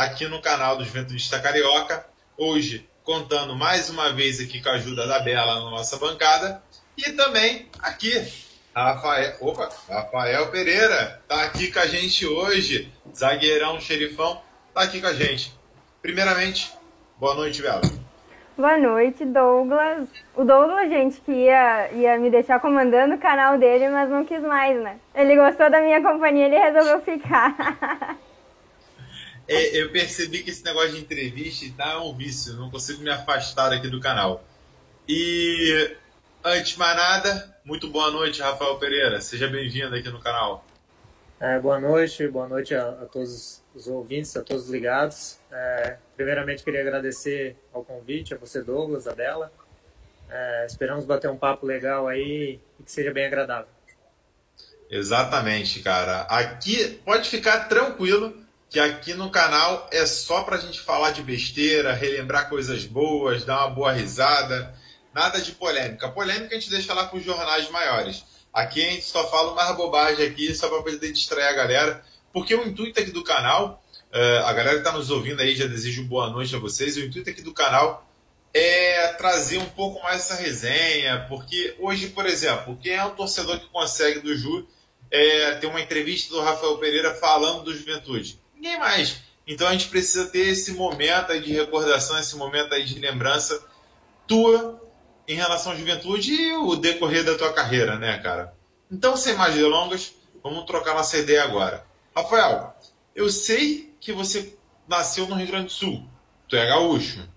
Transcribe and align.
aqui 0.00 0.26
no 0.26 0.40
canal 0.40 0.78
do 0.78 0.84
Juventude 0.84 1.28
Carioca. 1.42 2.06
Hoje, 2.34 2.88
contando 3.04 3.54
mais 3.54 3.90
uma 3.90 4.14
vez 4.14 4.40
aqui 4.40 4.62
com 4.62 4.70
a 4.70 4.72
ajuda 4.72 5.06
da 5.06 5.20
Bela 5.20 5.56
na 5.56 5.70
nossa 5.70 5.98
bancada. 5.98 6.62
E 6.96 7.12
também 7.12 7.68
aqui, 7.82 8.10
Rafael, 8.74 9.34
opa, 9.40 9.68
Rafael 9.90 10.50
Pereira 10.50 11.20
está 11.22 11.42
aqui 11.42 11.70
com 11.70 11.80
a 11.80 11.86
gente 11.86 12.26
hoje. 12.26 12.90
Zagueirão, 13.14 13.78
xerifão, 13.78 14.40
está 14.68 14.84
aqui 14.84 15.02
com 15.02 15.06
a 15.06 15.12
gente. 15.12 15.52
Primeiramente, 16.00 16.72
boa 17.18 17.34
noite, 17.34 17.60
Bela. 17.60 17.82
Boa 18.56 18.78
noite, 18.78 19.22
Douglas. 19.26 20.08
O 20.34 20.44
Douglas, 20.44 20.88
gente, 20.88 21.20
que 21.20 21.32
ia, 21.32 21.92
ia 21.92 22.18
me 22.18 22.30
deixar 22.30 22.58
comandando 22.58 23.16
o 23.16 23.18
canal 23.18 23.58
dele, 23.58 23.90
mas 23.90 24.08
não 24.08 24.24
quis 24.24 24.40
mais, 24.40 24.82
né? 24.82 24.98
Ele 25.14 25.36
gostou 25.36 25.70
da 25.70 25.82
minha 25.82 26.02
companhia, 26.02 26.46
ele 26.46 26.58
resolveu 26.58 27.02
ficar. 27.02 28.18
É, 29.52 29.76
eu 29.76 29.90
percebi 29.90 30.44
que 30.44 30.50
esse 30.50 30.64
negócio 30.64 30.92
de 30.92 31.00
entrevista 31.00 31.66
tá 31.76 32.00
um 32.00 32.16
vício, 32.16 32.54
não 32.54 32.70
consigo 32.70 33.02
me 33.02 33.10
afastar 33.10 33.72
aqui 33.72 33.88
do 33.88 33.98
canal. 33.98 34.44
E 35.08 35.96
antes 36.44 36.74
de 36.74 36.78
mais 36.78 36.96
nada, 36.96 37.58
muito 37.64 37.90
boa 37.90 38.12
noite, 38.12 38.40
Rafael 38.40 38.78
Pereira. 38.78 39.20
Seja 39.20 39.48
bem-vindo 39.48 39.92
aqui 39.92 40.08
no 40.08 40.20
canal. 40.20 40.64
É, 41.40 41.58
boa 41.58 41.80
noite, 41.80 42.28
boa 42.28 42.46
noite 42.46 42.76
a, 42.76 42.90
a, 42.90 43.06
todos 43.06 43.60
os 43.74 43.88
ouvintes, 43.88 44.36
a 44.36 44.44
todos 44.44 44.68
ligados. 44.68 45.40
É, 45.50 45.96
primeiramente, 46.14 46.62
queria 46.62 46.82
agradecer 46.82 47.56
ao 47.72 47.82
convite, 47.82 48.32
a 48.32 48.36
você, 48.36 48.62
Douglas, 48.62 49.08
a 49.08 49.16
Bela. 49.16 49.52
É, 50.30 50.64
esperamos 50.64 51.04
bater 51.04 51.28
um 51.28 51.36
papo 51.36 51.66
legal 51.66 52.06
aí 52.06 52.60
e 52.78 52.82
que 52.84 52.92
seja 52.92 53.12
bem 53.12 53.26
agradável. 53.26 53.66
Exatamente, 54.88 55.82
cara. 55.82 56.20
Aqui 56.30 57.00
pode 57.04 57.28
ficar 57.28 57.68
tranquilo 57.68 58.48
que 58.70 58.78
aqui 58.78 59.14
no 59.14 59.30
canal 59.30 59.88
é 59.90 60.06
só 60.06 60.44
para 60.44 60.56
a 60.56 60.60
gente 60.60 60.80
falar 60.80 61.10
de 61.10 61.22
besteira, 61.22 61.92
relembrar 61.92 62.48
coisas 62.48 62.84
boas, 62.84 63.44
dar 63.44 63.66
uma 63.66 63.70
boa 63.70 63.92
risada, 63.92 64.72
nada 65.12 65.40
de 65.40 65.50
polêmica. 65.52 66.08
Polêmica 66.08 66.54
a 66.54 66.58
gente 66.58 66.70
deixa 66.70 66.94
lá 66.94 67.06
para 67.06 67.18
os 67.18 67.24
jornais 67.24 67.68
maiores. 67.68 68.24
Aqui 68.54 68.80
a 68.80 68.90
gente 68.92 69.04
só 69.04 69.28
fala 69.28 69.54
mais 69.56 69.76
bobagem 69.76 70.24
aqui, 70.24 70.54
só 70.54 70.68
para 70.68 70.82
poder 70.84 71.12
distrair 71.12 71.48
a 71.48 71.52
galera, 71.52 72.04
porque 72.32 72.54
o 72.54 72.64
intuito 72.64 73.00
aqui 73.00 73.10
do 73.10 73.24
canal, 73.24 73.82
eh, 74.12 74.42
a 74.44 74.52
galera 74.52 74.74
que 74.74 74.86
está 74.86 74.92
nos 74.92 75.10
ouvindo 75.10 75.42
aí 75.42 75.56
já 75.56 75.66
desejo 75.66 76.04
boa 76.04 76.30
noite 76.30 76.54
a 76.54 76.58
vocês, 76.60 76.96
o 76.96 77.00
intuito 77.00 77.28
aqui 77.28 77.42
do 77.42 77.52
canal 77.52 78.08
é 78.54 79.08
trazer 79.14 79.58
um 79.58 79.68
pouco 79.70 80.00
mais 80.02 80.20
essa 80.20 80.36
resenha, 80.36 81.26
porque 81.28 81.74
hoje, 81.80 82.08
por 82.08 82.24
exemplo, 82.24 82.78
quem 82.80 82.92
é 82.92 83.04
um 83.04 83.16
torcedor 83.16 83.58
que 83.58 83.68
consegue 83.68 84.20
do 84.20 84.36
Ju 84.36 84.66
é, 85.10 85.56
ter 85.56 85.66
uma 85.66 85.80
entrevista 85.80 86.32
do 86.32 86.40
Rafael 86.40 86.78
Pereira 86.78 87.14
falando 87.14 87.64
do 87.64 87.74
Juventude? 87.76 88.39
Ninguém 88.60 88.78
mais. 88.78 89.22
Então 89.46 89.66
a 89.66 89.72
gente 89.72 89.88
precisa 89.88 90.26
ter 90.28 90.48
esse 90.48 90.72
momento 90.72 91.32
aí 91.32 91.40
de 91.40 91.52
recordação, 91.52 92.18
esse 92.18 92.36
momento 92.36 92.74
aí 92.74 92.84
de 92.84 92.98
lembrança 93.00 93.66
tua 94.26 94.80
em 95.26 95.34
relação 95.34 95.72
à 95.72 95.76
juventude 95.76 96.32
e 96.32 96.52
o 96.52 96.76
decorrer 96.76 97.24
da 97.24 97.36
tua 97.36 97.52
carreira, 97.52 97.96
né, 97.96 98.18
cara? 98.18 98.52
Então, 98.90 99.16
sem 99.16 99.34
mais 99.34 99.54
delongas, 99.54 100.12
vamos 100.42 100.64
trocar 100.64 100.94
nossa 100.94 101.16
ideia 101.16 101.44
agora. 101.44 101.84
Rafael, 102.14 102.74
eu 103.14 103.28
sei 103.28 103.94
que 104.00 104.12
você 104.12 104.56
nasceu 104.88 105.26
no 105.26 105.36
Rio 105.36 105.46
Grande 105.46 105.66
do 105.66 105.72
Sul. 105.72 106.04
Tu 106.48 106.56
é 106.56 106.66
gaúcho? 106.66 107.28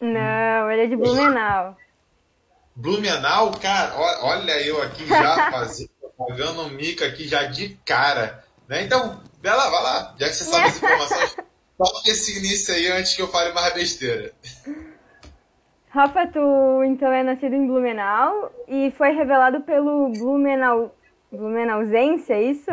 Não, 0.00 0.70
ele 0.70 0.82
é 0.82 0.86
de 0.86 0.96
Blumenau. 0.96 1.76
Blumenau, 2.74 3.52
cara, 3.52 3.94
olha 3.96 4.60
eu 4.60 4.82
aqui 4.82 5.06
já 5.06 5.50
fazendo, 5.52 5.90
pagando 6.18 6.62
um 6.62 6.70
mico 6.70 7.04
aqui 7.04 7.28
já 7.28 7.44
de 7.44 7.78
cara. 7.84 8.44
Né? 8.66 8.82
Então, 8.82 9.22
Vai 9.42 9.56
lá, 9.56 9.70
vai 9.70 9.82
lá. 9.82 10.14
Já 10.18 10.28
que 10.28 10.34
você 10.34 10.44
sabe 10.44 10.68
as 10.68 10.76
informações, 10.82 11.36
fala 11.76 12.02
esse 12.06 12.38
início 12.38 12.74
aí 12.74 12.86
antes 12.88 13.16
que 13.16 13.22
eu 13.22 13.28
fale 13.28 13.52
mais 13.52 13.74
besteira. 13.74 14.32
Rafa, 15.88 16.26
tu 16.28 16.82
então 16.84 17.12
é 17.12 17.22
nascido 17.22 17.54
em 17.54 17.66
Blumenau 17.66 18.50
e 18.68 18.90
foi 18.92 19.10
revelado 19.10 19.60
pelo 19.62 20.08
Blumenau... 20.10 20.94
Blumenauzense, 21.30 22.32
é 22.32 22.42
isso? 22.42 22.70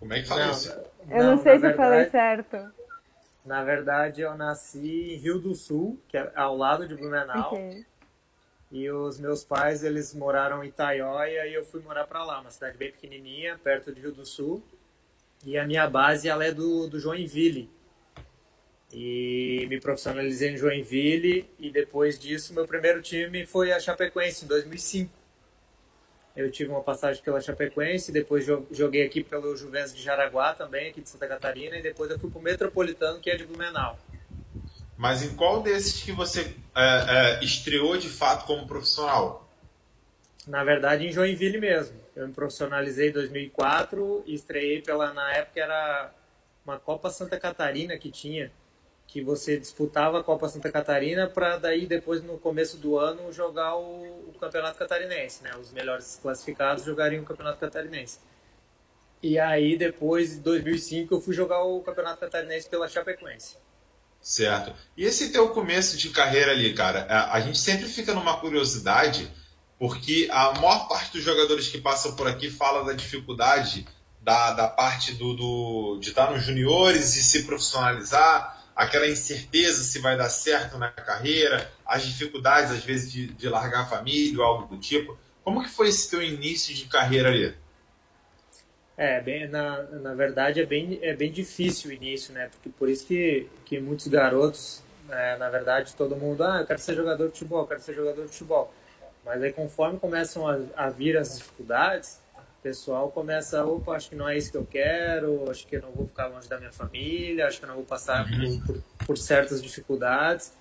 Como 0.00 0.12
é 0.12 0.22
que 0.22 0.28
fala 0.28 0.46
não, 0.46 0.52
isso? 0.52 0.70
Eu 1.08 1.24
não, 1.24 1.36
não 1.36 1.42
sei 1.42 1.56
se 1.56 1.60
verdade, 1.60 1.72
eu 1.72 1.76
falei 1.76 2.10
certo. 2.10 2.72
Na 3.44 3.62
verdade, 3.62 4.22
eu 4.22 4.34
nasci 4.34 5.14
em 5.14 5.16
Rio 5.18 5.38
do 5.38 5.54
Sul, 5.54 6.00
que 6.08 6.16
é 6.16 6.32
ao 6.34 6.56
lado 6.56 6.88
de 6.88 6.94
Blumenau. 6.96 7.52
Okay. 7.52 7.86
E 8.72 8.90
os 8.90 9.20
meus 9.20 9.44
pais, 9.44 9.84
eles 9.84 10.14
moraram 10.14 10.64
em 10.64 10.68
Itaióia 10.68 11.46
e 11.46 11.54
eu 11.54 11.64
fui 11.64 11.80
morar 11.80 12.06
para 12.06 12.24
lá, 12.24 12.40
uma 12.40 12.50
cidade 12.50 12.76
bem 12.76 12.90
pequenininha, 12.90 13.58
perto 13.62 13.94
de 13.94 14.00
Rio 14.00 14.12
do 14.12 14.26
Sul. 14.26 14.62
E 15.46 15.56
a 15.56 15.64
minha 15.64 15.88
base 15.88 16.28
ela 16.28 16.44
é 16.44 16.50
do, 16.50 16.88
do 16.88 16.98
Joinville. 16.98 17.70
E 18.92 19.64
me 19.68 19.80
profissionalizei 19.80 20.50
em 20.50 20.56
Joinville 20.56 21.48
e 21.56 21.70
depois 21.70 22.18
disso 22.18 22.52
meu 22.52 22.66
primeiro 22.66 23.00
time 23.00 23.46
foi 23.46 23.70
a 23.70 23.78
Chapecoense 23.78 24.44
em 24.44 24.48
2005. 24.48 25.08
Eu 26.34 26.50
tive 26.50 26.70
uma 26.70 26.82
passagem 26.82 27.22
pela 27.22 27.40
Chapecoense, 27.40 28.10
depois 28.10 28.44
joguei 28.72 29.06
aqui 29.06 29.22
pelo 29.22 29.56
Juventus 29.56 29.94
de 29.94 30.02
Jaraguá 30.02 30.52
também, 30.52 30.90
aqui 30.90 31.00
de 31.00 31.08
Santa 31.08 31.28
Catarina, 31.28 31.78
e 31.78 31.82
depois 31.82 32.10
eu 32.10 32.18
fui 32.18 32.28
para 32.28 32.38
o 32.38 32.42
Metropolitano, 32.42 33.20
que 33.20 33.30
é 33.30 33.36
de 33.36 33.46
Blumenau. 33.46 33.98
Mas 34.98 35.22
em 35.22 35.34
qual 35.34 35.62
desses 35.62 36.02
que 36.02 36.12
você 36.12 36.54
é, 36.74 37.38
é, 37.38 37.44
estreou 37.44 37.96
de 37.96 38.08
fato 38.08 38.46
como 38.46 38.66
profissional? 38.66 39.48
Na 40.46 40.64
verdade, 40.64 41.06
em 41.06 41.12
Joinville 41.12 41.58
mesmo. 41.58 42.05
Eu 42.16 42.26
me 42.26 42.32
profissionalizei 42.32 43.10
em 43.10 43.12
2004 43.12 44.24
e 44.26 44.34
estreiei 44.34 44.80
pela, 44.80 45.12
na 45.12 45.32
época 45.34 45.60
era 45.60 46.10
uma 46.64 46.78
Copa 46.78 47.10
Santa 47.10 47.38
Catarina 47.38 47.98
que 47.98 48.10
tinha, 48.10 48.50
que 49.06 49.22
você 49.22 49.58
disputava 49.58 50.20
a 50.20 50.24
Copa 50.24 50.48
Santa 50.48 50.72
Catarina 50.72 51.28
para 51.28 51.58
daí 51.58 51.86
depois 51.86 52.22
no 52.22 52.38
começo 52.38 52.78
do 52.78 52.98
ano 52.98 53.30
jogar 53.30 53.76
o, 53.76 54.30
o, 54.30 54.34
Campeonato 54.40 54.78
Catarinense, 54.78 55.44
né? 55.44 55.54
Os 55.60 55.70
melhores 55.72 56.18
classificados 56.20 56.84
jogariam 56.84 57.22
o 57.22 57.26
Campeonato 57.26 57.60
Catarinense. 57.60 58.18
E 59.22 59.38
aí 59.38 59.76
depois, 59.76 60.38
em 60.38 60.40
2005, 60.40 61.14
eu 61.14 61.20
fui 61.20 61.34
jogar 61.34 61.64
o 61.64 61.82
Campeonato 61.82 62.18
Catarinense 62.18 62.66
pela 62.68 62.88
Chapecoense. 62.88 63.58
Certo. 64.22 64.74
E 64.96 65.04
esse 65.04 65.30
teu 65.30 65.50
começo 65.50 65.98
de 65.98 66.08
carreira 66.08 66.52
ali, 66.52 66.72
cara, 66.72 67.02
a, 67.02 67.34
a 67.34 67.40
gente 67.40 67.58
sempre 67.58 67.86
fica 67.86 68.14
numa 68.14 68.40
curiosidade 68.40 69.30
porque 69.78 70.28
a 70.30 70.52
maior 70.52 70.88
parte 70.88 71.12
dos 71.12 71.22
jogadores 71.22 71.68
que 71.68 71.78
passam 71.78 72.14
por 72.14 72.26
aqui 72.26 72.50
fala 72.50 72.84
da 72.84 72.92
dificuldade 72.92 73.86
da, 74.22 74.52
da 74.52 74.68
parte 74.68 75.14
do, 75.14 75.34
do, 75.34 75.98
de 76.00 76.08
estar 76.08 76.30
nos 76.32 76.42
juniores 76.42 77.14
e 77.14 77.22
se 77.22 77.44
profissionalizar, 77.44 78.64
aquela 78.74 79.06
incerteza 79.06 79.84
se 79.84 80.00
vai 80.00 80.16
dar 80.16 80.28
certo 80.28 80.76
na 80.78 80.90
carreira, 80.90 81.70
as 81.86 82.04
dificuldades 82.04 82.72
às 82.72 82.84
vezes 82.84 83.12
de, 83.12 83.28
de 83.28 83.48
largar 83.48 83.82
a 83.82 83.86
família 83.86 84.38
ou 84.38 84.44
algo 84.44 84.74
do 84.74 84.80
tipo. 84.80 85.16
Como 85.44 85.62
que 85.62 85.70
foi 85.70 85.88
esse 85.88 86.10
teu 86.10 86.20
início 86.22 86.74
de 86.74 86.86
carreira 86.86 87.28
ali? 87.28 87.54
É, 88.96 89.20
bem, 89.20 89.46
na, 89.46 89.82
na 89.82 90.14
verdade 90.14 90.60
é 90.60 90.66
bem, 90.66 90.98
é 91.02 91.14
bem 91.14 91.30
difícil 91.30 91.90
o 91.90 91.92
início, 91.92 92.32
né? 92.32 92.48
Porque 92.48 92.70
por 92.70 92.88
isso 92.88 93.06
que, 93.06 93.46
que 93.64 93.78
muitos 93.78 94.08
garotos, 94.08 94.82
é, 95.08 95.36
na 95.36 95.50
verdade, 95.50 95.94
todo 95.94 96.16
mundo, 96.16 96.42
ah, 96.42 96.60
eu 96.60 96.66
quero 96.66 96.80
ser 96.80 96.96
jogador 96.96 97.26
de 97.26 97.32
futebol, 97.34 97.60
eu 97.60 97.66
quero 97.66 97.80
ser 97.80 97.94
jogador 97.94 98.22
de 98.22 98.32
futebol. 98.32 98.74
Mas 99.26 99.42
aí 99.42 99.52
conforme 99.52 99.98
começam 99.98 100.46
a, 100.46 100.60
a 100.76 100.88
vir 100.88 101.16
as 101.16 101.36
dificuldades, 101.36 102.20
o 102.60 102.62
pessoal 102.62 103.10
começa, 103.10 103.64
opa, 103.64 103.96
acho 103.96 104.10
que 104.10 104.14
não 104.14 104.28
é 104.28 104.38
isso 104.38 104.52
que 104.52 104.56
eu 104.56 104.64
quero, 104.64 105.50
acho 105.50 105.66
que 105.66 105.74
eu 105.74 105.82
não 105.82 105.90
vou 105.90 106.06
ficar 106.06 106.28
longe 106.28 106.48
da 106.48 106.58
minha 106.58 106.70
família, 106.70 107.48
acho 107.48 107.58
que 107.58 107.64
eu 107.64 107.68
não 107.68 107.74
vou 107.74 107.84
passar 107.84 108.24
uhum. 108.24 108.60
por, 108.60 108.74
por, 108.74 109.06
por, 109.06 109.18
certas 109.18 109.60
dificuldades. 109.60 110.52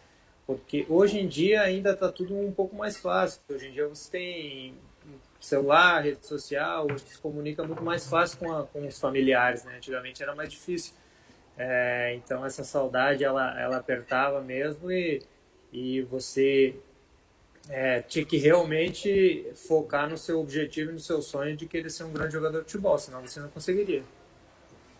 Porque 0.47 0.83
hoje 0.89 1.19
em 1.19 1.27
dia 1.27 1.61
ainda 1.61 1.91
está 1.91 2.11
tudo 2.11 2.35
um 2.35 2.51
pouco 2.51 2.75
mais 2.75 2.97
fácil. 2.97 3.39
Hoje 3.47 3.67
em 3.67 3.71
dia 3.71 3.87
você 3.87 4.11
tem 4.11 4.73
celular, 5.39 6.03
rede 6.03 6.25
social, 6.25 6.87
hoje 6.91 7.03
se 7.05 7.19
comunica 7.19 7.63
muito 7.63 7.83
mais 7.83 8.07
fácil 8.07 8.39
com, 8.39 8.51
a, 8.51 8.65
com 8.65 8.87
os 8.87 8.99
familiares, 8.99 9.63
né? 9.63 9.77
Antigamente 9.77 10.23
era 10.23 10.33
mais 10.33 10.49
difícil. 10.49 10.93
É, 11.55 12.15
então 12.15 12.43
essa 12.43 12.63
saudade 12.63 13.23
ela, 13.23 13.59
ela 13.59 13.77
apertava 13.77 14.41
mesmo 14.41 14.91
e, 14.91 15.21
e 15.71 16.01
você 16.01 16.75
é, 17.69 18.01
tinha 18.01 18.25
que 18.25 18.37
realmente 18.37 19.47
focar 19.67 20.09
no 20.09 20.17
seu 20.17 20.39
objetivo 20.39 20.91
e 20.91 20.93
no 20.93 20.99
seu 20.99 21.21
sonho 21.21 21.55
de 21.55 21.65
querer 21.65 21.89
ser 21.89 22.03
um 22.03 22.11
grande 22.11 22.33
jogador 22.33 22.59
de 22.59 22.65
futebol, 22.65 22.97
senão 22.97 23.21
você 23.21 23.39
não 23.39 23.49
conseguiria. 23.49 24.03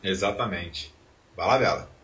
Exatamente. 0.03 0.93
Vai 1.35 1.47
lá, 1.47 1.57
Bela. 1.57 1.95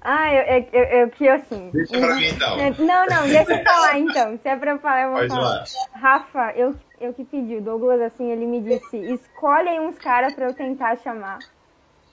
Ah, 0.00 0.32
eu, 0.32 0.66
eu, 0.72 0.84
eu, 0.84 1.10
que 1.10 1.28
assim. 1.28 1.70
Deixa 1.70 1.98
pra 1.98 2.14
mim 2.14 2.28
então. 2.28 2.56
Não, 2.56 3.06
não, 3.06 3.26
deixa 3.26 3.52
eu 3.52 3.64
falar 3.64 3.98
então. 3.98 4.38
Se 4.38 4.48
é 4.48 4.56
pra 4.56 4.78
falar, 4.78 5.02
eu 5.02 5.08
vou 5.08 5.18
Pode 5.18 5.28
falar. 5.28 5.50
Lá. 5.50 5.64
Rafa, 5.92 6.52
eu, 6.56 6.74
eu 7.00 7.12
que 7.12 7.24
pedi, 7.24 7.56
o 7.56 7.60
Douglas, 7.60 8.00
assim, 8.00 8.30
ele 8.30 8.46
me 8.46 8.60
disse: 8.60 8.96
escolhe 8.96 9.68
aí 9.68 9.80
uns 9.80 9.98
caras 9.98 10.34
pra 10.34 10.46
eu 10.46 10.54
tentar 10.54 10.96
chamar. 10.98 11.40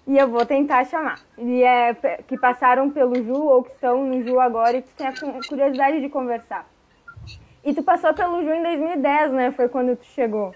E 0.07 0.17
eu 0.17 0.27
vou 0.27 0.45
tentar 0.45 0.85
chamar. 0.85 1.19
E 1.37 1.63
é 1.63 1.93
que 2.27 2.37
passaram 2.37 2.89
pelo 2.89 3.15
Ju 3.15 3.43
ou 3.43 3.63
que 3.63 3.71
estão 3.71 4.05
no 4.05 4.23
Ju 4.23 4.39
agora 4.39 4.77
e 4.77 4.81
que 4.81 4.93
tem 4.95 5.07
a 5.07 5.13
curiosidade 5.47 6.01
de 6.01 6.09
conversar. 6.09 6.67
E 7.65 7.73
tu 7.73 7.81
passou 7.83 8.13
pelo 8.13 8.43
Ju 8.43 8.53
em 8.53 8.61
2010, 8.61 9.31
né? 9.31 9.51
Foi 9.51 9.67
quando 9.67 9.95
tu 9.95 10.05
chegou. 10.05 10.53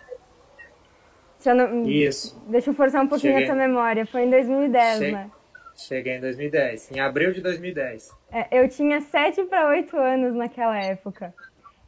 Não... 1.45 1.89
Isso. 1.89 2.39
Deixa 2.47 2.69
eu 2.69 2.73
forçar 2.73 3.03
um 3.03 3.07
pouquinho 3.07 3.33
Cheguei. 3.33 3.45
essa 3.45 3.55
memória. 3.55 4.05
Foi 4.05 4.23
em 4.23 4.29
2010, 4.29 4.99
che... 4.99 5.11
né? 5.11 5.31
Cheguei 5.75 6.17
em 6.17 6.19
2010, 6.19 6.91
em 6.91 6.99
abril 6.99 7.31
de 7.31 7.41
2010. 7.41 8.09
É, 8.31 8.59
eu 8.59 8.67
tinha 8.67 8.99
7 8.99 9.45
para 9.45 9.69
8 9.69 9.95
anos 9.95 10.35
naquela 10.35 10.77
época. 10.77 11.33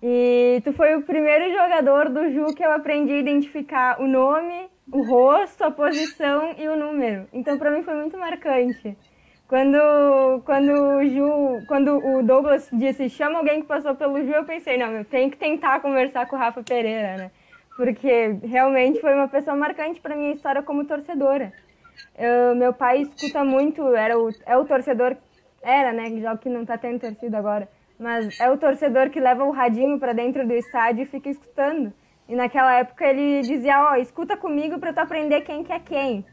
E 0.01 0.61
tu 0.63 0.71
foi 0.71 0.95
o 0.95 1.03
primeiro 1.03 1.51
jogador 1.51 2.09
do 2.09 2.31
Ju 2.31 2.55
que 2.55 2.63
eu 2.63 2.71
aprendi 2.71 3.11
a 3.11 3.19
identificar 3.19 4.01
o 4.01 4.07
nome, 4.07 4.69
o 4.91 5.03
rosto, 5.03 5.63
a 5.63 5.69
posição 5.69 6.55
e 6.57 6.67
o 6.69 6.75
número. 6.77 7.27
Então 7.33 7.57
para 7.57 7.69
mim 7.69 7.83
foi 7.83 7.93
muito 7.95 8.17
marcante. 8.17 8.97
Quando, 9.51 10.41
quando 10.45 10.71
o 10.71 11.05
Ju, 11.05 11.65
quando 11.67 11.97
o 11.97 12.23
Douglas 12.23 12.69
disse 12.71 13.09
chama 13.09 13.39
alguém 13.39 13.59
que 13.59 13.67
passou 13.67 13.93
pelo 13.93 14.17
Ju, 14.23 14.31
eu 14.31 14.45
pensei, 14.45 14.77
não, 14.77 15.03
tenho 15.03 15.29
que 15.29 15.35
tentar 15.35 15.81
conversar 15.81 16.25
com 16.25 16.37
o 16.37 16.39
Rafa 16.39 16.63
Pereira, 16.63 17.17
né? 17.17 17.31
Porque 17.75 18.37
realmente 18.43 19.01
foi 19.01 19.13
uma 19.13 19.27
pessoa 19.27 19.53
marcante 19.53 19.99
para 19.99 20.15
minha 20.15 20.31
história 20.31 20.63
como 20.63 20.85
torcedora. 20.85 21.51
Eu, 22.17 22.55
meu 22.55 22.71
pai 22.71 23.01
escuta 23.01 23.43
muito, 23.43 23.93
era 23.93 24.17
o, 24.17 24.29
é 24.45 24.55
o 24.55 24.63
torcedor, 24.63 25.17
era, 25.61 25.91
né, 25.91 26.09
já 26.21 26.37
que 26.37 26.47
não 26.47 26.65
tá 26.65 26.77
tendo 26.77 27.01
torcida 27.01 27.37
agora, 27.37 27.67
mas 27.99 28.39
é 28.39 28.49
o 28.49 28.57
torcedor 28.57 29.09
que 29.09 29.19
leva 29.19 29.43
o 29.43 29.51
radinho 29.51 29.99
para 29.99 30.13
dentro 30.13 30.47
do 30.47 30.53
estádio 30.53 31.03
e 31.03 31.05
fica 31.05 31.29
escutando. 31.29 31.91
E 32.29 32.35
naquela 32.35 32.73
época 32.75 33.05
ele 33.05 33.41
dizia, 33.41 33.83
ó, 33.83 33.91
oh, 33.91 33.95
escuta 33.95 34.37
comigo 34.37 34.79
para 34.79 34.93
tu 34.93 34.99
aprender 34.99 35.41
quem 35.41 35.61
que 35.61 35.73
é 35.73 35.79
quem. 35.79 36.25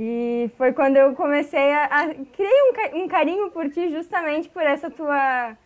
E 0.00 0.48
foi 0.56 0.72
quando 0.72 0.96
eu 0.96 1.12
comecei 1.16 1.72
a, 1.72 1.84
a 1.86 2.14
criei 2.14 2.94
um, 2.94 3.02
um 3.02 3.08
carinho 3.08 3.50
por 3.50 3.68
ti 3.68 3.90
justamente 3.90 4.48
por 4.48 4.62
essa 4.62 4.88
tua 4.88 5.56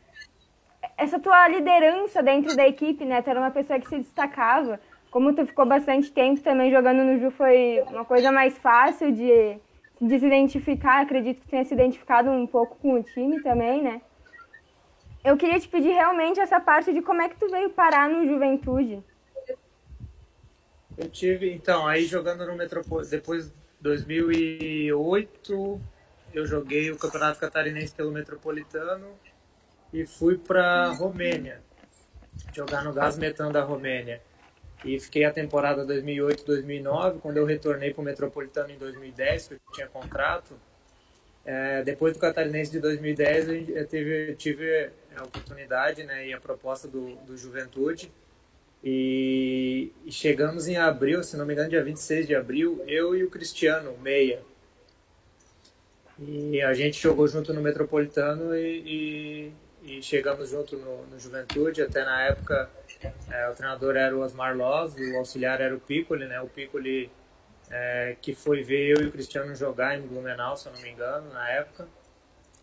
essa 0.97 1.19
tua 1.19 1.47
liderança 1.49 2.23
dentro 2.23 2.57
da 2.57 2.67
equipe, 2.67 3.05
né? 3.05 3.21
Tu 3.21 3.29
era 3.29 3.39
uma 3.39 3.51
pessoa 3.51 3.79
que 3.79 3.89
se 3.89 3.99
destacava 3.99 4.81
como 5.13 5.35
tu 5.35 5.47
ficou 5.47 5.67
bastante 5.67 6.11
tempo 6.11 6.41
também 6.41 6.71
jogando 6.71 7.05
no 7.05 7.21
Ju, 7.21 7.31
foi 7.31 7.85
uma 7.91 8.03
coisa 8.03 8.33
mais 8.33 8.57
fácil 8.57 9.13
de, 9.13 9.59
de 10.01 10.19
se 10.19 10.27
identificar. 10.27 11.03
Acredito 11.03 11.43
que 11.43 11.49
tenha 11.49 11.65
se 11.67 11.75
identificado 11.75 12.31
um 12.31 12.47
pouco 12.47 12.79
com 12.79 12.95
o 12.95 13.03
time 13.03 13.43
também, 13.43 13.83
né? 13.83 14.01
Eu 15.23 15.37
queria 15.37 15.61
te 15.61 15.69
pedir 15.69 15.91
realmente 15.91 16.41
essa 16.41 16.59
parte 16.59 16.95
de 16.95 17.03
como 17.03 17.21
é 17.21 17.29
que 17.29 17.37
tu 17.37 17.47
veio 17.51 17.69
parar 17.69 18.09
no 18.09 18.27
Juventude. 18.27 19.05
Eu 20.97 21.11
tive, 21.11 21.53
então, 21.53 21.87
aí 21.87 22.07
jogando 22.07 22.47
no 22.47 22.57
Metropolitano, 22.57 23.11
depois 23.11 23.51
de 23.51 23.62
2008, 23.83 25.81
eu 26.33 26.47
joguei 26.47 26.91
o 26.93 26.97
Campeonato 26.97 27.41
Catarinense 27.41 27.93
pelo 27.93 28.13
Metropolitano 28.13 29.09
e 29.93 30.07
fui 30.07 30.39
para 30.39 30.93
Romênia, 30.93 31.61
jogar 32.55 32.85
no 32.85 32.93
Gás 32.93 33.19
Metan 33.19 33.51
da 33.51 33.63
Romênia 33.63 34.23
e 34.85 35.01
fiquei 35.01 35.25
a 35.25 35.33
temporada 35.33 35.85
2008-2009. 35.85 37.19
Quando 37.21 37.39
eu 37.39 37.45
retornei 37.45 37.93
para 37.93 38.01
o 38.01 38.05
Metropolitano 38.05 38.71
em 38.71 38.79
2010, 38.79 39.49
que 39.49 39.55
eu 39.55 39.61
tinha 39.73 39.89
contrato, 39.89 40.57
é, 41.45 41.83
depois 41.83 42.15
do 42.15 42.21
Catarinense 42.21 42.71
de 42.71 42.79
2010, 42.79 43.69
eu 43.69 43.87
tive, 43.89 44.37
tive 44.37 44.91
a 45.17 45.25
oportunidade 45.25 46.05
né, 46.05 46.29
e 46.29 46.33
a 46.33 46.41
proposta 46.41 46.87
do, 46.87 47.17
do 47.27 47.37
Juventude. 47.37 48.13
E, 48.85 49.93
e, 50.05 50.11
chegamos 50.11 50.67
em 50.67 50.77
abril, 50.77 51.23
se 51.23 51.37
não 51.37 51.47
me 51.47 51.53
engano, 51.53 51.71
dia 51.71 51.85
26 51.85 52.27
de 52.27 52.35
abril, 52.35 52.83
eu 52.89 53.15
e 53.15 53.23
o 53.23 53.31
Cristiano, 53.31 53.97
meia. 53.99 54.43
E 56.19 56.61
a 56.61 56.75
gente 56.75 57.01
jogou 57.01 57.29
junto 57.29 57.53
no 57.55 57.61
Metropolitano 57.61 58.57
e, 58.57 59.53
e, 59.85 59.97
e 59.99 60.03
chegamos 60.03 60.51
junto 60.51 60.77
no, 60.77 61.07
no 61.07 61.19
Juventude. 61.19 61.83
Até 61.83 62.05
na 62.05 62.23
época 62.23 62.69
é, 63.31 63.49
o 63.49 63.55
treinador 63.55 63.97
era 63.97 64.17
o 64.17 64.21
Osmar 64.21 64.57
Loz, 64.57 64.95
o 64.97 65.17
auxiliar 65.17 65.61
era 65.61 65.75
o 65.75 65.81
Piccoli, 65.81 66.27
né? 66.27 66.41
O 66.41 66.49
Piccoli 66.49 67.11
é, 67.71 68.17
que 68.21 68.35
foi 68.35 68.63
ver 68.63 68.97
eu 68.97 69.05
e 69.05 69.09
o 69.09 69.13
Cristiano 69.13 69.55
jogar 69.55 69.97
em 69.97 70.03
Blumenau, 70.03 70.57
se 70.57 70.69
não 70.69 70.81
me 70.81 70.91
engano, 70.91 71.33
na 71.33 71.49
época. 71.51 71.89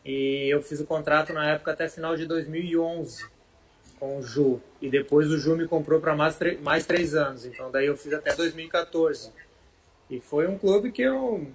E 0.03 0.47
eu 0.49 0.61
fiz 0.61 0.79
o 0.81 0.85
contrato 0.85 1.33
na 1.33 1.49
época 1.49 1.71
até 1.71 1.87
final 1.87 2.15
de 2.15 2.25
2011 2.25 3.38
com 3.99 4.17
o 4.17 4.23
Ju. 4.23 4.61
E 4.81 4.89
depois 4.89 5.29
o 5.29 5.37
Ju 5.37 5.55
me 5.55 5.67
comprou 5.67 5.99
para 5.99 6.15
mais, 6.15 6.37
mais 6.61 6.85
três 6.85 7.15
anos. 7.15 7.45
Então 7.45 7.69
daí 7.69 7.87
eu 7.87 7.97
fiz 7.97 8.13
até 8.13 8.33
2014. 8.33 9.31
E 10.09 10.19
foi 10.19 10.47
um 10.47 10.57
clube 10.57 10.91
que 10.91 11.01
eu 11.01 11.47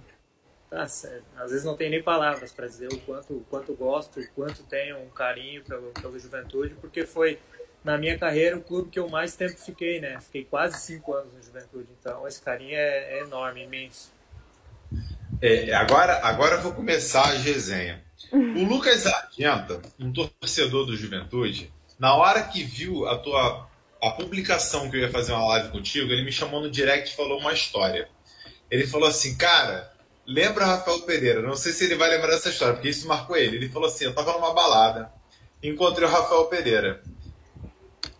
tá, 0.69 0.83
às 0.83 1.51
vezes 1.51 1.63
não 1.63 1.75
tem 1.75 1.89
nem 1.89 2.01
palavras 2.01 2.51
para 2.51 2.67
dizer 2.67 2.91
o 2.91 2.99
quanto, 3.01 3.33
o 3.33 3.45
quanto 3.49 3.73
gosto, 3.73 4.19
o 4.19 4.27
quanto 4.29 4.63
tenho 4.63 4.97
um 4.99 5.09
carinho 5.09 5.63
pelo, 5.63 5.91
pelo 5.91 6.19
Juventude, 6.19 6.75
porque 6.75 7.05
foi 7.05 7.39
na 7.83 7.97
minha 7.97 8.17
carreira, 8.17 8.57
o 8.57 8.61
clube 8.61 8.89
que 8.89 8.97
eu 8.97 9.07
mais 9.07 9.35
tempo 9.35 9.57
fiquei, 9.57 9.99
né? 9.99 10.19
Fiquei 10.19 10.43
quase 10.43 10.79
cinco 10.79 11.13
anos 11.13 11.33
no 11.33 11.41
Juventude, 11.41 11.87
então 11.99 12.27
esse 12.27 12.41
carinho 12.41 12.75
é, 12.75 13.19
é 13.19 13.21
enorme, 13.21 13.63
imenso. 13.63 14.11
É, 15.41 15.73
agora, 15.73 16.19
agora 16.23 16.55
eu 16.55 16.61
vou 16.61 16.73
começar 16.73 17.21
a 17.21 17.33
resenha. 17.33 18.03
O 18.31 18.63
Lucas 18.63 19.05
Argenta, 19.05 19.81
um 19.99 20.11
torcedor 20.11 20.85
do 20.85 20.95
Juventude, 20.95 21.71
na 21.99 22.15
hora 22.15 22.43
que 22.43 22.63
viu 22.63 23.07
a 23.07 23.17
tua 23.17 23.67
a 24.01 24.11
publicação 24.11 24.89
que 24.89 24.97
eu 24.97 25.01
ia 25.01 25.11
fazer 25.11 25.31
uma 25.31 25.47
live 25.47 25.69
contigo, 25.69 26.11
ele 26.11 26.23
me 26.23 26.31
chamou 26.31 26.61
no 26.61 26.69
direct 26.69 27.11
e 27.11 27.15
falou 27.15 27.39
uma 27.39 27.53
história. 27.53 28.07
Ele 28.69 28.85
falou 28.85 29.07
assim, 29.07 29.35
cara, 29.35 29.91
lembra 30.27 30.65
Rafael 30.65 31.01
Pereira? 31.01 31.41
Não 31.41 31.55
sei 31.55 31.71
se 31.71 31.85
ele 31.85 31.95
vai 31.95 32.09
lembrar 32.09 32.31
dessa 32.31 32.49
história, 32.49 32.75
porque 32.75 32.89
isso 32.89 33.07
marcou 33.07 33.35
ele. 33.35 33.55
Ele 33.55 33.69
falou 33.69 33.87
assim, 33.87 34.05
eu 34.05 34.13
tava 34.13 34.33
numa 34.33 34.53
balada, 34.53 35.11
encontrei 35.63 36.07
o 36.07 36.11
Rafael 36.11 36.45
Pereira 36.45 37.01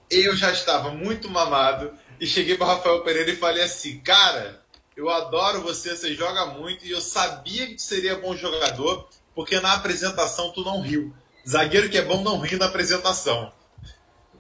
eu 0.10 0.36
já 0.36 0.52
estava 0.52 0.92
muito 0.92 1.30
mamado 1.30 1.92
e 2.20 2.26
cheguei 2.26 2.58
para 2.58 2.68
Rafael 2.68 3.02
Pereira 3.02 3.32
e 3.32 3.36
falei 3.36 3.64
assim, 3.64 4.00
cara, 4.00 4.62
eu 4.96 5.10
adoro 5.10 5.62
você, 5.62 5.96
você 5.96 6.14
joga 6.14 6.46
muito 6.46 6.86
e 6.86 6.92
eu 6.92 7.02
sabia 7.02 7.68
que 7.68 7.82
seria 7.82 8.18
bom 8.18 8.36
jogador 8.36 9.10
porque 9.34 9.60
na 9.60 9.74
apresentação 9.74 10.52
tu 10.52 10.62
não 10.62 10.82
riu. 10.82 11.14
Zagueiro 11.48 11.90
que 11.90 11.98
é 11.98 12.02
bom 12.02 12.22
não 12.22 12.40
ri 12.40 12.56
na 12.56 12.66
apresentação. 12.66 13.52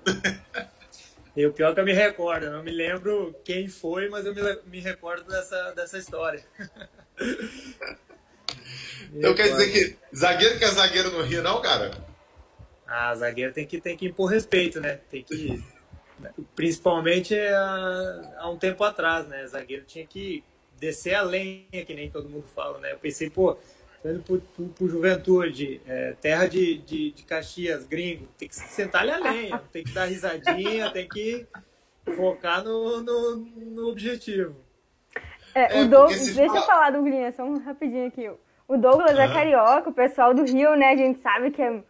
E 1.35 1.45
o 1.45 1.51
pior 1.51 1.71
é 1.71 1.73
que 1.73 1.79
eu 1.81 1.85
me 1.85 1.91
recordo, 1.91 2.45
eu 2.45 2.51
não 2.53 2.63
me 2.63 2.71
lembro 2.71 3.35
quem 3.43 3.67
foi, 3.67 4.07
mas 4.07 4.25
eu 4.25 4.33
me, 4.33 4.41
me 4.67 4.79
recordo 4.79 5.27
dessa, 5.27 5.73
dessa 5.73 5.97
história. 5.97 6.41
então 9.13 9.35
quer 9.35 9.49
dizer 9.49 9.69
que 9.69 9.97
zagueiro 10.15 10.57
que 10.57 10.63
é 10.63 10.67
zagueiro 10.69 11.11
não 11.11 11.23
ri, 11.23 11.41
não, 11.41 11.61
cara? 11.61 11.91
Ah, 12.87 13.13
zagueiro 13.15 13.51
tem 13.51 13.67
que, 13.67 13.81
tem 13.81 13.97
que 13.97 14.05
impor 14.05 14.29
respeito, 14.29 14.79
né? 14.79 15.01
Tem 15.09 15.23
que. 15.23 15.61
Principalmente 16.55 17.37
há, 17.37 18.35
há 18.37 18.49
um 18.49 18.57
tempo 18.57 18.81
atrás, 18.85 19.27
né? 19.27 19.45
Zagueiro 19.45 19.83
tinha 19.83 20.07
que 20.07 20.41
descer 20.79 21.15
a 21.15 21.21
lenha, 21.21 21.85
que 21.85 21.93
nem 21.93 22.09
todo 22.09 22.29
mundo 22.29 22.47
fala, 22.47 22.79
né? 22.79 22.93
Eu 22.93 22.99
pensei, 22.99 23.29
pô, 23.29 23.57
pro, 24.25 24.39
pro 24.69 24.87
Juventude, 24.87 25.81
é, 25.87 26.15
terra 26.21 26.47
de, 26.47 26.77
de, 26.79 27.11
de, 27.11 27.23
Caxias, 27.23 27.85
gringo, 27.85 28.27
tem 28.37 28.47
que 28.47 28.55
sentar 28.55 29.01
ali 29.01 29.11
a 29.11 29.17
lenha, 29.17 29.61
tem 29.71 29.83
que 29.83 29.93
dar 29.93 30.05
risadinha, 30.05 30.89
tem 30.93 31.07
que 31.07 31.45
focar 32.15 32.63
no, 32.63 33.01
no, 33.01 33.35
no 33.37 33.89
objetivo. 33.89 34.55
É, 35.53 35.79
o 35.79 35.83
é, 35.83 35.85
Douglas, 35.85 36.35
deixa 36.35 36.55
eu 36.55 36.61
falar, 36.63 36.91
Douglas, 36.91 37.35
só 37.35 37.43
um 37.43 37.57
rapidinho 37.57 38.07
aqui. 38.07 38.29
O 38.67 38.77
Douglas 38.77 39.17
é 39.17 39.27
carioca, 39.27 39.89
o 39.89 39.93
pessoal 39.93 40.33
do 40.33 40.43
Rio, 40.43 40.75
né? 40.75 40.89
A 40.89 40.95
gente 40.95 41.19
sabe 41.19 41.51
que 41.51 41.61
é 41.61 41.81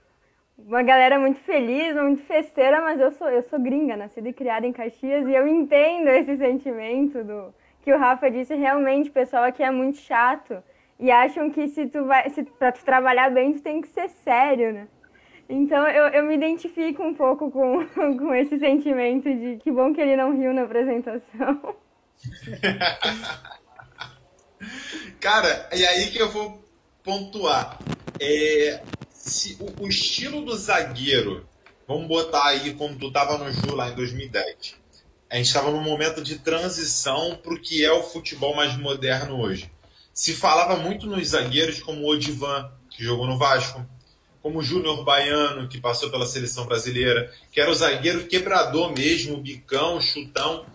uma 0.58 0.84
galera 0.84 1.20
muito 1.20 1.40
feliz, 1.40 1.96
muito 1.96 2.24
festeira, 2.24 2.82
mas 2.82 3.00
eu 3.00 3.12
sou, 3.12 3.30
eu 3.30 3.44
sou 3.44 3.60
gringa, 3.60 3.98
nascida 3.98 4.30
e 4.30 4.34
criada 4.34 4.66
em 4.66 4.72
Caxias, 4.74 5.28
e 5.28 5.34
eu 5.34 5.48
entendo 5.48 6.08
esse 6.10 6.38
sentimento 6.38 7.24
do 7.24 7.54
que 7.82 7.94
o 7.94 7.98
Rafa 7.98 8.32
disse, 8.32 8.56
realmente 8.56 9.10
o 9.10 9.14
pessoal 9.14 9.44
aqui 9.44 9.64
é 9.64 9.72
muito 9.72 9.98
chato. 9.98 10.64
E 11.00 11.12
acham 11.12 11.50
que 11.50 11.68
se 11.68 11.88
tu 11.88 12.06
vai, 12.06 12.30
se 12.30 12.44
pra 12.44 12.72
tu 12.72 12.84
trabalhar 12.84 13.30
bem, 13.30 13.54
tu 13.54 13.62
tem 13.62 13.82
que 13.82 13.88
ser 13.90 14.10
sério, 14.10 14.74
né? 14.74 14.88
Então 15.48 15.88
eu, 15.88 16.08
eu 16.08 16.24
me 16.24 16.36
identifico 16.36 17.04
um 17.04 17.14
pouco 17.14 17.52
com, 17.52 17.86
com 18.18 18.34
esse 18.34 18.58
sentimento 18.58 19.30
de 19.34 19.58
que 19.58 19.72
bom 19.72 19.94
que 19.94 20.02
ele 20.02 20.16
não 20.16 20.36
riu 20.36 20.54
na 20.54 20.64
apresentação. 20.64 21.76
Cara, 25.20 25.70
e 25.74 25.86
aí 25.86 26.10
que 26.10 26.18
eu 26.18 26.32
vou 26.32 26.64
pontuar. 27.04 27.78
É, 28.20 28.82
se 29.12 29.58
o, 29.60 29.84
o, 29.84 29.88
estilo 29.88 30.44
do 30.44 30.56
zagueiro, 30.58 31.48
vamos 31.88 32.08
botar 32.08 32.46
aí 32.46 32.74
como 32.74 32.98
tu 32.98 33.08
estava 33.08 33.38
no 33.38 33.52
Ju 33.52 33.76
lá 33.76 33.90
em 33.90 33.96
2010. 33.96 34.76
A 35.30 35.36
gente 35.36 35.48
estava 35.48 35.70
num 35.70 35.84
momento 35.84 36.24
de 36.24 36.40
transição 36.40 37.36
para 37.36 37.54
o 37.54 37.60
que 37.60 37.84
é 37.84 37.92
o 37.92 38.04
futebol 38.04 38.56
mais 38.56 38.78
moderno 38.78 39.40
hoje. 39.40 39.70
Se 40.16 40.34
falava 40.34 40.78
muito 40.78 41.08
nos 41.08 41.28
zagueiros 41.28 41.82
como 41.82 42.08
Odivan, 42.08 42.72
que 42.90 43.04
jogou 43.04 43.28
no 43.28 43.38
Vasco, 43.38 43.86
como 44.42 44.60
o 44.60 44.64
Júnior 44.64 45.04
Baiano, 45.04 45.68
que 45.68 45.82
passou 45.82 46.10
pela 46.10 46.26
seleção 46.26 46.66
brasileira, 46.66 47.30
que 47.52 47.60
era 47.60 47.70
o 47.70 47.76
zagueiro 47.76 48.26
quebrador 48.26 48.94
mesmo, 48.94 49.42
bicão, 49.42 50.00
chutão. 50.00 50.66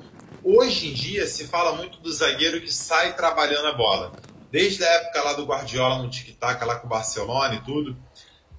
Hoje 0.44 0.90
em 0.90 0.92
dia 0.92 1.26
se 1.26 1.46
fala 1.46 1.74
muito 1.74 2.00
do 2.00 2.12
zagueiro 2.12 2.60
que 2.60 2.70
sai 2.70 3.16
trabalhando 3.16 3.68
a 3.68 3.72
bola. 3.72 4.12
Desde 4.52 4.84
a 4.84 4.88
época 4.88 5.22
lá 5.22 5.32
do 5.32 5.46
Guardiola 5.46 6.02
no 6.02 6.10
tic-tac, 6.10 6.62
lá 6.62 6.76
com 6.76 6.86
o 6.86 6.90
Barcelona 6.90 7.54
e 7.54 7.64
tudo. 7.64 7.96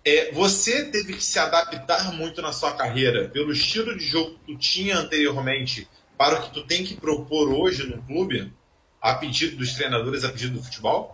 É, 0.03 0.31
você 0.31 0.85
teve 0.85 1.13
que 1.13 1.23
se 1.23 1.37
adaptar 1.37 2.11
muito 2.11 2.41
na 2.41 2.51
sua 2.51 2.71
carreira 2.71 3.29
pelo 3.29 3.51
estilo 3.51 3.95
de 3.95 4.03
jogo 4.03 4.31
que 4.31 4.53
tu 4.53 4.57
tinha 4.57 4.97
anteriormente 4.97 5.87
para 6.17 6.39
o 6.39 6.41
que 6.41 6.51
tu 6.51 6.65
tem 6.65 6.83
que 6.83 6.95
propor 6.95 7.53
hoje 7.53 7.87
no 7.87 8.01
clube, 8.01 8.51
a 9.01 9.15
pedido 9.15 9.57
dos 9.57 9.73
treinadores, 9.73 10.23
a 10.23 10.29
pedido 10.29 10.59
do 10.59 10.63
futebol? 10.63 11.13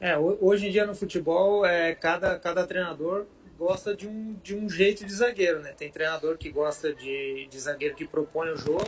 É, 0.00 0.16
hoje 0.16 0.68
em 0.68 0.70
dia 0.70 0.86
no 0.86 0.94
futebol, 0.94 1.66
é, 1.66 1.94
cada, 1.94 2.38
cada 2.38 2.64
treinador 2.66 3.26
gosta 3.58 3.96
de 3.96 4.06
um, 4.06 4.36
de 4.42 4.54
um 4.54 4.70
jeito 4.70 5.04
de 5.04 5.12
zagueiro, 5.12 5.60
né? 5.60 5.72
Tem 5.76 5.90
treinador 5.90 6.38
que 6.38 6.48
gosta 6.50 6.94
de, 6.94 7.48
de 7.50 7.58
zagueiro 7.58 7.96
que 7.96 8.06
propõe 8.06 8.50
o 8.50 8.56
jogo, 8.56 8.86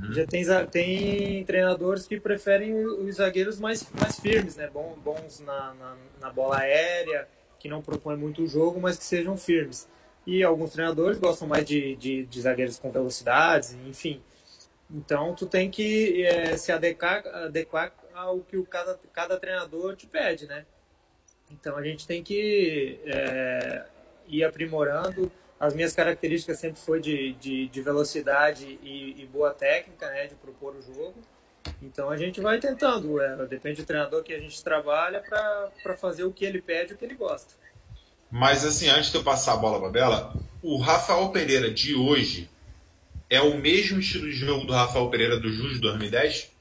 uhum. 0.00 0.12
já 0.12 0.26
tem, 0.26 0.44
tem 0.70 1.44
treinadores 1.44 2.06
que 2.06 2.18
preferem 2.18 2.74
os 2.74 3.16
zagueiros 3.16 3.60
mais, 3.60 3.86
mais 3.92 4.18
firmes, 4.18 4.56
né? 4.56 4.70
Bom, 4.72 4.96
bons 5.04 5.40
na, 5.40 5.74
na, 5.74 5.96
na 6.18 6.30
bola 6.30 6.60
aérea, 6.60 7.28
que 7.58 7.68
não 7.68 7.82
propõem 7.82 8.16
muito 8.16 8.42
o 8.42 8.46
jogo, 8.46 8.80
mas 8.80 8.96
que 8.96 9.04
sejam 9.04 9.36
firmes. 9.36 9.86
E 10.26 10.42
alguns 10.42 10.72
treinadores 10.72 11.18
gostam 11.18 11.46
mais 11.46 11.66
de, 11.66 11.94
de, 11.96 12.24
de 12.24 12.40
zagueiros 12.40 12.78
com 12.78 12.90
velocidades, 12.90 13.76
enfim. 13.86 14.22
Então, 14.92 15.34
tu 15.34 15.46
tem 15.46 15.70
que 15.70 16.22
é, 16.22 16.56
se 16.56 16.70
adequar, 16.70 17.26
adequar 17.26 17.92
ao 18.14 18.40
que 18.40 18.58
o 18.58 18.66
cada, 18.66 18.98
cada 19.12 19.38
treinador 19.38 19.96
te 19.96 20.06
pede, 20.06 20.46
né? 20.46 20.66
Então, 21.50 21.76
a 21.76 21.82
gente 21.82 22.06
tem 22.06 22.22
que 22.22 23.00
é, 23.06 23.86
ir 24.26 24.44
aprimorando. 24.44 25.32
As 25.58 25.74
minhas 25.74 25.94
características 25.94 26.58
sempre 26.58 26.80
foi 26.80 27.00
de, 27.00 27.32
de, 27.34 27.68
de 27.68 27.80
velocidade 27.80 28.78
e, 28.82 29.22
e, 29.22 29.26
boa 29.26 29.54
técnica, 29.54 30.10
né? 30.10 30.26
De 30.26 30.34
propor 30.34 30.74
o 30.76 30.82
jogo. 30.82 31.14
Então, 31.80 32.10
a 32.10 32.16
gente 32.16 32.40
vai 32.40 32.58
tentando. 32.58 33.18
É, 33.20 33.46
depende 33.46 33.80
do 33.80 33.86
treinador 33.86 34.22
que 34.22 34.34
a 34.34 34.40
gente 34.40 34.62
trabalha 34.62 35.22
para 35.22 35.96
fazer 35.96 36.24
o 36.24 36.32
que 36.32 36.44
ele 36.44 36.60
pede, 36.60 36.92
o 36.92 36.98
que 36.98 37.04
ele 37.04 37.14
gosta. 37.14 37.54
Mas, 38.30 38.64
assim, 38.64 38.88
antes 38.88 39.10
de 39.10 39.16
eu 39.16 39.24
passar 39.24 39.54
a 39.54 39.56
bola 39.56 39.78
para 39.78 39.88
Bela, 39.88 40.34
o 40.62 40.76
Rafael 40.76 41.30
Pereira 41.30 41.70
de 41.70 41.94
hoje 41.94 42.50
é 43.32 43.40
o 43.40 43.56
mesmo 43.56 43.98
estilo 43.98 44.26
de 44.26 44.32
jogo 44.32 44.66
do 44.66 44.74
Rafael 44.74 45.08
Pereira 45.08 45.40
do 45.40 45.50
Júlio 45.50 45.72
de 45.72 45.80
2010? 45.80 46.52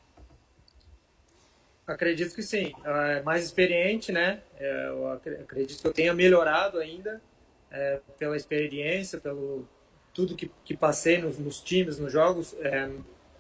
Acredito 1.86 2.34
que 2.34 2.42
sim. 2.42 2.72
É 2.86 3.22
mais 3.24 3.44
experiente, 3.44 4.14
né? 4.14 4.42
É, 4.58 4.88
eu 4.88 5.12
acredito 5.12 5.82
que 5.82 5.88
eu 5.88 5.92
tenha 5.92 6.14
melhorado 6.14 6.80
ainda 6.80 7.22
é, 7.70 8.00
pela 8.18 8.38
experiência, 8.38 9.20
pelo 9.20 9.68
tudo 10.14 10.34
que, 10.34 10.50
que 10.64 10.78
passei 10.78 11.18
nos, 11.18 11.38
nos 11.38 11.60
times, 11.60 12.00
nos 12.00 12.14
jogos. 12.14 12.56
É, 12.62 12.90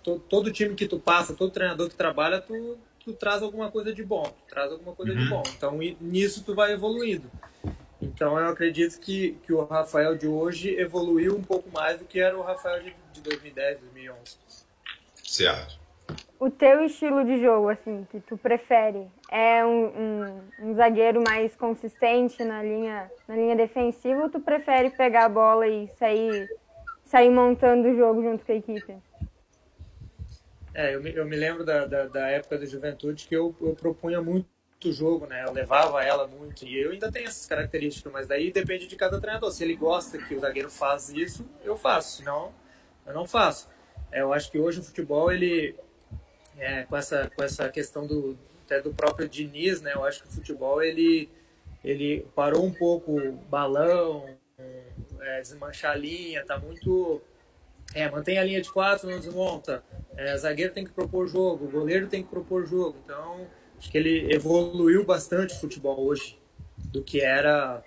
to, 0.03 0.19
todo 0.27 0.51
time 0.51 0.75
que 0.75 0.85
tu 0.85 0.99
passa, 0.99 1.33
todo 1.33 1.51
treinador 1.51 1.87
que 1.87 1.95
trabalha, 1.95 2.41
tu, 2.41 2.77
tu 2.99 3.13
traz 3.13 3.41
alguma 3.41 3.71
coisa 3.71 3.93
de 3.93 4.03
bom, 4.03 4.23
tu 4.23 4.43
traz 4.49 4.69
alguma 4.69 4.93
coisa 4.93 5.13
uhum. 5.13 5.23
de 5.23 5.29
bom. 5.29 5.43
Então, 5.55 5.79
nisso 6.01 6.43
tu 6.43 6.53
vai 6.53 6.73
evoluindo. 6.73 7.31
Então 8.01 8.39
eu 8.39 8.47
acredito 8.47 8.99
que, 8.99 9.33
que 9.43 9.53
o 9.53 9.63
Rafael 9.63 10.15
de 10.17 10.27
hoje 10.27 10.75
evoluiu 10.75 11.35
um 11.35 11.43
pouco 11.43 11.69
mais 11.71 11.99
do 11.99 12.05
que 12.05 12.19
era 12.19 12.37
o 12.37 12.41
Rafael 12.41 12.81
de, 12.81 12.95
de 13.13 13.21
2010, 13.21 13.79
2011. 13.79 14.37
Certo. 15.23 15.79
O 16.39 16.49
teu 16.49 16.83
estilo 16.83 17.23
de 17.23 17.39
jogo, 17.39 17.69
assim, 17.69 18.05
que 18.09 18.19
tu 18.19 18.35
prefere, 18.35 19.07
é 19.29 19.63
um, 19.63 19.85
um, 19.85 20.41
um, 20.59 20.73
zagueiro 20.73 21.21
mais 21.23 21.55
consistente 21.55 22.43
na 22.43 22.63
linha, 22.63 23.09
na 23.27 23.35
linha 23.35 23.55
defensiva 23.55 24.23
ou 24.23 24.29
tu 24.29 24.39
prefere 24.39 24.89
pegar 24.89 25.25
a 25.25 25.29
bola 25.29 25.67
e 25.67 25.87
sair, 25.99 26.49
sair 27.05 27.29
montando 27.29 27.87
o 27.87 27.95
jogo 27.95 28.23
junto 28.23 28.43
com 28.43 28.51
a 28.51 28.55
equipe? 28.55 28.95
É, 30.73 30.95
eu 30.95 31.03
me, 31.03 31.13
eu 31.13 31.25
me 31.25 31.35
lembro 31.35 31.63
da, 31.63 31.85
da, 31.85 32.07
da 32.07 32.27
época 32.29 32.57
da 32.57 32.65
juventude 32.65 33.27
que 33.27 33.35
eu, 33.35 33.55
eu 33.61 33.75
propunha 33.75 34.19
muito 34.19 34.47
o 34.89 34.93
jogo, 34.93 35.25
né? 35.27 35.43
Eu 35.45 35.51
levava 35.51 36.03
ela 36.03 36.27
muito 36.27 36.65
e 36.65 36.77
eu 36.77 36.91
ainda 36.91 37.11
tenho 37.11 37.27
essas 37.27 37.45
características, 37.45 38.11
mas 38.11 38.27
daí 38.27 38.51
depende 38.51 38.87
de 38.87 38.95
cada 38.95 39.19
treinador. 39.19 39.51
Se 39.51 39.63
ele 39.63 39.75
gosta 39.75 40.17
que 40.17 40.35
o 40.35 40.39
zagueiro 40.39 40.69
faz 40.69 41.09
isso, 41.09 41.47
eu 41.63 41.77
faço, 41.77 42.17
senão 42.17 42.53
eu 43.05 43.13
não 43.13 43.27
faço. 43.27 43.69
É, 44.11 44.21
eu 44.21 44.33
acho 44.33 44.51
que 44.51 44.59
hoje 44.59 44.79
o 44.79 44.83
futebol 44.83 45.31
ele 45.31 45.75
é, 46.57 46.83
com 46.83 46.97
essa 46.97 47.29
com 47.35 47.43
essa 47.43 47.69
questão 47.69 48.05
do 48.05 48.37
até 48.65 48.81
do 48.81 48.93
próprio 48.93 49.27
Diniz, 49.27 49.81
né? 49.81 49.93
Eu 49.93 50.03
acho 50.05 50.23
que 50.23 50.29
o 50.29 50.31
futebol 50.31 50.81
ele 50.81 51.29
ele 51.83 52.25
parou 52.35 52.63
um 52.63 52.73
pouco 52.73 53.19
o 53.19 53.31
balão, 53.49 54.25
é, 55.21 55.41
desmanchar 55.41 55.93
a 55.93 55.95
linha, 55.95 56.45
tá 56.45 56.57
muito 56.57 57.21
é, 57.93 58.09
mantém 58.09 58.37
a 58.37 58.43
linha 58.43 58.61
de 58.61 58.71
quatro, 58.71 59.09
não 59.09 59.19
desmonta. 59.19 59.83
É, 60.15 60.35
zagueiro 60.37 60.73
tem 60.73 60.85
que 60.85 60.91
propor 60.91 61.27
jogo, 61.27 61.67
goleiro 61.69 62.07
tem 62.07 62.23
que 62.23 62.29
propor 62.29 62.65
jogo. 62.65 62.97
Então, 63.03 63.47
Acho 63.81 63.89
que 63.89 63.97
ele 63.97 64.31
evoluiu 64.31 65.03
bastante 65.03 65.55
o 65.55 65.59
futebol 65.59 66.05
hoje 66.05 66.37
do 66.77 67.01
que 67.01 67.19
era 67.19 67.83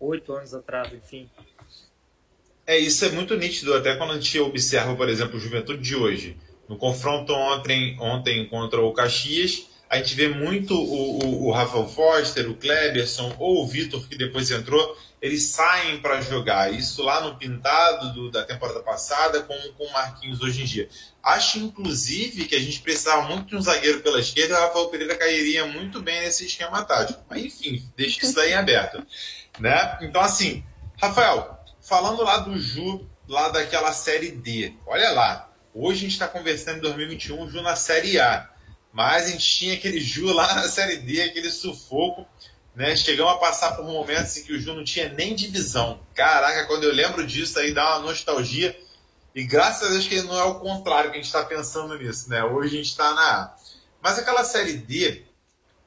oito 0.00 0.32
anos 0.32 0.54
atrás, 0.54 0.90
enfim. 0.94 1.28
É, 2.66 2.78
isso 2.78 3.04
é 3.04 3.10
muito 3.10 3.36
nítido, 3.36 3.74
até 3.74 3.94
quando 3.96 4.12
a 4.12 4.14
gente 4.14 4.40
observa, 4.40 4.96
por 4.96 5.10
exemplo, 5.10 5.36
o 5.36 5.38
Juventude 5.38 5.82
de 5.82 5.94
hoje. 5.94 6.38
No 6.66 6.78
confronto 6.78 7.34
ontem, 7.34 8.00
ontem 8.00 8.48
contra 8.48 8.80
o 8.80 8.94
Caxias, 8.94 9.66
a 9.90 9.98
gente 9.98 10.14
vê 10.14 10.28
muito 10.28 10.72
o, 10.74 11.18
o, 11.18 11.48
o 11.48 11.50
Rafael 11.52 11.86
Foster, 11.86 12.50
o 12.50 12.54
Kleberson 12.56 13.36
ou 13.38 13.62
o 13.62 13.66
Vitor, 13.66 14.08
que 14.08 14.16
depois 14.16 14.50
entrou, 14.50 14.96
eles 15.26 15.44
saem 15.48 16.00
para 16.00 16.20
jogar. 16.20 16.72
Isso 16.72 17.02
lá 17.02 17.20
no 17.20 17.36
pintado 17.36 18.12
do, 18.12 18.30
da 18.30 18.44
temporada 18.44 18.80
passada 18.80 19.42
com, 19.42 19.58
com 19.72 19.84
o 19.84 19.92
Marquinhos 19.92 20.40
hoje 20.40 20.62
em 20.62 20.64
dia. 20.64 20.88
Acho, 21.22 21.58
inclusive, 21.58 22.46
que 22.46 22.54
a 22.54 22.60
gente 22.60 22.80
precisava 22.80 23.22
muito 23.22 23.48
de 23.48 23.56
um 23.56 23.60
zagueiro 23.60 24.00
pela 24.00 24.20
esquerda 24.20 24.56
o 24.56 24.60
Rafael 24.60 24.88
Pereira 24.88 25.16
cairia 25.16 25.66
muito 25.66 26.00
bem 26.00 26.20
nesse 26.20 26.46
esquema 26.46 26.84
tático. 26.84 27.24
Mas, 27.28 27.44
enfim, 27.44 27.90
deixa 27.96 28.24
isso 28.24 28.38
aí 28.38 28.52
em 28.52 28.54
aberto. 28.54 29.04
Né? 29.58 29.98
Então, 30.02 30.20
assim, 30.20 30.62
Rafael, 31.00 31.58
falando 31.80 32.22
lá 32.22 32.36
do 32.36 32.58
Ju, 32.58 33.08
lá 33.26 33.48
daquela 33.48 33.90
Série 33.94 34.30
D, 34.30 34.74
olha 34.86 35.10
lá. 35.12 35.50
Hoje 35.72 36.00
a 36.00 36.02
gente 36.02 36.12
está 36.12 36.28
conversando 36.28 36.76
em 36.76 36.80
2021, 36.82 37.42
o 37.42 37.50
Ju 37.50 37.62
na 37.62 37.74
Série 37.74 38.20
A. 38.20 38.50
Mas 38.92 39.24
a 39.24 39.30
gente 39.30 39.46
tinha 39.46 39.72
aquele 39.72 39.98
Ju 39.98 40.26
lá 40.30 40.56
na 40.56 40.68
Série 40.68 40.98
D, 40.98 41.22
aquele 41.22 41.50
sufoco 41.50 42.26
né? 42.76 42.94
Chegamos 42.94 43.32
a 43.32 43.38
passar 43.38 43.74
por 43.74 43.86
momentos 43.86 44.36
em 44.36 44.44
que 44.44 44.52
o 44.52 44.60
Ju 44.60 44.74
não 44.74 44.84
tinha 44.84 45.08
nem 45.08 45.34
divisão. 45.34 45.98
Caraca, 46.14 46.66
quando 46.66 46.84
eu 46.84 46.92
lembro 46.92 47.26
disso 47.26 47.58
aí 47.58 47.72
dá 47.72 47.96
uma 47.96 48.08
nostalgia. 48.08 48.78
E 49.34 49.44
graças 49.44 49.88
a 49.88 49.90
Deus 49.90 50.06
que 50.06 50.20
não 50.22 50.38
é 50.38 50.44
o 50.44 50.60
contrário 50.60 51.10
que 51.10 51.16
a 51.16 51.20
gente 51.20 51.26
está 51.26 51.42
pensando 51.44 51.98
nisso, 51.98 52.28
né? 52.28 52.44
Hoje 52.44 52.74
a 52.74 52.76
gente 52.76 52.90
está 52.90 53.14
na 53.14 53.22
A. 53.22 53.56
Mas 54.02 54.18
aquela 54.18 54.44
série 54.44 54.74
D, 54.74 55.24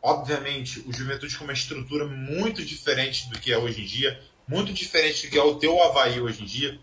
obviamente, 0.02 0.84
o 0.88 0.92
Juventude 0.92 1.38
com 1.38 1.44
uma 1.44 1.54
estrutura 1.54 2.06
muito 2.06 2.66
diferente 2.66 3.30
do 3.30 3.40
que 3.40 3.52
é 3.52 3.58
hoje 3.58 3.82
em 3.82 3.86
dia, 3.86 4.20
muito 4.48 4.74
diferente 4.74 5.28
do 5.28 5.32
que 5.32 5.38
é 5.38 5.44
o 5.44 5.56
teu 5.56 5.82
Havaí 5.82 6.20
hoje 6.20 6.42
em 6.42 6.46
dia. 6.46 6.80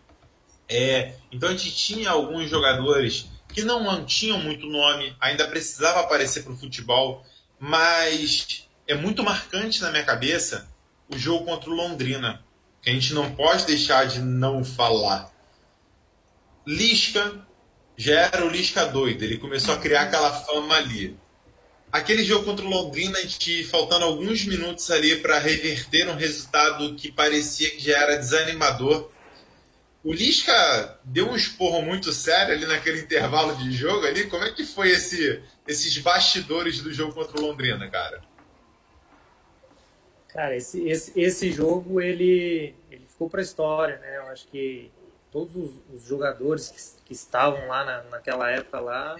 É, 0.68 1.14
então 1.32 1.48
a 1.48 1.52
gente 1.52 1.74
tinha 1.74 2.10
alguns 2.10 2.48
jogadores 2.48 3.26
que 3.52 3.62
não 3.62 4.04
tinham 4.04 4.38
muito 4.38 4.66
nome, 4.66 5.16
ainda 5.20 5.48
precisava 5.48 6.00
aparecer 6.00 6.42
para 6.42 6.52
o 6.52 6.56
futebol, 6.56 7.24
mas 7.58 8.65
é 8.86 8.94
muito 8.94 9.22
marcante 9.22 9.80
na 9.80 9.90
minha 9.90 10.04
cabeça 10.04 10.68
o 11.08 11.18
jogo 11.18 11.44
contra 11.44 11.70
o 11.70 11.74
Londrina, 11.74 12.44
que 12.82 12.90
a 12.90 12.92
gente 12.92 13.12
não 13.14 13.34
pode 13.34 13.66
deixar 13.66 14.06
de 14.06 14.20
não 14.20 14.64
falar. 14.64 15.30
Lisca 16.66 17.46
já 17.96 18.20
era 18.20 18.44
o 18.44 18.50
Lisca 18.50 18.84
doido, 18.84 19.22
ele 19.22 19.38
começou 19.38 19.74
a 19.74 19.78
criar 19.78 20.02
aquela 20.02 20.32
fama 20.32 20.76
ali. 20.76 21.16
Aquele 21.90 22.22
jogo 22.24 22.44
contra 22.44 22.64
o 22.64 22.68
Londrina, 22.68 23.18
a 23.18 23.22
gente 23.22 23.64
faltando 23.64 24.04
alguns 24.04 24.44
minutos 24.44 24.90
ali 24.90 25.16
para 25.16 25.38
reverter 25.38 26.08
um 26.08 26.14
resultado 26.14 26.94
que 26.94 27.10
parecia 27.10 27.70
que 27.70 27.80
já 27.80 27.96
era 27.96 28.18
desanimador. 28.18 29.10
O 30.04 30.12
Lisca 30.12 31.00
deu 31.04 31.30
um 31.30 31.36
esporro 31.36 31.80
muito 31.80 32.12
sério 32.12 32.54
ali 32.54 32.66
naquele 32.66 33.00
intervalo 33.00 33.56
de 33.56 33.72
jogo 33.72 34.06
ali. 34.06 34.28
Como 34.28 34.44
é 34.44 34.52
que 34.52 34.64
foi 34.64 34.90
esse, 34.90 35.42
esses 35.66 35.96
bastidores 35.98 36.80
do 36.80 36.92
jogo 36.92 37.14
contra 37.14 37.40
o 37.40 37.46
Londrina, 37.46 37.88
cara? 37.88 38.22
Cara, 40.36 40.54
esse, 40.54 40.86
esse, 40.86 41.18
esse 41.18 41.50
jogo 41.50 41.98
ele, 41.98 42.74
ele 42.90 43.06
ficou 43.06 43.30
para 43.30 43.40
a 43.40 43.42
história, 43.42 43.96
né? 43.96 44.18
Eu 44.18 44.24
acho 44.24 44.46
que 44.48 44.92
todos 45.32 45.56
os, 45.56 45.70
os 45.94 46.02
jogadores 46.02 46.68
que, 46.68 47.06
que, 47.06 47.14
estavam 47.14 47.66
lá 47.66 47.82
na, 47.86 48.02
naquela 48.02 48.50
época 48.50 48.78
lá, 48.78 49.16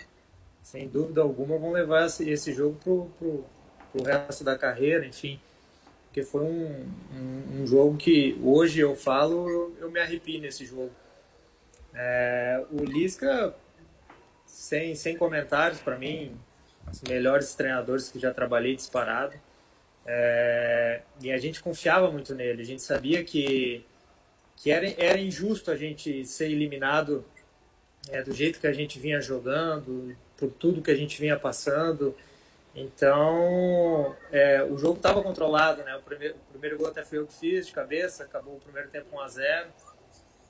sem 0.63 0.87
dúvida 0.87 1.23
alguma, 1.23 1.57
vão 1.57 1.73
levar 1.73 2.05
esse, 2.05 2.29
esse 2.29 2.53
jogo 2.53 2.79
pro, 2.85 3.11
pro, 3.19 3.45
pro 3.93 4.03
resto 4.05 4.45
da 4.45 4.59
carreira, 4.59 5.07
enfim. 5.07 5.41
Porque 6.05 6.23
foi 6.23 6.43
um, 6.43 6.87
um, 7.15 7.63
um 7.63 7.67
jogo 7.67 7.97
que 7.97 8.39
hoje 8.45 8.81
eu 8.81 8.95
falo, 8.95 9.49
eu, 9.49 9.75
eu 9.81 9.91
me 9.91 9.99
arrepio 9.99 10.39
nesse 10.39 10.67
jogo. 10.67 10.93
É, 11.95 12.63
o 12.71 12.85
Lisca, 12.85 13.55
sem, 14.45 14.95
sem 14.95 15.17
comentários, 15.17 15.81
para 15.81 15.97
mim, 15.97 16.39
os 16.93 17.01
melhores 17.01 17.55
treinadores 17.55 18.11
que 18.11 18.19
já 18.19 18.35
trabalhei 18.35 18.77
disparado. 18.77 19.46
É, 20.07 21.01
e 21.21 21.33
a 21.33 21.39
gente 21.39 21.63
confiava 21.63 22.11
muito 22.11 22.35
nele. 22.35 22.63
A 22.63 22.65
gente 22.65 22.83
sabia 22.83 23.25
que, 23.25 23.85
que 24.57 24.71
era, 24.71 24.87
era 24.97 25.19
injusto 25.19 25.71
a 25.71 25.77
gente 25.77 26.25
ser 26.25 26.51
eliminado 26.51 27.25
é, 28.09 28.23
do 28.23 28.33
jeito 28.33 28.61
que 28.61 28.67
a 28.67 28.73
gente 28.73 28.99
vinha 28.99 29.21
jogando, 29.21 30.17
por 30.37 30.51
tudo 30.51 30.83
que 30.83 30.91
a 30.91 30.97
gente 30.97 31.21
vinha 31.21 31.37
passando. 31.39 32.15
Então, 32.75 34.15
é, 34.31 34.63
o 34.63 34.79
jogo 34.79 34.99
estava 34.99 35.23
controlado, 35.23 35.83
né? 35.83 35.97
O 35.97 36.03
primeiro, 36.03 36.37
o 36.37 36.53
primeiro 36.53 36.79
gol 36.79 36.89
até 36.89 37.03
foi 37.03 37.19
eu 37.19 37.27
que 37.27 37.35
fiz 37.35 37.67
de 37.67 37.73
cabeça, 37.73 38.25
acabou 38.25 38.57
o 38.57 38.61
primeiro 38.61 38.91
tempo 38.91 39.17
1 39.17 39.21
a 39.21 39.29
0 39.29 39.69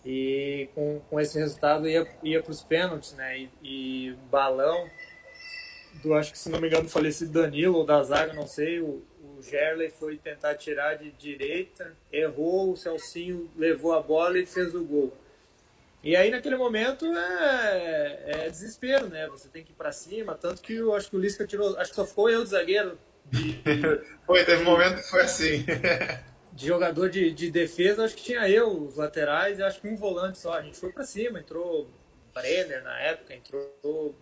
e 0.05 0.69
com, 0.75 1.01
com 1.09 1.21
esse 1.21 1.39
resultado 1.39 1.89
ia, 1.89 2.07
ia 2.23 2.43
para 2.43 2.53
os 2.53 2.63
pênaltis, 2.63 3.13
né? 3.15 3.39
E, 3.39 3.51
e 3.63 4.13
balão 4.31 4.89
do, 6.03 6.15
acho 6.15 6.33
que 6.33 6.39
se 6.39 6.49
não 6.49 6.61
me 6.61 6.69
engano, 6.69 6.89
falecido 6.89 7.43
Danilo 7.43 7.79
ou 7.79 7.87
da 7.87 8.03
zaga, 8.03 8.33
não 8.33 8.47
sei, 8.47 8.81
o, 8.81 9.03
Gerley 9.49 9.91
foi 9.91 10.17
tentar 10.17 10.55
tirar 10.55 10.95
de 10.95 11.11
direita, 11.13 11.93
errou, 12.13 12.73
o 12.73 12.77
Celcinho 12.77 13.51
levou 13.57 13.93
a 13.93 14.03
bola 14.03 14.39
e 14.39 14.47
fez 14.47 14.75
o 14.75 14.85
gol. 14.85 15.17
E 16.03 16.15
aí, 16.15 16.31
naquele 16.31 16.57
momento, 16.57 17.05
é, 17.07 18.23
é 18.27 18.49
desespero, 18.49 19.09
né? 19.09 19.27
Você 19.29 19.49
tem 19.49 19.65
que 19.65 19.73
ir 19.73 19.75
para 19.75 19.91
cima. 19.91 20.37
Tanto 20.37 20.63
que 20.63 20.75
eu 20.75 20.95
acho 20.95 21.11
que 21.11 21.17
o 21.17 21.19
Lisca 21.19 21.45
tirou. 21.45 21.77
Acho 21.79 21.91
que 21.91 21.97
só 21.97 22.07
ficou 22.07 22.31
eu 22.31 22.45
de 22.45 22.51
zagueiro. 22.51 22.97
De, 23.25 23.61
foi, 24.25 24.45
teve 24.45 24.63
um 24.63 24.67
momento 24.67 25.03
que 25.03 25.11
foi 25.11 25.23
assim. 25.23 25.65
de 26.53 26.67
jogador 26.67 27.11
de, 27.11 27.33
de 27.33 27.51
defesa, 27.51 28.05
acho 28.05 28.15
que 28.15 28.23
tinha 28.23 28.49
eu, 28.49 28.85
os 28.85 28.97
laterais, 28.97 29.59
e 29.59 29.63
acho 29.63 29.81
que 29.81 29.89
um 29.89 29.97
volante 29.97 30.39
só. 30.39 30.55
A 30.55 30.63
gente 30.63 30.79
foi 30.79 30.93
para 30.93 31.05
cima, 31.05 31.41
entrou 31.41 31.91
Brenner 32.33 32.83
na 32.85 32.99
época, 33.01 33.35
entrou. 33.35 34.15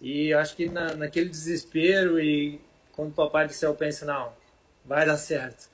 E 0.00 0.32
acho 0.32 0.54
que 0.54 0.68
na, 0.68 0.94
naquele 0.94 1.28
desespero, 1.28 2.20
e 2.20 2.60
quando 3.00 3.12
o 3.12 3.14
Papai 3.14 3.46
do 3.46 3.52
Céu 3.52 3.74
pensa, 3.74 4.04
não, 4.04 4.32
vai 4.84 5.06
dar 5.06 5.16
certo 5.16 5.70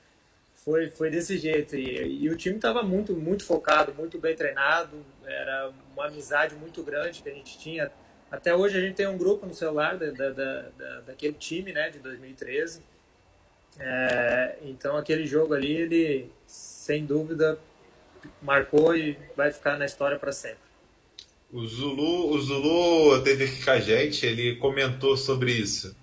foi, 0.67 0.89
foi 0.89 1.09
desse 1.09 1.37
jeito. 1.37 1.77
E, 1.77 2.23
e 2.23 2.29
o 2.29 2.35
time 2.35 2.57
estava 2.57 2.83
muito, 2.83 3.13
muito 3.13 3.45
focado, 3.45 3.93
muito 3.93 4.19
bem 4.19 4.35
treinado. 4.35 4.97
Era 5.25 5.71
uma 5.95 6.07
amizade 6.07 6.55
muito 6.55 6.83
grande 6.83 7.23
que 7.23 7.29
a 7.29 7.33
gente 7.33 7.57
tinha. 7.57 7.89
Até 8.29 8.53
hoje 8.53 8.77
a 8.77 8.81
gente 8.81 8.95
tem 8.95 9.07
um 9.07 9.17
grupo 9.17 9.45
no 9.45 9.55
celular 9.55 9.97
da, 9.97 10.11
da, 10.11 10.29
da 10.31 10.99
daquele 11.07 11.35
time, 11.35 11.71
né, 11.71 11.89
de 11.89 11.99
2013. 11.99 12.81
É, 13.79 14.57
então 14.63 14.97
aquele 14.97 15.25
jogo 15.25 15.53
ali, 15.53 15.71
ele 15.71 16.29
sem 16.45 17.05
dúvida 17.05 17.57
marcou 18.41 18.93
e 18.93 19.17
vai 19.37 19.53
ficar 19.53 19.77
na 19.77 19.85
história 19.85 20.19
para 20.19 20.33
sempre. 20.33 20.67
O 21.49 21.65
Zulu, 21.65 22.31
o 22.31 22.41
Zulu 22.41 23.23
teve 23.23 23.45
aqui 23.45 23.63
com 23.63 23.71
a 23.71 23.79
gente, 23.79 24.25
ele 24.25 24.57
comentou 24.57 25.15
sobre 25.15 25.53
isso 25.53 25.95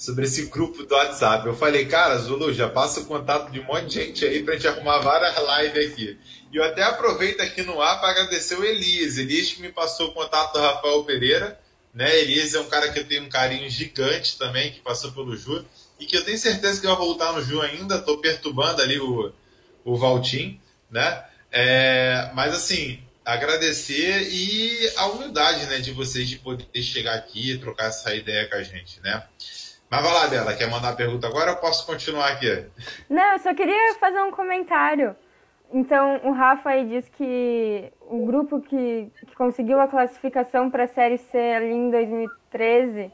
sobre 0.00 0.24
esse 0.24 0.46
grupo 0.46 0.82
do 0.82 0.94
WhatsApp. 0.94 1.46
Eu 1.46 1.54
falei, 1.54 1.84
cara, 1.84 2.16
Zulu, 2.16 2.54
já 2.54 2.66
passa 2.66 3.00
o 3.00 3.04
contato 3.04 3.52
de 3.52 3.60
um 3.60 3.64
monte 3.64 3.84
de 3.84 3.94
gente 3.94 4.24
aí 4.24 4.42
pra 4.42 4.54
gente 4.54 4.66
arrumar 4.66 4.98
várias 5.00 5.34
lives 5.36 5.92
aqui. 5.92 6.18
E 6.50 6.56
eu 6.56 6.64
até 6.64 6.82
aproveito 6.82 7.42
aqui 7.42 7.62
no 7.62 7.82
ar 7.82 8.00
para 8.00 8.08
agradecer 8.08 8.54
o 8.54 8.64
Elias. 8.64 9.18
Elias 9.18 9.52
que 9.52 9.60
me 9.60 9.70
passou 9.70 10.08
o 10.08 10.12
contato 10.12 10.54
do 10.54 10.58
Rafael 10.58 11.04
Pereira. 11.04 11.60
Né? 11.92 12.18
Elias 12.18 12.54
é 12.54 12.60
um 12.60 12.68
cara 12.70 12.90
que 12.90 12.98
eu 12.98 13.06
tenho 13.06 13.24
um 13.24 13.28
carinho 13.28 13.68
gigante 13.68 14.38
também, 14.38 14.72
que 14.72 14.80
passou 14.80 15.12
pelo 15.12 15.36
Ju. 15.36 15.66
E 15.98 16.06
que 16.06 16.16
eu 16.16 16.24
tenho 16.24 16.38
certeza 16.38 16.80
que 16.80 16.86
vai 16.86 16.96
voltar 16.96 17.34
no 17.34 17.42
Ju 17.42 17.60
ainda. 17.60 17.96
Estou 17.96 18.22
perturbando 18.22 18.80
ali 18.80 18.98
o, 18.98 19.30
o 19.84 19.98
Valtim, 19.98 20.58
né? 20.90 21.24
É, 21.52 22.30
mas 22.32 22.54
assim, 22.54 23.02
agradecer 23.22 24.30
e 24.32 24.90
a 24.96 25.08
humildade 25.08 25.66
né, 25.66 25.78
de 25.78 25.92
vocês 25.92 26.26
de 26.26 26.38
poder 26.38 26.82
chegar 26.82 27.16
aqui 27.16 27.50
e 27.50 27.58
trocar 27.58 27.88
essa 27.88 28.14
ideia 28.14 28.48
com 28.48 28.56
a 28.56 28.62
gente, 28.62 28.98
né? 29.02 29.22
Mas 29.90 30.02
vai 30.02 30.12
lá, 30.12 30.28
Bela, 30.28 30.54
quer 30.54 30.70
mandar 30.70 30.90
a 30.90 30.96
pergunta 30.96 31.26
agora 31.26 31.50
ou 31.50 31.56
posso 31.56 31.84
continuar 31.84 32.28
aqui? 32.28 32.64
Não, 33.08 33.32
eu 33.32 33.38
só 33.40 33.52
queria 33.52 33.94
fazer 33.98 34.22
um 34.22 34.30
comentário. 34.30 35.16
Então, 35.72 36.20
o 36.22 36.30
Rafa 36.30 36.70
aí 36.70 36.86
diz 36.86 37.08
que 37.08 37.92
o 38.02 38.24
grupo 38.24 38.60
que, 38.60 39.10
que 39.26 39.34
conseguiu 39.34 39.80
a 39.80 39.88
classificação 39.88 40.70
para 40.70 40.84
a 40.84 40.88
Série 40.88 41.18
C 41.18 41.36
ali 41.38 41.72
em 41.72 41.90
2013 41.90 43.10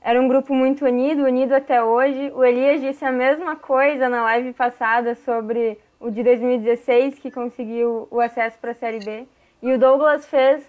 era 0.00 0.20
um 0.20 0.26
grupo 0.26 0.54
muito 0.54 0.84
unido, 0.86 1.24
unido 1.24 1.54
até 1.54 1.82
hoje. 1.82 2.30
O 2.34 2.42
Elias 2.42 2.80
disse 2.80 3.04
a 3.04 3.12
mesma 3.12 3.56
coisa 3.56 4.08
na 4.08 4.22
live 4.22 4.52
passada 4.54 5.14
sobre 5.14 5.78
o 6.00 6.10
de 6.10 6.22
2016, 6.22 7.18
que 7.18 7.30
conseguiu 7.30 8.08
o 8.10 8.20
acesso 8.20 8.58
para 8.58 8.72
a 8.72 8.74
Série 8.74 8.98
B. 8.98 9.26
E 9.62 9.72
o 9.72 9.78
Douglas 9.78 10.26
fez 10.26 10.66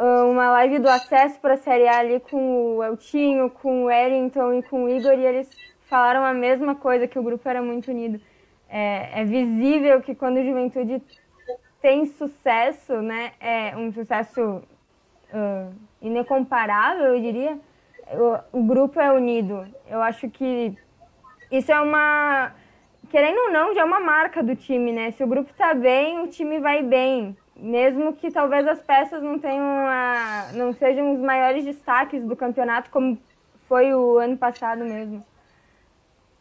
uma 0.00 0.50
live 0.52 0.78
do 0.78 0.88
acesso 0.88 1.38
para 1.40 1.54
a 1.54 1.58
Série 1.58 1.86
A 1.86 1.98
ali 1.98 2.20
com 2.20 2.76
o 2.76 2.84
Eltinho, 2.84 3.50
com 3.50 3.82
o 3.82 3.84
Wellington 3.86 4.54
e 4.54 4.62
com 4.62 4.84
o 4.84 4.88
Igor, 4.88 5.12
e 5.12 5.26
eles 5.26 5.50
falaram 5.82 6.24
a 6.24 6.32
mesma 6.32 6.74
coisa, 6.74 7.06
que 7.06 7.18
o 7.18 7.22
grupo 7.22 7.46
era 7.48 7.60
muito 7.60 7.90
unido. 7.90 8.20
É, 8.68 9.20
é 9.20 9.24
visível 9.24 10.00
que 10.00 10.14
quando 10.14 10.38
o 10.38 10.44
Juventude 10.44 11.02
tem 11.82 12.06
sucesso, 12.06 13.02
né, 13.02 13.32
é 13.40 13.76
um 13.76 13.92
sucesso 13.92 14.62
uh, 15.32 15.74
inecomparável, 16.00 17.16
eu 17.16 17.20
diria, 17.20 17.58
o, 18.52 18.60
o 18.60 18.62
grupo 18.62 19.00
é 19.00 19.12
unido. 19.12 19.66
Eu 19.88 20.00
acho 20.00 20.30
que 20.30 20.74
isso 21.50 21.70
é 21.72 21.80
uma 21.80 22.54
querendo 23.10 23.38
ou 23.38 23.50
não, 23.50 23.74
já 23.74 23.80
é 23.80 23.84
uma 23.84 23.98
marca 23.98 24.40
do 24.40 24.54
time, 24.54 24.92
né? 24.92 25.10
Se 25.10 25.24
o 25.24 25.26
grupo 25.26 25.52
tá 25.54 25.74
bem, 25.74 26.20
o 26.20 26.28
time 26.28 26.60
vai 26.60 26.80
bem 26.82 27.36
mesmo 27.60 28.14
que 28.14 28.30
talvez 28.30 28.66
as 28.66 28.80
peças 28.82 29.22
não 29.22 29.38
tenham 29.38 29.86
a, 29.86 30.50
não 30.54 30.72
sejam 30.72 31.14
os 31.14 31.20
maiores 31.20 31.64
destaques 31.64 32.24
do 32.24 32.34
campeonato 32.34 32.90
como 32.90 33.18
foi 33.68 33.94
o 33.94 34.18
ano 34.18 34.36
passado 34.36 34.84
mesmo. 34.84 35.24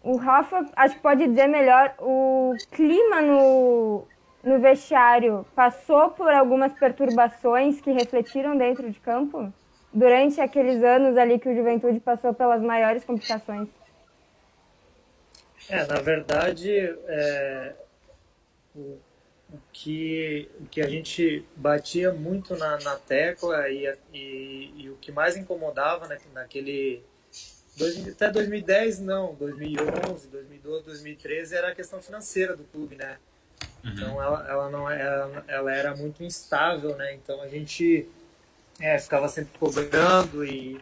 O 0.02 0.16
Rafa, 0.16 0.66
acho 0.76 0.96
que 0.96 1.02
pode 1.02 1.28
dizer 1.28 1.48
melhor, 1.48 1.94
o 2.00 2.56
clima 2.72 3.22
no, 3.22 4.08
no 4.44 4.60
vestiário 4.60 5.46
passou 5.54 6.10
por 6.12 6.32
algumas 6.32 6.72
perturbações 6.74 7.82
que 7.82 7.92
refletiram 7.92 8.58
dentro 8.58 8.90
de 8.90 9.00
campo 9.00 9.52
durante 9.94 10.40
aqueles 10.40 10.82
anos 10.84 11.18
ali 11.18 11.38
que 11.38 11.50
o 11.50 11.56
Juventude 11.56 12.00
passou 12.00 12.34
pelas 12.34 12.62
maiores 12.62 13.04
complicações. 13.04 13.68
É, 15.70 15.86
na 15.86 16.00
verdade, 16.00 16.98
é, 17.08 17.76
que, 19.72 20.50
o 20.60 20.66
que 20.66 20.82
a 20.82 20.88
gente 20.88 21.46
batia 21.56 22.12
muito 22.14 22.56
na, 22.56 22.78
na 22.80 22.96
tecla 22.96 23.70
e, 23.70 23.88
e, 24.14 24.74
e, 24.78 24.90
o 24.90 24.96
que 24.98 25.12
mais 25.12 25.36
incomodava 25.36 26.08
né, 26.08 26.18
naquele. 26.34 27.04
Dois, 27.78 28.08
até 28.10 28.30
2010, 28.30 29.00
não, 29.00 29.34
2011, 29.36 30.28
2012, 30.28 30.86
2013 30.86 31.56
era 31.56 31.70
a 31.70 31.76
questão 31.76 32.02
financeira 32.02 32.56
do 32.56 32.64
clube, 32.66 32.96
né? 32.96 33.18
Uhum. 33.84 33.92
Então 33.92 34.22
ela, 34.22 34.48
ela, 34.50 34.70
não, 34.70 34.90
ela, 34.90 35.44
ela 35.48 35.74
era 35.74 35.96
muito 35.96 36.24
instável, 36.24 36.96
né? 36.96 37.14
Então 37.14 37.42
a 37.42 37.48
gente 37.48 38.08
é, 38.80 39.00
ficava 39.00 39.30
sempre 39.30 39.58
cobrando 39.58 40.44
e 40.44 40.80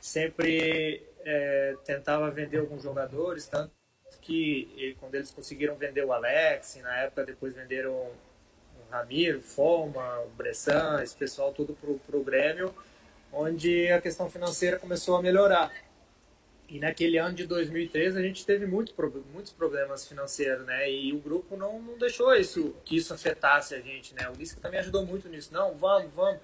sempre 0.00 1.02
é, 1.24 1.76
tentava 1.84 2.30
vender 2.30 2.58
alguns 2.58 2.82
jogadores, 2.82 3.46
tanto 3.46 3.77
que 4.28 4.94
quando 5.00 5.14
eles 5.14 5.30
conseguiram 5.30 5.74
vender 5.74 6.04
o 6.04 6.12
Alex, 6.12 6.78
na 6.82 6.98
época 6.98 7.24
depois 7.24 7.54
venderam 7.54 7.92
o 7.92 8.12
Ramiro, 8.90 9.40
Foma, 9.40 10.20
o 10.20 10.28
Bressan, 10.36 11.02
esse 11.02 11.16
pessoal 11.16 11.50
tudo 11.50 11.72
pro, 11.72 11.98
pro 12.00 12.22
Grêmio, 12.22 12.74
onde 13.32 13.90
a 13.90 14.00
questão 14.02 14.28
financeira 14.28 14.78
começou 14.78 15.16
a 15.16 15.22
melhorar. 15.22 15.72
E 16.68 16.78
naquele 16.78 17.16
ano 17.16 17.34
de 17.34 17.46
2013 17.46 18.18
a 18.18 18.22
gente 18.22 18.44
teve 18.44 18.66
muito, 18.66 18.92
muitos 19.32 19.52
problemas 19.52 20.06
financeiros, 20.06 20.66
né? 20.66 20.90
E 20.90 21.10
o 21.14 21.18
grupo 21.18 21.56
não, 21.56 21.80
não 21.80 21.96
deixou 21.96 22.34
isso, 22.34 22.74
que 22.84 22.98
isso 22.98 23.14
afetasse 23.14 23.74
a 23.74 23.80
gente, 23.80 24.14
né? 24.14 24.28
O 24.28 24.34
Lisca 24.34 24.60
também 24.60 24.78
ajudou 24.80 25.06
muito 25.06 25.26
nisso. 25.30 25.48
Não, 25.54 25.74
vamos, 25.74 26.12
vamos, 26.14 26.40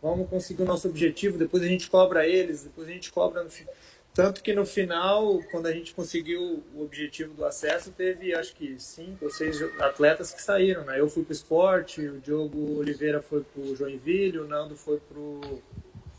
vamos 0.00 0.30
conseguir 0.30 0.62
o 0.62 0.66
nosso 0.66 0.88
objetivo, 0.88 1.36
depois 1.36 1.62
a 1.62 1.66
gente 1.66 1.90
cobra 1.90 2.26
eles, 2.26 2.62
depois 2.62 2.88
a 2.88 2.92
gente 2.92 3.12
cobra 3.12 3.44
no 3.44 3.50
final 3.50 3.74
tanto 4.16 4.42
que 4.42 4.54
no 4.54 4.64
final, 4.64 5.42
quando 5.50 5.66
a 5.66 5.72
gente 5.72 5.92
conseguiu 5.92 6.64
o 6.74 6.82
objetivo 6.82 7.34
do 7.34 7.44
acesso, 7.44 7.92
teve 7.92 8.34
acho 8.34 8.56
que 8.56 8.80
cinco 8.80 9.26
ou 9.26 9.30
seis 9.30 9.60
atletas 9.78 10.32
que 10.32 10.40
saíram. 10.40 10.86
Né? 10.86 10.98
Eu 10.98 11.06
fui 11.06 11.22
para 11.22 11.32
o 11.32 11.34
esporte, 11.34 12.00
o 12.00 12.18
Diogo 12.18 12.78
Oliveira 12.78 13.20
foi 13.20 13.42
para 13.42 13.60
o 13.60 13.76
Joinville, 13.76 14.38
o 14.38 14.48
Nando 14.48 14.74
foi 14.74 14.98
para 14.98 15.18
o 15.18 15.62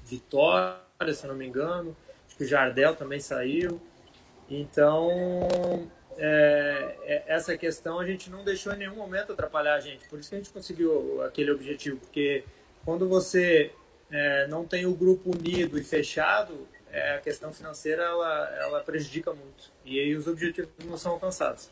Vitória, 0.05 1.11
se 1.11 1.25
não 1.25 1.33
me 1.33 1.47
engano. 1.47 1.97
Acho 2.27 2.37
que 2.37 2.43
o 2.43 2.47
Jardel 2.47 2.95
também 2.95 3.19
saiu. 3.19 3.81
Então, 4.47 5.89
é, 6.19 6.97
é, 7.01 7.23
essa 7.25 7.57
questão 7.57 7.99
a 7.99 8.05
gente 8.05 8.29
não 8.29 8.43
deixou 8.43 8.73
em 8.73 8.77
nenhum 8.77 8.95
momento 8.95 9.31
atrapalhar 9.31 9.73
a 9.73 9.79
gente. 9.79 10.07
Por 10.07 10.19
isso 10.19 10.29
que 10.29 10.35
a 10.35 10.37
gente 10.37 10.51
conseguiu 10.51 11.23
aquele 11.23 11.49
objetivo. 11.49 11.97
Porque 11.97 12.43
quando 12.85 13.09
você 13.09 13.71
é, 14.11 14.45
não 14.45 14.67
tem 14.67 14.85
o 14.85 14.93
grupo 14.93 15.35
unido 15.35 15.79
e 15.79 15.83
fechado, 15.83 16.67
é, 16.91 17.15
a 17.15 17.19
questão 17.19 17.53
financeira 17.53 18.03
ela, 18.03 18.55
ela 18.61 18.79
prejudica 18.81 19.33
muito. 19.33 19.71
E 19.85 19.99
aí 19.99 20.15
os 20.15 20.27
objetivos 20.27 20.69
não 20.85 20.97
são 20.97 21.13
alcançados. 21.13 21.69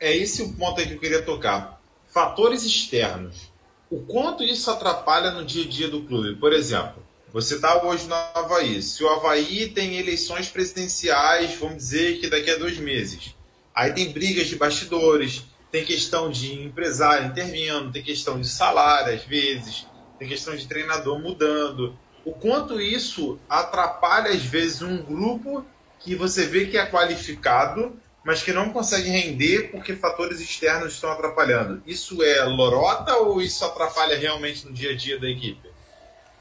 É 0.00 0.16
esse 0.16 0.42
o 0.42 0.52
ponto 0.54 0.80
aí 0.80 0.86
que 0.86 0.94
eu 0.94 0.98
queria 0.98 1.22
tocar. 1.22 1.80
Fatores 2.08 2.64
externos. 2.64 3.52
O 3.90 4.00
quanto 4.00 4.42
isso 4.42 4.70
atrapalha 4.70 5.30
no 5.30 5.44
dia 5.44 5.64
a 5.64 5.68
dia 5.68 5.88
do 5.88 6.02
clube? 6.02 6.36
Por 6.36 6.52
exemplo, 6.52 7.02
você 7.32 7.54
está 7.54 7.82
hoje 7.84 8.06
no 8.06 8.14
Havaí. 8.14 8.82
Se 8.82 9.02
o 9.04 9.08
Havaí 9.08 9.68
tem 9.68 9.98
eleições 9.98 10.48
presidenciais, 10.48 11.54
vamos 11.54 11.76
dizer 11.76 12.18
que 12.20 12.28
daqui 12.28 12.50
a 12.50 12.58
dois 12.58 12.78
meses. 12.78 13.34
Aí 13.74 13.92
tem 13.92 14.12
brigas 14.12 14.48
de 14.48 14.56
bastidores, 14.56 15.44
tem 15.70 15.84
questão 15.84 16.30
de 16.30 16.62
empresário 16.62 17.28
intervindo, 17.28 17.90
tem 17.90 18.02
questão 18.02 18.38
de 18.38 18.46
salário 18.46 19.14
às 19.14 19.24
vezes, 19.24 19.86
tem 20.18 20.28
questão 20.28 20.54
de 20.54 20.66
treinador 20.66 21.18
mudando 21.18 21.98
o 22.24 22.32
quanto 22.32 22.80
isso 22.80 23.38
atrapalha, 23.48 24.30
às 24.30 24.44
vezes, 24.44 24.82
um 24.82 25.02
grupo 25.02 25.64
que 25.98 26.14
você 26.14 26.46
vê 26.46 26.66
que 26.66 26.76
é 26.76 26.86
qualificado, 26.86 27.96
mas 28.24 28.42
que 28.42 28.52
não 28.52 28.72
consegue 28.72 29.08
render 29.08 29.70
porque 29.70 29.94
fatores 29.94 30.40
externos 30.40 30.94
estão 30.94 31.10
atrapalhando. 31.10 31.82
Isso 31.86 32.22
é 32.22 32.44
lorota 32.44 33.16
ou 33.16 33.40
isso 33.40 33.64
atrapalha 33.64 34.16
realmente 34.16 34.66
no 34.66 34.72
dia 34.72 34.90
a 34.90 34.96
dia 34.96 35.18
da 35.18 35.28
equipe? 35.28 35.68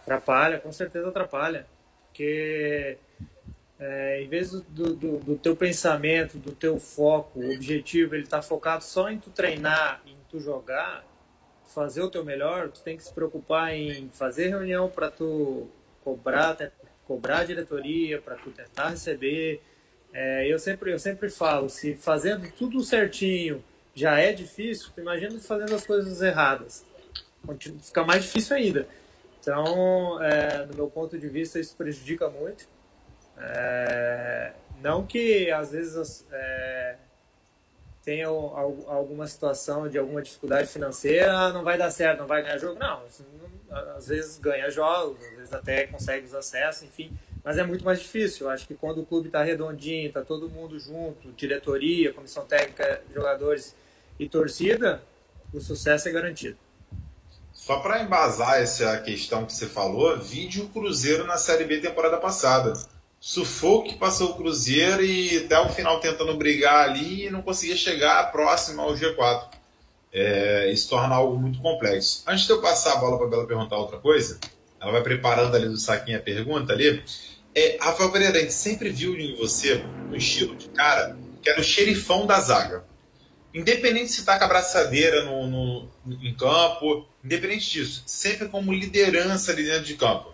Atrapalha, 0.02 0.60
com 0.60 0.72
certeza 0.72 1.10
atrapalha. 1.10 1.65
Porque 2.08 2.98
é, 3.80 4.22
em 4.22 4.28
vez 4.28 4.52
do, 4.52 4.96
do, 4.96 5.17
do, 5.17 5.38
teu 5.38 5.56
pensamento, 5.56 6.38
do 6.38 6.52
teu 6.52 6.80
foco, 6.80 7.39
o 7.39 7.52
objetivo, 7.54 8.13
ele 8.13 8.28
tá 8.28 8.41
focado 8.41 8.84
só 8.84 9.10
em 9.10 9.17
tu 9.17 9.32
treinar, 9.32 10.02
em 10.06 10.17
tu 10.30 10.39
jogar, 10.39 11.04
fazer 11.74 12.02
o 12.02 12.10
teu 12.10 12.24
melhor, 12.24 12.70
tu 12.70 12.82
tem 12.82 12.98
que 12.98 13.04
se 13.04 13.14
preocupar 13.14 13.74
em 13.74 14.10
fazer 14.14 14.50
reunião 14.50 14.90
para 14.90 15.10
tu 15.10 15.68
cobrar, 16.04 16.58
cobrar 17.06 17.40
a 17.40 17.44
diretoria, 17.44 18.22
para 18.22 18.36
tu 18.36 18.52
tentar 18.52 18.90
receber. 18.90 19.62
É, 20.14 20.52
eu 20.52 20.60
sempre 20.60 20.92
eu 20.92 21.00
sempre 21.00 21.30
falo, 21.30 21.70
se 21.70 21.96
fazendo 21.96 22.52
tudo 22.52 22.82
certinho 22.84 23.64
já 23.94 24.20
é 24.20 24.32
difícil, 24.32 24.90
tu 24.94 25.02
imagina 25.02 25.40
fazendo 25.40 25.76
as 25.76 25.86
coisas 25.86 26.22
erradas, 26.22 26.86
fica 27.82 28.04
mais 28.04 28.24
difícil 28.24 28.56
ainda. 28.56 28.88
Então, 29.40 30.22
é, 30.22 30.66
do 30.66 30.76
meu 30.76 30.88
ponto 30.88 31.18
de 31.18 31.28
vista, 31.28 31.60
isso 31.60 31.76
prejudica 31.76 32.30
muito. 32.30 32.68
É, 33.38 34.54
não 34.82 35.06
que 35.06 35.50
às 35.50 35.72
vezes 35.72 36.26
é, 36.32 36.96
tenha 38.04 38.28
alguma 38.28 39.28
situação 39.28 39.88
de 39.88 39.98
alguma 39.98 40.22
dificuldade 40.22 40.68
financeira, 40.68 41.38
ah, 41.38 41.54
não 41.54 41.64
vai 41.64 41.78
dar 41.78 41.92
certo, 41.92 42.20
não 42.20 42.28
vai 42.28 42.42
ganhar 42.42 42.58
jogo. 42.58 42.80
Não, 42.80 43.04
às 43.96 44.08
vezes 44.08 44.38
ganha 44.40 44.70
jogos, 44.72 45.24
às 45.24 45.38
vezes 45.38 45.54
até 45.54 45.86
consegue 45.88 46.26
os 46.26 46.34
acessos, 46.34 46.84
enfim. 46.84 47.12
Mas 47.44 47.58
é 47.58 47.64
muito 47.64 47.86
mais 47.86 48.00
difícil. 48.00 48.48
Eu 48.48 48.52
acho 48.52 48.68
que 48.68 48.74
quando 48.74 49.02
o 49.02 49.06
clube 49.06 49.28
está 49.28 49.44
redondinho, 49.44 50.08
está 50.08 50.22
todo 50.22 50.50
mundo 50.50 50.80
junto, 50.80 51.32
diretoria, 51.34 52.14
comissão 52.14 52.46
técnica, 52.46 53.02
jogadores 53.14 53.76
e 54.20 54.28
torcida, 54.28 55.02
o 55.54 55.60
sucesso 55.60 56.10
é 56.10 56.12
garantido. 56.12 56.58
Só 57.54 57.80
para 57.80 58.02
embasar 58.02 58.60
essa 58.60 59.00
questão 59.02 59.46
que 59.46 59.54
você 59.54 59.68
falou, 59.68 60.18
vídeo 60.18 60.68
Cruzeiro 60.70 61.26
na 61.26 61.38
Série 61.38 61.66
B 61.66 61.80
temporada 61.80 62.18
passada. 62.18 62.74
Sufoco 63.24 63.88
que 63.88 63.96
passou 64.00 64.32
o 64.32 64.34
Cruzeiro 64.34 65.06
e 65.06 65.38
até 65.38 65.60
o 65.60 65.70
final 65.70 66.00
tentando 66.00 66.36
brigar 66.36 66.90
ali 66.90 67.28
e 67.28 67.30
não 67.30 67.44
conseguia 67.44 67.78
chegar 67.78 68.32
próximo 68.32 68.82
ao 68.82 68.96
G4. 68.96 69.48
É, 70.12 70.72
isso 70.72 70.90
torna 70.90 71.14
algo 71.14 71.38
muito 71.38 71.62
complexo. 71.62 72.24
Antes 72.26 72.48
de 72.48 72.52
eu 72.52 72.60
passar 72.60 72.94
a 72.94 72.96
bola 72.96 73.20
para 73.20 73.28
Bela 73.28 73.46
perguntar 73.46 73.78
outra 73.78 74.00
coisa, 74.00 74.40
ela 74.80 74.92
vai 74.92 75.04
preparando 75.04 75.56
ali 75.56 75.70
do 75.70 75.78
saquinho 75.78 76.18
a 76.18 76.22
pergunta 76.22 76.74
ali. 76.74 77.04
É, 77.54 77.78
Rafael 77.80 78.12
Pereira, 78.12 78.40
a 78.40 78.42
gente 78.42 78.54
sempre 78.54 78.90
viu 78.90 79.16
em 79.16 79.36
você 79.36 79.86
um 80.10 80.16
estilo 80.16 80.56
de 80.56 80.70
cara 80.70 81.16
que 81.44 81.50
era 81.50 81.62
o 81.62 81.64
xerifão 81.64 82.26
da 82.26 82.40
zaga. 82.40 82.84
Independente 83.54 84.12
se 84.12 84.22
está 84.22 84.40
com 84.40 84.46
a 84.46 84.48
braçadeira 84.48 85.24
no, 85.26 85.46
no, 85.48 85.90
em 86.24 86.34
campo, 86.34 87.06
independente 87.24 87.70
disso, 87.70 88.02
sempre 88.08 88.48
como 88.48 88.74
liderança 88.74 89.52
ali 89.52 89.64
dentro 89.64 89.84
de 89.84 89.96
campo. 89.96 90.34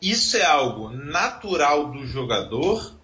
Isso 0.00 0.36
é 0.36 0.44
algo 0.44 0.90
natural 0.90 1.90
do 1.90 2.06
jogador 2.06 2.94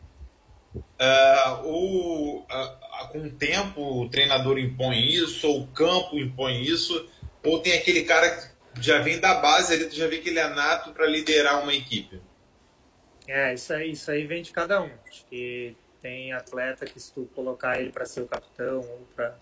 uh, 0.75 1.65
ou 1.65 2.41
uh, 2.41 3.09
com 3.13 3.27
o 3.27 3.31
tempo 3.31 4.03
o 4.03 4.09
treinador 4.09 4.59
impõe 4.59 5.07
isso, 5.07 5.49
ou 5.49 5.63
o 5.63 5.67
campo 5.69 6.19
impõe 6.19 6.63
isso, 6.63 7.09
ou 7.45 7.61
tem 7.61 7.75
aquele 7.75 8.05
cara 8.05 8.31
que 8.31 8.83
já 8.83 8.99
vem 9.01 9.19
da 9.19 9.35
base 9.35 9.73
ali, 9.75 9.87
tu 9.87 9.95
já 9.95 10.07
vê 10.07 10.19
que 10.19 10.29
ele 10.29 10.39
é 10.39 10.49
nato 10.49 10.93
para 10.93 11.07
liderar 11.07 11.63
uma 11.63 11.75
equipe? 11.75 12.21
É, 13.27 13.55
isso 13.55 13.73
aí, 13.73 13.93
isso 13.93 14.11
aí 14.11 14.27
vem 14.27 14.43
de 14.43 14.53
cada 14.53 14.81
um. 14.81 14.91
Acho 15.09 15.25
que 15.27 15.77
tem 16.01 16.33
atleta 16.33 16.87
que 16.87 17.01
se 17.01 17.13
tu 17.13 17.29
colocar 17.35 17.81
ele 17.81 17.91
para 17.91 18.07
ser 18.07 18.21
o 18.21 18.27
capitão 18.27 18.79
ou 18.79 19.07
para 19.15 19.37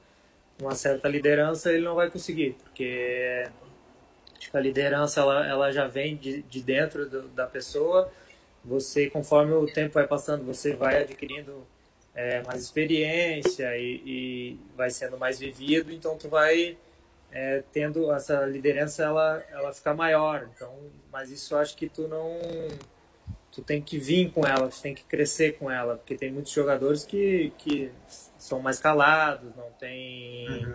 uma 0.61 0.75
certa 0.75 1.09
liderança, 1.09 1.73
ele 1.73 1.85
não 1.85 1.95
vai 1.95 2.11
conseguir, 2.11 2.57
porque 2.62 3.47
a 4.53 4.61
liderança 4.61 5.21
ela, 5.21 5.47
ela 5.47 5.73
já 5.73 5.87
vem 5.87 6.17
de, 6.17 6.43
de 6.43 6.63
dentro 6.63 7.09
do, 7.09 7.23
da 7.29 7.47
pessoa. 7.47 8.11
Você, 8.65 9.11
conforme 9.11 9.53
o 9.53 9.67
tempo 9.67 9.95
vai 9.95 10.07
passando, 10.07 10.45
você 10.45 10.75
vai 10.75 11.03
adquirindo 11.03 11.67
é, 12.15 12.43
mais 12.43 12.63
experiência 12.63 13.77
e, 13.77 14.03
e, 14.07 14.61
vai 14.77 14.91
sendo 14.91 15.19
mais 15.19 15.39
vivido, 15.39 15.93
então 15.93 16.17
tu 16.17 16.29
vai 16.29 16.79
é, 17.33 17.63
tendo 17.73 18.13
essa 18.13 18.47
liderança 18.47 19.03
ela 19.03 19.45
ela 19.51 19.73
ficar 19.73 19.95
maior. 19.95 20.49
Então, 20.55 20.73
mas 21.13 21.31
isso 21.31 21.55
eu 21.55 21.59
acho 21.59 21.77
que 21.77 21.89
tu 21.89 22.09
não 22.09 22.39
tu 23.55 23.63
tem 23.63 23.81
que 23.81 23.99
vir 23.99 24.33
com 24.33 24.45
ela, 24.45 24.69
tu 24.69 24.81
tem 24.83 24.95
que 24.95 25.05
crescer 25.05 25.57
com 25.59 25.71
ela, 25.71 25.97
porque 25.97 26.17
tem 26.17 26.33
muitos 26.33 26.53
jogadores 26.53 27.05
que, 27.05 27.53
que 27.59 27.91
são 28.37 28.61
mais 28.61 28.81
calados, 28.81 29.55
não 29.57 29.71
tem, 29.79 30.49
uhum. 30.49 30.75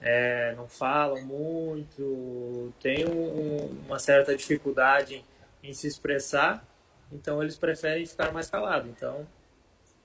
É, 0.00 0.54
não 0.56 0.66
falam 0.68 1.22
muito, 1.22 2.72
tem 2.80 3.06
um, 3.06 3.84
uma 3.86 3.98
certa 3.98 4.34
dificuldade 4.34 5.24
em, 5.62 5.70
em 5.70 5.72
se 5.72 5.86
expressar, 5.86 6.64
então 7.12 7.42
eles 7.42 7.56
preferem 7.56 8.06
ficar 8.06 8.32
mais 8.32 8.48
calados. 8.48 8.88
Então 8.88 9.26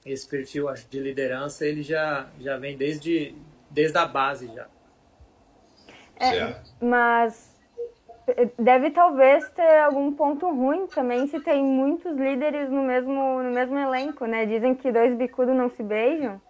esse 0.05 0.27
perfil 0.27 0.69
acho, 0.69 0.87
de 0.87 0.99
liderança 0.99 1.65
ele 1.65 1.81
já 1.81 2.27
já 2.39 2.57
vem 2.57 2.77
desde 2.77 3.35
desde 3.71 3.97
a 3.97 4.05
base 4.05 4.47
já. 4.53 4.67
É, 6.17 6.55
mas 6.81 7.55
deve 8.57 8.89
talvez 8.91 9.49
ter 9.51 9.81
algum 9.81 10.11
ponto 10.13 10.49
ruim 10.49 10.87
também 10.87 11.27
se 11.27 11.39
tem 11.39 11.63
muitos 11.63 12.17
líderes 12.17 12.69
no 12.69 12.83
mesmo, 12.83 13.43
no 13.43 13.51
mesmo 13.51 13.77
elenco, 13.77 14.25
né? 14.25 14.45
Dizem 14.45 14.73
que 14.73 14.91
dois 14.91 15.15
bicudos 15.15 15.55
não 15.55 15.69
se 15.69 15.83
beijam. 15.83 16.41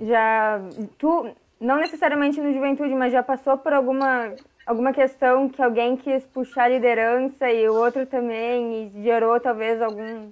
Já 0.00 0.60
tu, 0.98 1.34
não 1.60 1.78
necessariamente 1.78 2.40
no 2.40 2.52
juventude, 2.52 2.94
mas 2.94 3.12
já 3.12 3.22
passou 3.22 3.58
por 3.58 3.72
alguma 3.72 4.34
alguma 4.64 4.92
questão 4.92 5.48
que 5.48 5.60
alguém 5.60 5.96
quis 5.96 6.24
puxar 6.26 6.64
a 6.64 6.68
liderança 6.68 7.50
e 7.50 7.68
o 7.68 7.74
outro 7.74 8.06
também 8.06 8.92
e 8.96 9.02
gerou 9.02 9.38
talvez 9.40 9.82
algum 9.82 10.30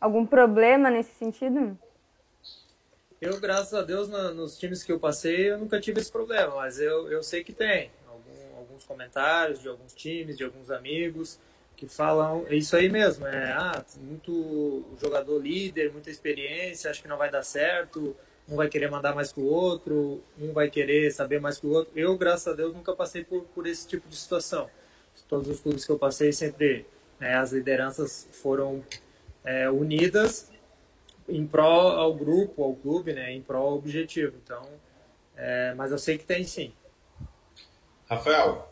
algum 0.00 0.24
problema 0.24 0.90
nesse 0.90 1.12
sentido? 1.14 1.76
Eu, 3.20 3.40
graças 3.40 3.72
a 3.72 3.82
Deus, 3.82 4.08
nos 4.08 4.58
times 4.58 4.82
que 4.82 4.92
eu 4.92 5.00
passei, 5.00 5.50
eu 5.50 5.58
nunca 5.58 5.80
tive 5.80 6.00
esse 6.00 6.12
problema, 6.12 6.56
mas 6.56 6.78
eu, 6.78 7.10
eu 7.10 7.22
sei 7.22 7.42
que 7.42 7.52
tem 7.52 7.90
alguns 8.74 8.84
comentários 8.84 9.60
de 9.60 9.68
alguns 9.68 9.94
times, 9.94 10.36
de 10.36 10.44
alguns 10.44 10.70
amigos 10.70 11.38
que 11.76 11.88
falam 11.88 12.46
isso 12.50 12.76
aí 12.76 12.88
mesmo, 12.88 13.26
é 13.26 13.52
ah, 13.52 13.84
muito 14.00 14.84
jogador 15.00 15.38
líder, 15.40 15.92
muita 15.92 16.10
experiência, 16.10 16.90
acho 16.90 17.02
que 17.02 17.08
não 17.08 17.16
vai 17.16 17.30
dar 17.30 17.42
certo, 17.42 18.16
um 18.48 18.56
vai 18.56 18.68
querer 18.68 18.90
mandar 18.90 19.14
mais 19.14 19.32
que 19.32 19.40
o 19.40 19.46
outro, 19.46 20.22
um 20.38 20.52
vai 20.52 20.68
querer 20.68 21.10
saber 21.10 21.40
mais 21.40 21.58
que 21.58 21.66
o 21.66 21.70
outro. 21.70 21.92
Eu, 21.96 22.16
graças 22.16 22.48
a 22.48 22.56
Deus, 22.56 22.74
nunca 22.74 22.94
passei 22.94 23.24
por, 23.24 23.42
por 23.54 23.66
esse 23.66 23.86
tipo 23.86 24.08
de 24.08 24.16
situação. 24.16 24.68
Todos 25.28 25.48
os 25.48 25.60
clubes 25.60 25.84
que 25.84 25.92
eu 25.92 25.98
passei, 25.98 26.32
sempre 26.32 26.86
é, 27.20 27.34
as 27.34 27.52
lideranças 27.52 28.28
foram 28.32 28.84
é, 29.44 29.70
unidas 29.70 30.50
em 31.28 31.46
prol 31.46 31.88
ao 31.92 32.14
grupo, 32.14 32.62
ao 32.62 32.74
clube, 32.74 33.12
né, 33.12 33.32
em 33.32 33.40
prol 33.40 33.68
ao 33.68 33.74
objetivo. 33.76 34.34
Então, 34.42 34.68
é, 35.36 35.72
mas 35.74 35.90
eu 35.90 35.98
sei 35.98 36.18
que 36.18 36.24
tem 36.24 36.44
sim. 36.44 36.72
Rafael, 38.08 38.70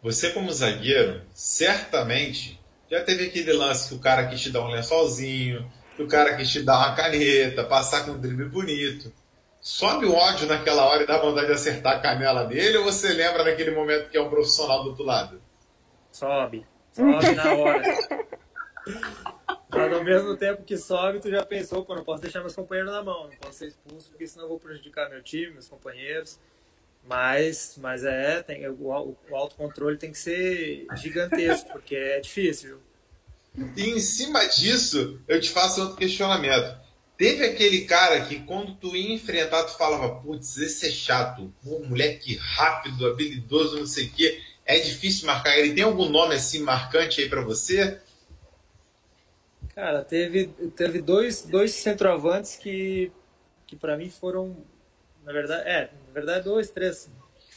você 0.00 0.30
como 0.30 0.52
zagueiro, 0.52 1.22
certamente 1.34 2.60
já 2.90 3.02
teve 3.02 3.26
aquele 3.26 3.52
lance 3.52 3.88
que 3.88 3.94
o 3.94 3.98
cara 3.98 4.26
quis 4.26 4.40
te 4.40 4.50
dar 4.50 4.60
um 4.64 4.68
lençolzinho, 4.68 5.70
que 5.96 6.02
o 6.02 6.08
cara 6.08 6.36
quis 6.36 6.50
te 6.50 6.62
dar 6.62 6.78
uma 6.78 6.94
caneta, 6.94 7.64
passar 7.64 8.04
com 8.04 8.12
um 8.12 8.20
drible 8.20 8.48
bonito. 8.48 9.12
Sobe 9.60 10.06
o 10.06 10.14
ódio 10.14 10.46
naquela 10.46 10.84
hora 10.86 11.04
e 11.04 11.06
dá 11.06 11.18
vontade 11.18 11.46
de 11.46 11.52
acertar 11.52 11.96
a 11.96 12.00
canela 12.00 12.44
dele 12.44 12.78
ou 12.78 12.84
você 12.84 13.12
lembra 13.12 13.44
naquele 13.44 13.70
momento 13.70 14.10
que 14.10 14.16
é 14.16 14.20
um 14.20 14.28
profissional 14.28 14.82
do 14.82 14.90
outro 14.90 15.04
lado? 15.04 15.40
Sobe. 16.10 16.66
Sobe 16.92 17.34
na 17.34 17.54
hora. 17.54 17.82
Mas 19.70 19.92
ao 19.92 20.04
mesmo 20.04 20.36
tempo 20.36 20.64
que 20.64 20.76
sobe, 20.76 21.20
tu 21.20 21.30
já 21.30 21.46
pensou, 21.46 21.84
pô, 21.84 21.94
não 21.94 22.04
posso 22.04 22.22
deixar 22.22 22.40
meus 22.40 22.54
companheiros 22.54 22.92
na 22.92 23.02
mão, 23.02 23.28
não 23.28 23.36
posso 23.36 23.58
ser 23.58 23.68
expulso, 23.68 24.10
porque 24.10 24.26
senão 24.26 24.44
eu 24.44 24.48
vou 24.50 24.58
prejudicar 24.58 25.08
meu 25.08 25.22
time, 25.22 25.52
meus 25.52 25.68
companheiros. 25.68 26.38
Mas, 27.04 27.78
mas 27.80 28.04
é, 28.04 28.42
tem, 28.42 28.68
o, 28.68 29.16
o 29.30 29.36
autocontrole 29.36 29.96
tem 29.96 30.12
que 30.12 30.18
ser 30.18 30.86
gigantesco, 30.96 31.70
porque 31.72 31.96
é 31.96 32.20
difícil. 32.20 32.80
E 33.76 33.90
em 33.90 34.00
cima 34.00 34.44
disso, 34.46 35.20
eu 35.28 35.40
te 35.40 35.50
faço 35.50 35.80
outro 35.80 35.96
questionamento. 35.96 36.80
Teve 37.16 37.44
aquele 37.44 37.82
cara 37.82 38.22
que 38.22 38.40
quando 38.40 38.74
tu 38.74 38.96
ia 38.96 39.14
enfrentar, 39.14 39.64
tu 39.64 39.76
falava, 39.76 40.20
putz, 40.20 40.56
esse 40.56 40.88
é 40.88 40.90
chato, 40.90 41.52
pô, 41.62 41.80
moleque 41.80 42.36
rápido, 42.36 43.06
habilidoso, 43.06 43.78
não 43.78 43.86
sei 43.86 44.06
o 44.06 44.10
quê. 44.10 44.40
É 44.64 44.78
difícil 44.78 45.26
marcar 45.26 45.56
ele. 45.58 45.74
Tem 45.74 45.84
algum 45.84 46.08
nome 46.08 46.34
assim 46.34 46.60
marcante 46.60 47.20
aí 47.20 47.28
para 47.28 47.42
você? 47.42 48.00
Cara, 49.74 50.02
teve, 50.02 50.48
teve 50.76 51.00
dois, 51.00 51.42
dois 51.42 51.72
centroavantes 51.72 52.56
que, 52.56 53.12
que 53.66 53.76
para 53.76 53.96
mim 53.96 54.08
foram 54.08 54.56
na 55.24 55.32
verdade, 55.32 55.68
é, 55.68 55.90
na 56.06 56.12
verdade, 56.12 56.44
dois, 56.44 56.70
três 56.70 57.10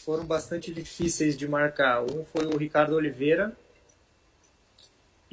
foram 0.03 0.25
bastante 0.25 0.71
difíceis 0.71 1.35
de 1.35 1.47
marcar. 1.47 2.03
Um 2.03 2.23
foi 2.23 2.45
o 2.45 2.57
Ricardo 2.57 2.95
Oliveira 2.95 3.55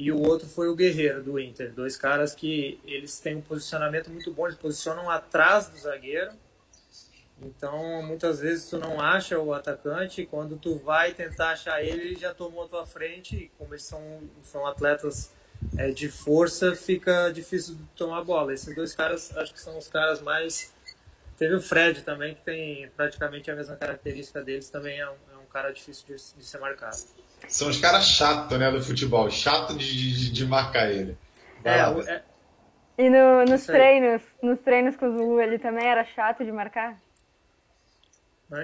e 0.03 0.11
o 0.11 0.21
outro 0.21 0.45
foi 0.49 0.67
o 0.67 0.75
Guerreiro 0.75 1.23
do 1.23 1.39
Inter. 1.39 1.71
Dois 1.71 1.95
caras 1.95 2.35
que 2.35 2.77
eles 2.83 3.21
têm 3.21 3.37
um 3.37 3.41
posicionamento 3.41 4.09
muito 4.09 4.33
bom, 4.33 4.47
eles 4.47 4.57
posicionam 4.57 5.09
atrás 5.09 5.69
do 5.69 5.77
zagueiro. 5.77 6.31
Então, 7.41 8.03
muitas 8.03 8.41
vezes 8.41 8.69
tu 8.69 8.77
não 8.77 8.99
acha 8.99 9.39
o 9.39 9.53
atacante, 9.53 10.25
quando 10.25 10.57
tu 10.57 10.75
vai 10.75 11.13
tentar 11.13 11.51
achar 11.51 11.81
ele, 11.81 12.01
ele 12.01 12.19
já 12.19 12.33
tomou 12.33 12.65
a 12.65 12.67
tua 12.67 12.85
frente. 12.85 13.35
E 13.37 13.51
como 13.57 13.73
eles 13.73 13.85
são, 13.85 14.19
são 14.41 14.67
atletas 14.67 15.31
é, 15.77 15.89
de 15.91 16.09
força, 16.09 16.75
fica 16.75 17.31
difícil 17.31 17.75
de 17.75 17.83
tomar 17.95 18.17
a 18.17 18.23
bola. 18.25 18.53
Esses 18.53 18.75
dois 18.75 18.93
caras, 18.93 19.35
acho 19.37 19.53
que 19.53 19.61
são 19.61 19.77
os 19.77 19.87
caras 19.87 20.21
mais. 20.21 20.73
Teve 21.37 21.55
o 21.55 21.61
Fred 21.61 22.03
também, 22.03 22.35
que 22.35 22.41
tem 22.41 22.89
praticamente 22.89 23.49
a 23.49 23.55
mesma 23.55 23.77
característica 23.77 24.41
deles, 24.41 24.69
também 24.69 24.99
é 24.99 25.09
um, 25.09 25.15
é 25.33 25.37
um 25.41 25.45
cara 25.45 25.71
difícil 25.71 26.05
de, 26.07 26.15
de, 26.37 26.45
ser 26.45 26.59
marcado. 26.59 26.97
São 27.47 27.69
os 27.69 27.79
caras 27.79 28.05
chatos, 28.05 28.57
né, 28.57 28.71
do 28.71 28.81
futebol, 28.81 29.29
chato 29.29 29.77
de, 29.77 29.85
de, 29.85 30.31
de 30.31 30.45
marcar 30.45 30.91
ele. 30.91 31.17
É, 31.63 31.79
é, 31.79 32.23
e 32.97 33.09
no, 33.09 33.45
nos 33.45 33.65
treinos, 33.65 34.21
nos 34.41 34.59
treinos 34.59 34.95
com 34.95 35.07
o 35.07 35.13
Zulu, 35.13 35.41
ele 35.41 35.57
também 35.57 35.85
era 35.85 36.05
chato 36.05 36.43
de 36.45 36.51
marcar? 36.51 37.01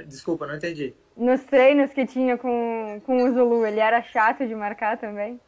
Desculpa, 0.05 0.45
não 0.45 0.55
entendi. 0.55 0.93
Nos 1.17 1.41
treinos 1.43 1.91
que 1.91 2.05
tinha 2.05 2.37
com, 2.37 3.01
com 3.05 3.23
o 3.23 3.33
Zulu, 3.33 3.65
ele 3.65 3.79
era 3.79 4.03
chato 4.03 4.47
de 4.47 4.53
marcar 4.53 4.97
também? 4.97 5.39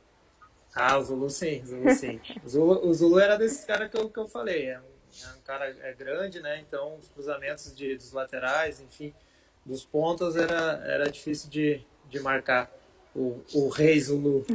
Ah, 0.73 0.97
o 0.97 1.03
Zulu 1.03 1.29
sim, 1.29 1.61
o 1.61 1.67
Zulu 1.67 1.89
sim. 1.91 2.19
o, 2.43 2.49
Zulu, 2.49 2.87
o 2.87 2.93
Zulu 2.93 3.19
era 3.19 3.37
desses 3.37 3.63
caras 3.65 3.89
que 3.89 3.97
eu, 3.97 4.09
que 4.09 4.17
eu 4.17 4.27
falei. 4.27 4.69
É 4.69 4.79
um, 4.79 4.83
é 4.83 5.37
um 5.37 5.41
cara 5.41 5.75
é 5.81 5.93
grande, 5.93 6.39
né? 6.39 6.59
Então 6.59 6.95
os 6.97 7.07
cruzamentos 7.09 7.75
de, 7.75 7.95
dos 7.95 8.11
laterais, 8.13 8.81
enfim, 8.81 9.13
dos 9.63 9.85
pontas 9.85 10.35
era, 10.35 10.81
era 10.85 11.11
difícil 11.11 11.49
de, 11.49 11.85
de 12.09 12.19
marcar 12.19 12.71
o, 13.15 13.43
o 13.53 13.69
rei 13.69 13.99
Zulu. 13.99 14.45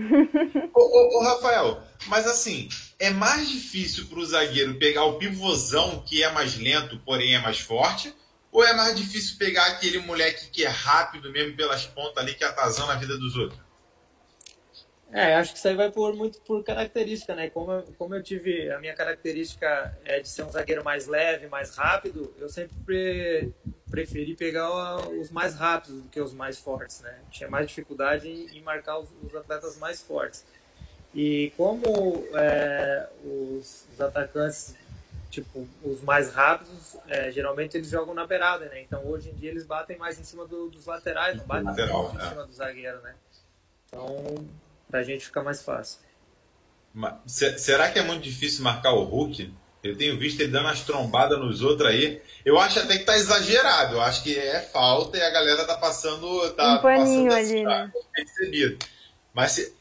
ô, 0.74 0.80
ô, 0.80 1.18
ô, 1.18 1.24
Rafael, 1.24 1.82
mas 2.06 2.26
assim, 2.26 2.68
é 2.98 3.10
mais 3.10 3.48
difícil 3.48 4.06
para 4.06 4.18
o 4.18 4.26
zagueiro 4.26 4.78
pegar 4.78 5.04
o 5.04 5.18
pivôzão 5.18 6.02
que 6.06 6.22
é 6.22 6.32
mais 6.32 6.56
lento, 6.56 6.98
porém 7.04 7.34
é 7.34 7.38
mais 7.38 7.60
forte? 7.60 8.14
Ou 8.50 8.64
é 8.64 8.74
mais 8.74 8.96
difícil 8.96 9.36
pegar 9.36 9.66
aquele 9.66 9.98
moleque 9.98 10.48
que 10.48 10.64
é 10.64 10.68
rápido 10.68 11.30
mesmo 11.30 11.54
pelas 11.56 11.84
pontas 11.84 12.16
ali, 12.16 12.34
que 12.34 12.44
atazana 12.44 12.94
a 12.94 12.96
vida 12.96 13.18
dos 13.18 13.36
outros? 13.36 13.65
É, 15.16 15.34
acho 15.34 15.52
que 15.52 15.58
isso 15.58 15.66
aí 15.66 15.74
vai 15.74 15.90
por 15.90 16.14
muito 16.14 16.38
por 16.42 16.62
característica, 16.62 17.34
né? 17.34 17.48
Como 17.48 17.72
eu, 17.72 17.82
como 17.96 18.14
eu 18.14 18.22
tive 18.22 18.70
a 18.70 18.78
minha 18.78 18.92
característica 18.92 19.96
é 20.04 20.20
de 20.20 20.28
ser 20.28 20.42
um 20.42 20.50
zagueiro 20.50 20.84
mais 20.84 21.06
leve, 21.06 21.46
mais 21.46 21.74
rápido, 21.74 22.34
eu 22.38 22.50
sempre 22.50 23.50
preferi 23.90 24.36
pegar 24.36 25.08
os 25.08 25.30
mais 25.30 25.54
rápidos 25.54 26.02
do 26.02 26.08
que 26.10 26.20
os 26.20 26.34
mais 26.34 26.58
fortes, 26.58 27.00
né? 27.00 27.18
Tinha 27.30 27.48
mais 27.48 27.66
dificuldade 27.66 28.28
em, 28.28 28.60
marcar 28.60 28.98
os, 28.98 29.08
os, 29.22 29.34
atletas 29.34 29.78
mais 29.78 30.02
fortes. 30.02 30.44
E 31.14 31.50
como 31.56 32.28
é, 32.34 33.08
os, 33.24 33.86
os, 33.90 33.98
atacantes, 33.98 34.76
tipo, 35.30 35.66
os 35.82 36.02
mais 36.02 36.30
rápidos, 36.30 36.94
é, 37.08 37.30
geralmente 37.30 37.74
eles 37.74 37.88
jogam 37.88 38.12
na 38.12 38.26
beirada, 38.26 38.66
né? 38.66 38.82
Então 38.82 39.02
hoje 39.06 39.30
em 39.30 39.34
dia 39.34 39.48
eles 39.48 39.64
batem 39.64 39.96
mais 39.96 40.20
em 40.20 40.24
cima 40.24 40.46
do, 40.46 40.68
dos 40.68 40.84
laterais, 40.84 41.38
não 41.38 41.46
batem 41.46 41.64
Lateral, 41.64 42.12
em 42.14 42.28
cima 42.28 42.42
é. 42.42 42.46
do 42.46 42.52
zagueiro, 42.52 43.00
né? 43.00 43.14
Então 43.88 44.44
para 44.88 45.00
a 45.00 45.02
gente 45.02 45.24
ficar 45.24 45.42
mais 45.42 45.62
fácil. 45.62 46.00
Mas, 46.92 47.14
será 47.58 47.90
que 47.90 47.98
é 47.98 48.02
muito 48.02 48.22
difícil 48.22 48.64
marcar 48.64 48.92
o 48.92 49.04
Hulk? 49.04 49.52
Eu 49.82 49.96
tenho 49.96 50.18
visto 50.18 50.40
ele 50.40 50.50
dando 50.50 50.66
umas 50.66 50.80
trombadas 50.80 51.38
nos 51.38 51.62
outros 51.62 51.88
aí. 51.88 52.20
Eu 52.44 52.58
acho 52.58 52.78
até 52.80 52.98
que 52.98 53.04
tá 53.04 53.16
exagerado. 53.16 53.96
Eu 53.96 54.00
acho 54.02 54.22
que 54.22 54.36
é 54.36 54.60
falta 54.60 55.16
e 55.16 55.22
a 55.22 55.30
galera 55.30 55.64
tá 55.64 55.76
passando. 55.76 56.50
Tá 56.54 56.78
um 56.78 56.82
paninho 56.82 57.30
passando 57.30 57.52
ali, 57.52 57.64
né? 57.64 57.92
Percebido. 58.14 58.78
Mas 59.32 59.52
se, 59.52 59.74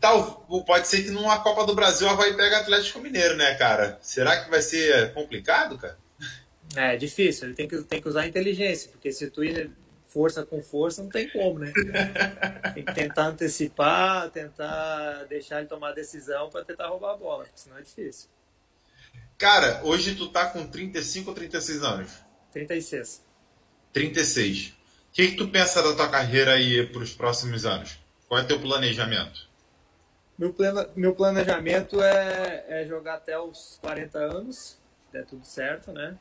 tal, 0.00 0.46
pode 0.66 0.86
ser 0.86 1.02
que 1.02 1.10
numa 1.10 1.40
Copa 1.40 1.66
do 1.66 1.74
Brasil 1.74 2.08
a 2.08 2.14
vai 2.14 2.34
pegar 2.34 2.60
Atlético 2.60 3.00
Mineiro, 3.00 3.36
né, 3.36 3.54
cara? 3.54 3.98
Será 4.02 4.44
que 4.44 4.50
vai 4.50 4.62
ser 4.62 5.12
complicado, 5.12 5.78
cara? 5.78 5.98
É, 6.76 6.96
difícil. 6.96 7.46
Ele 7.48 7.54
tem 7.54 7.68
que, 7.68 7.78
tem 7.82 8.00
que 8.00 8.08
usar 8.08 8.26
inteligência, 8.26 8.90
porque 8.90 9.10
se 9.10 9.30
tu 9.30 9.42
ir 9.42 9.70
força 10.12 10.44
com 10.44 10.62
força, 10.62 11.02
não 11.02 11.08
tem 11.08 11.28
como, 11.30 11.58
né? 11.58 11.72
Tem 12.74 12.84
que 12.84 12.94
tentar 12.94 13.28
antecipar, 13.28 14.30
tentar 14.30 15.24
deixar 15.24 15.58
ele 15.58 15.68
tomar 15.68 15.92
decisão 15.92 16.50
para 16.50 16.64
tentar 16.64 16.88
roubar 16.88 17.14
a 17.14 17.16
bola, 17.16 17.46
senão 17.54 17.78
é 17.78 17.82
difícil. 17.82 18.28
Cara, 19.38 19.80
hoje 19.84 20.14
tu 20.14 20.28
tá 20.28 20.46
com 20.46 20.66
35 20.66 21.30
ou 21.30 21.34
36 21.34 21.82
anos? 21.82 22.12
36. 22.52 23.24
36. 23.92 24.68
O 24.68 24.74
que, 25.12 25.28
que 25.28 25.36
tu 25.36 25.48
pensa 25.48 25.82
da 25.82 25.94
tua 25.94 26.08
carreira 26.08 26.52
aí 26.52 26.86
para 26.86 27.02
os 27.02 27.12
próximos 27.12 27.66
anos? 27.66 27.98
Qual 28.28 28.40
é 28.40 28.44
teu 28.44 28.60
planejamento? 28.60 29.48
Meu, 30.38 30.52
plena, 30.52 30.88
meu 30.94 31.14
planejamento 31.14 32.02
é, 32.02 32.64
é 32.68 32.86
jogar 32.86 33.14
até 33.14 33.38
os 33.38 33.78
40 33.82 34.18
anos, 34.18 34.78
se 35.06 35.12
der 35.12 35.26
tudo 35.26 35.44
certo, 35.44 35.92
né? 35.92 36.16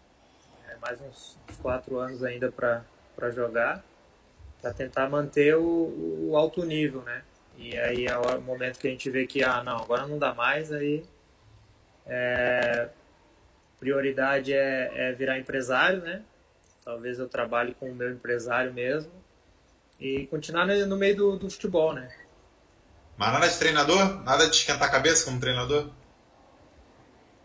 É 0.69 0.75
mais 0.77 0.99
uns, 1.01 1.37
uns 1.49 1.57
4 1.57 1.97
anos 1.99 2.23
ainda 2.23 2.51
para 2.51 2.83
para 3.21 3.29
jogar, 3.29 3.83
para 4.59 4.73
tentar 4.73 5.07
manter 5.07 5.55
o, 5.55 6.27
o, 6.27 6.35
alto 6.35 6.65
nível, 6.65 7.03
né? 7.03 7.21
E 7.55 7.77
aí 7.77 8.07
é 8.07 8.17
o 8.17 8.41
momento 8.41 8.79
que 8.79 8.87
a 8.87 8.89
gente 8.89 9.07
vê 9.11 9.27
que, 9.27 9.43
ah, 9.43 9.63
não, 9.63 9.77
agora 9.77 10.07
não 10.07 10.17
dá 10.17 10.33
mais, 10.33 10.71
aí 10.71 11.05
é, 12.07 12.89
prioridade 13.79 14.51
é, 14.51 14.91
é 14.95 15.11
virar 15.11 15.37
empresário, 15.37 16.01
né? 16.01 16.23
Talvez 16.83 17.19
eu 17.19 17.29
trabalhe 17.29 17.75
com 17.75 17.91
o 17.91 17.93
meu 17.93 18.11
empresário 18.11 18.73
mesmo 18.73 19.11
e 19.99 20.25
continuar 20.25 20.65
no, 20.65 20.97
meio 20.97 21.15
do, 21.15 21.37
do 21.37 21.47
futebol, 21.47 21.93
né? 21.93 22.09
Mas 23.15 23.33
nada 23.33 23.47
de 23.47 23.59
treinador? 23.59 24.23
Nada 24.23 24.49
de 24.49 24.55
esquentar 24.55 24.87
a 24.87 24.91
cabeça 24.91 25.25
como 25.25 25.39
treinador? 25.39 25.91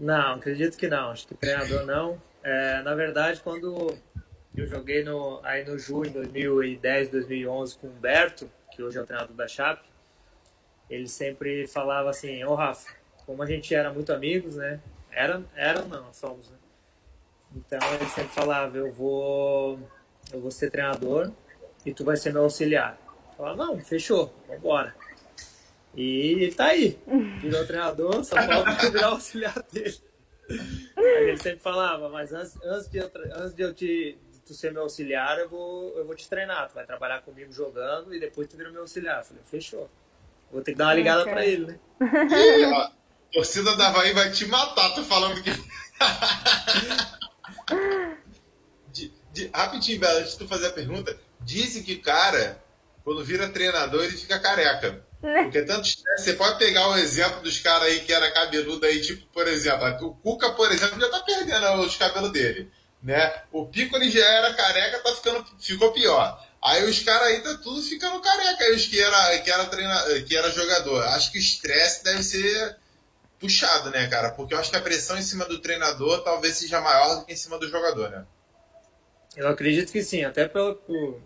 Não, 0.01 0.37
acredito 0.37 0.79
que 0.79 0.89
não. 0.89 1.11
Acho 1.11 1.29
que 1.29 1.35
treinador 1.35 1.85
não. 1.85 2.21
É, 2.43 2.81
na 2.83 2.95
verdade, 2.95 3.43
quando 3.43 3.95
eu 4.57 4.67
joguei 4.67 5.05
no, 5.05 5.41
aí 5.43 5.65
no 5.65 5.79
Ju 5.79 6.05
em 6.05 6.11
2010, 6.11 7.11
2011 7.11 7.79
com 7.79 7.87
o 7.87 7.91
Humberto, 7.91 8.51
que 8.73 8.83
hoje 8.83 8.97
é 8.97 9.03
o 9.03 9.07
treinador 9.07 9.37
da 9.37 9.47
Chape. 9.47 9.89
Ele 10.89 11.07
sempre 11.07 11.67
falava 11.67 12.11
assim: 12.11 12.43
Ô 12.45 12.55
Rafa, 12.55 12.95
como 13.27 13.43
a 13.43 13.47
gente 13.47 13.75
era 13.75 13.93
muito 13.93 14.13
amigos, 14.13 14.57
né? 14.57 14.81
Era, 15.11 15.43
era 15.55 15.83
não, 15.83 16.13
somos, 16.13 16.51
né? 16.51 16.57
Então 17.55 17.79
ele 17.95 18.09
sempre 18.09 18.33
falava: 18.33 18.77
Eu 18.77 18.91
vou, 18.93 19.79
eu 20.33 20.41
vou 20.41 20.51
ser 20.51 20.71
treinador 20.71 21.31
e 21.85 21.93
tu 21.93 22.05
vai 22.05 22.17
ser 22.17 22.33
meu 22.33 22.45
auxiliar. 22.45 22.99
Eu 23.31 23.37
falava: 23.37 23.67
Não, 23.67 23.81
fechou, 23.81 24.33
vambora. 24.49 24.95
E 25.95 26.53
tá 26.57 26.67
aí, 26.67 26.99
virou 27.41 27.67
treinador, 27.67 28.23
só 28.23 28.37
falta 28.37 28.73
virar 28.91 29.07
auxiliar 29.09 29.63
dele. 29.73 29.97
Aí 30.97 31.29
ele 31.29 31.37
sempre 31.39 31.61
falava, 31.61 32.09
mas 32.09 32.33
antes, 32.33 32.57
antes, 32.63 32.89
de, 32.89 32.99
eu, 32.99 33.11
antes 33.35 33.55
de 33.55 33.63
eu 33.63 33.75
te 33.75 34.19
tu 34.47 34.55
ser 34.55 34.73
meu 34.73 34.83
auxiliar, 34.83 35.41
eu 35.41 35.49
vou, 35.49 35.99
eu 35.99 36.07
vou 36.07 36.15
te 36.15 36.29
treinar. 36.29 36.69
Tu 36.69 36.75
vai 36.75 36.87
trabalhar 36.87 37.21
comigo 37.23 37.53
jogando 37.53 38.15
e 38.15 38.21
depois 38.21 38.47
tu 38.47 38.57
vira 38.57 38.71
meu 38.71 38.83
auxiliar. 38.83 39.19
Eu 39.19 39.25
falei, 39.25 39.43
fechou. 39.51 39.91
Vou 40.53 40.63
ter 40.63 40.71
que 40.73 40.79
dar 40.79 40.87
uma 40.87 40.95
ligada 40.95 41.23
okay. 41.23 41.33
pra 41.33 41.45
ele, 41.45 41.67
né? 41.67 41.77
E, 42.01 42.65
ó, 42.67 42.89
torcida 43.33 43.77
da 43.77 43.89
Havaí 43.89 44.13
vai 44.13 44.31
te 44.31 44.47
matar, 44.47 44.95
tô 44.95 45.03
falando 45.03 45.43
que. 45.43 45.51
de, 48.93 49.13
de, 49.33 49.51
rapidinho, 49.53 49.99
Bela, 49.99 50.21
antes 50.21 50.31
de 50.33 50.39
tu 50.39 50.47
fazer 50.47 50.69
a 50.69 50.73
pergunta, 50.73 51.19
dizem 51.41 51.83
que 51.83 51.95
o 51.95 52.03
cara, 52.03 52.63
quando 53.03 53.25
vira 53.25 53.49
treinador, 53.49 54.05
ele 54.05 54.17
fica 54.17 54.39
careca. 54.39 55.05
Porque 55.21 55.63
tanto 55.63 55.89
você 56.17 56.35
pode 56.35 56.57
pegar 56.59 56.89
o 56.89 56.97
exemplo 56.97 57.43
dos 57.43 57.59
caras 57.59 57.89
aí 57.89 57.99
que 58.01 58.13
era 58.13 58.31
cabeludo 58.31 58.87
aí, 58.87 59.01
tipo, 59.01 59.27
por 59.33 59.49
exemplo, 59.49 60.07
o 60.07 60.15
Cuca, 60.15 60.53
por 60.53 60.71
exemplo, 60.71 61.01
já 61.01 61.11
tá 61.11 61.19
perdendo 61.21 61.81
os 61.81 61.97
cabelos 61.97 62.31
dele 62.31 62.71
né? 63.07 63.43
O 63.53 63.67
Piccoli 63.67 64.11
já 64.11 64.21
era 64.21 64.53
careca, 64.55 64.99
tá 64.99 65.15
ficando, 65.15 65.47
ficou 65.61 65.93
pior. 65.93 66.45
Aí 66.61 66.85
os 66.85 66.99
caras 67.05 67.29
aí 67.29 67.41
tá 67.41 67.57
tudo 67.59 67.81
ficando 67.81 68.21
careca, 68.21 68.65
aí 68.65 68.75
os 68.75 68.85
que 68.85 69.01
era, 69.01 69.39
que 69.39 69.49
era, 69.49 69.65
treina, 69.67 70.05
que 70.27 70.37
era 70.37 70.51
jogador. 70.51 71.05
Acho 71.05 71.31
que 71.31 71.39
o 71.39 71.41
estresse 71.41 72.03
deve 72.03 72.25
ser 72.25 72.77
puxado, 73.39 73.91
né, 73.91 74.09
cara? 74.09 74.33
Porque 74.33 74.55
eu 74.55 74.59
acho 74.59 74.73
que 74.73 74.77
a 74.77 74.83
pressão 74.83 75.17
em 75.17 75.23
cima 75.23 75.45
do 75.45 75.61
treinador 75.61 76.25
talvez 76.25 76.57
seja 76.57 76.81
maior 76.81 77.21
do 77.21 77.27
que 77.27 77.33
em 77.33 77.37
cima 77.37 77.59
do 77.59 77.69
jogador, 77.69 78.11
né? 78.11 78.27
Eu 79.37 79.47
acredito 79.49 79.93
que 79.93 80.03
sim, 80.03 80.25
até 80.25 80.49
pelo. 80.49 80.75
Por... 80.75 81.21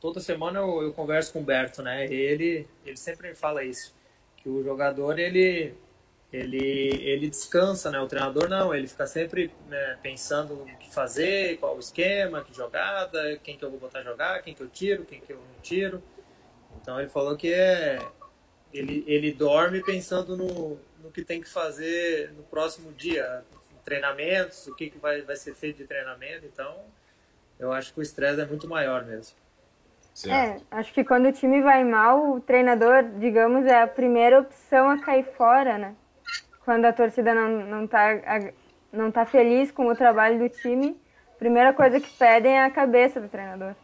Toda 0.00 0.18
semana 0.18 0.58
eu, 0.58 0.82
eu 0.82 0.92
converso 0.92 1.32
com 1.32 1.40
o 1.40 1.44
Berto, 1.44 1.80
né? 1.80 2.06
Ele, 2.06 2.66
ele 2.84 2.96
sempre 2.96 3.28
me 3.28 3.36
fala 3.36 3.62
isso. 3.62 3.94
Que 4.38 4.48
o 4.48 4.64
jogador, 4.64 5.16
ele, 5.16 5.74
ele, 6.32 7.02
ele 7.02 7.28
descansa, 7.28 7.90
né? 7.90 8.00
O 8.00 8.06
treinador 8.06 8.48
não, 8.48 8.74
ele 8.74 8.86
fica 8.86 9.06
sempre 9.06 9.52
né, 9.68 9.98
pensando 10.02 10.54
o 10.54 10.66
que 10.78 10.92
fazer, 10.92 11.58
qual 11.58 11.76
o 11.76 11.80
esquema, 11.80 12.42
que 12.42 12.54
jogada, 12.54 13.36
quem 13.42 13.56
que 13.56 13.64
eu 13.64 13.70
vou 13.70 13.80
botar 13.80 14.00
a 14.00 14.04
jogar, 14.04 14.42
quem 14.42 14.54
que 14.54 14.62
eu 14.62 14.68
tiro, 14.68 15.04
quem 15.04 15.20
que 15.20 15.32
eu 15.32 15.36
não 15.36 15.60
tiro. 15.62 16.02
Então 16.80 17.00
ele 17.00 17.08
falou 17.08 17.36
que 17.36 17.52
é 17.52 17.98
ele, 18.72 19.04
ele 19.06 19.32
dorme 19.32 19.82
pensando 19.82 20.36
no, 20.36 20.78
no 21.02 21.10
que 21.10 21.24
tem 21.24 21.40
que 21.40 21.48
fazer 21.48 22.32
no 22.36 22.44
próximo 22.44 22.92
dia, 22.92 23.44
treinamentos, 23.84 24.68
o 24.68 24.74
que, 24.74 24.88
que 24.90 24.98
vai, 24.98 25.22
vai 25.22 25.34
ser 25.34 25.54
feito 25.54 25.78
de 25.78 25.84
treinamento. 25.84 26.46
Então 26.46 26.76
eu 27.58 27.72
acho 27.72 27.92
que 27.92 27.98
o 27.98 28.02
estresse 28.02 28.40
é 28.40 28.46
muito 28.46 28.68
maior 28.68 29.04
mesmo. 29.04 29.36
É, 30.26 30.60
acho 30.70 30.92
que 30.92 31.02
quando 31.02 31.26
o 31.26 31.32
time 31.32 31.62
vai 31.62 31.82
mal, 31.82 32.32
o 32.32 32.40
treinador, 32.40 33.04
digamos, 33.18 33.64
é 33.66 33.82
a 33.82 33.86
primeira 33.86 34.40
opção 34.40 34.90
a 34.90 35.00
cair 35.00 35.24
fora, 35.36 35.78
né? 35.78 35.94
Quando 36.64 36.84
a 36.84 36.92
torcida 36.92 37.34
não, 37.34 37.66
não, 37.66 37.86
tá, 37.86 38.52
não 38.92 39.10
tá 39.10 39.24
feliz 39.24 39.70
com 39.70 39.86
o 39.88 39.96
trabalho 39.96 40.38
do 40.38 40.48
time, 40.48 41.00
a 41.34 41.38
primeira 41.38 41.72
coisa 41.72 42.00
que 42.00 42.10
pedem 42.16 42.58
é 42.58 42.64
a 42.64 42.70
cabeça 42.70 43.20
do 43.20 43.28
treinador. 43.28 43.74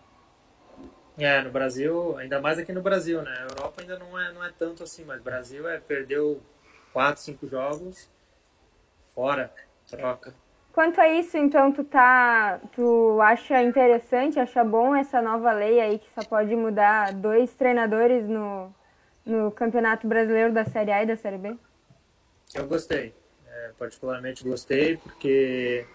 É, 1.19 1.41
no 1.41 1.51
Brasil, 1.51 2.17
ainda 2.19 2.41
mais 2.41 2.59
aqui 2.59 2.73
no 2.73 2.83
Brasil, 2.83 3.23
né? 3.23 3.35
A 3.39 3.43
Europa 3.45 3.81
ainda 3.81 3.99
não 3.99 4.21
é, 4.21 4.33
não 4.33 4.45
é 4.45 4.53
tanto 4.57 4.83
assim, 4.83 5.05
mas 5.05 5.21
Brasil 5.23 5.67
é 5.67 5.79
perdeu 5.79 6.43
quatro, 6.93 7.23
cinco 7.23 7.49
jogos, 7.49 8.07
fora, 9.15 9.51
troca. 9.89 10.35
Quanto 10.75 11.01
a 11.01 11.09
isso, 11.09 11.39
então, 11.39 11.73
tu 11.73 11.83
tá. 11.83 12.61
Tu 12.75 13.19
acha 13.23 13.63
interessante, 13.63 14.39
acha 14.39 14.63
bom 14.63 14.95
essa 14.95 15.23
nova 15.23 15.51
lei 15.53 15.81
aí 15.81 15.99
que 15.99 16.11
só 16.13 16.23
pode 16.23 16.55
mudar 16.55 17.15
dois 17.15 17.55
treinadores 17.55 18.29
no, 18.29 18.75
no 19.25 19.51
Campeonato 19.51 20.07
Brasileiro 20.07 20.53
da 20.53 20.67
Série 20.67 20.93
A 20.93 21.03
e 21.03 21.07
da 21.07 21.17
Série 21.17 21.39
B? 21.39 21.57
Eu 22.57 22.67
gostei. 22.67 23.15
É, 23.47 23.71
particularmente 23.79 24.43
gostei, 24.43 24.97
porque 24.97 25.87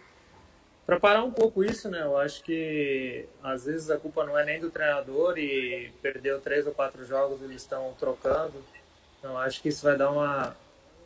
para 0.85 0.99
parar 0.99 1.23
um 1.23 1.31
pouco 1.31 1.63
isso, 1.63 1.89
né? 1.89 2.01
Eu 2.03 2.17
acho 2.17 2.43
que 2.43 3.25
às 3.41 3.65
vezes 3.65 3.89
a 3.89 3.97
culpa 3.97 4.23
não 4.25 4.37
é 4.37 4.45
nem 4.45 4.59
do 4.59 4.69
treinador 4.69 5.37
e 5.37 5.91
perdeu 6.01 6.39
três 6.39 6.67
ou 6.67 6.73
quatro 6.73 7.03
jogos 7.05 7.41
eles 7.41 7.61
estão 7.61 7.93
trocando. 7.99 8.63
Então 9.17 9.37
acho 9.37 9.61
que 9.61 9.69
isso 9.69 9.83
vai 9.83 9.97
dar 9.97 10.11
uma, 10.11 10.55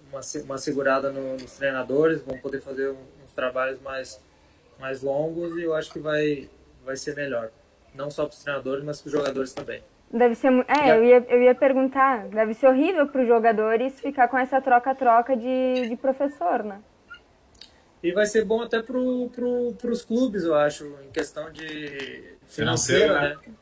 uma, 0.09 0.21
uma 0.43 0.57
segurada 0.57 1.11
no, 1.11 1.37
nos 1.37 1.53
treinadores, 1.53 2.21
vão 2.21 2.37
poder 2.37 2.61
fazer 2.61 2.89
uns 2.89 3.31
trabalhos 3.33 3.81
mais, 3.81 4.21
mais 4.79 5.01
longos 5.01 5.57
e 5.57 5.63
eu 5.63 5.73
acho 5.73 5.91
que 5.91 5.99
vai, 5.99 6.49
vai 6.83 6.97
ser 6.97 7.15
melhor. 7.15 7.49
Não 7.93 8.11
só 8.11 8.25
para 8.25 8.33
os 8.33 8.43
treinadores, 8.43 8.83
mas 8.83 8.99
para 8.99 9.07
os 9.07 9.13
jogadores 9.13 9.53
também. 9.53 9.81
Deve 10.11 10.35
ser. 10.35 10.51
É, 10.67 10.91
eu 10.91 11.03
ia, 11.03 11.25
eu 11.27 11.41
ia 11.41 11.55
perguntar. 11.55 12.27
Deve 12.27 12.53
ser 12.53 12.67
horrível 12.67 13.07
para 13.07 13.21
os 13.21 13.27
jogadores 13.27 13.99
ficar 13.99 14.27
com 14.27 14.37
essa 14.37 14.61
troca-troca 14.61 15.35
de, 15.35 15.89
de 15.89 15.95
professor, 15.95 16.63
né? 16.63 16.79
E 18.01 18.11
vai 18.11 18.25
ser 18.25 18.45
bom 18.45 18.61
até 18.61 18.81
para 18.81 18.93
pro, 18.93 19.91
os 19.91 20.03
clubes, 20.03 20.43
eu 20.43 20.53
acho, 20.53 20.85
em 21.03 21.09
questão 21.09 21.51
de 21.51 22.37
financeira, 22.45 23.19
né? 23.19 23.29
né? 23.29 23.53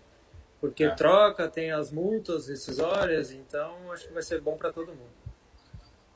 Porque 0.59 0.83
é. 0.83 0.89
troca, 0.89 1.47
tem 1.47 1.71
as 1.71 1.91
multas 1.91 2.47
rescisórias, 2.47 3.31
então 3.31 3.73
acho 3.91 4.07
que 4.07 4.13
vai 4.13 4.21
ser 4.21 4.41
bom 4.41 4.57
para 4.57 4.71
todo 4.71 4.87
mundo. 4.87 5.11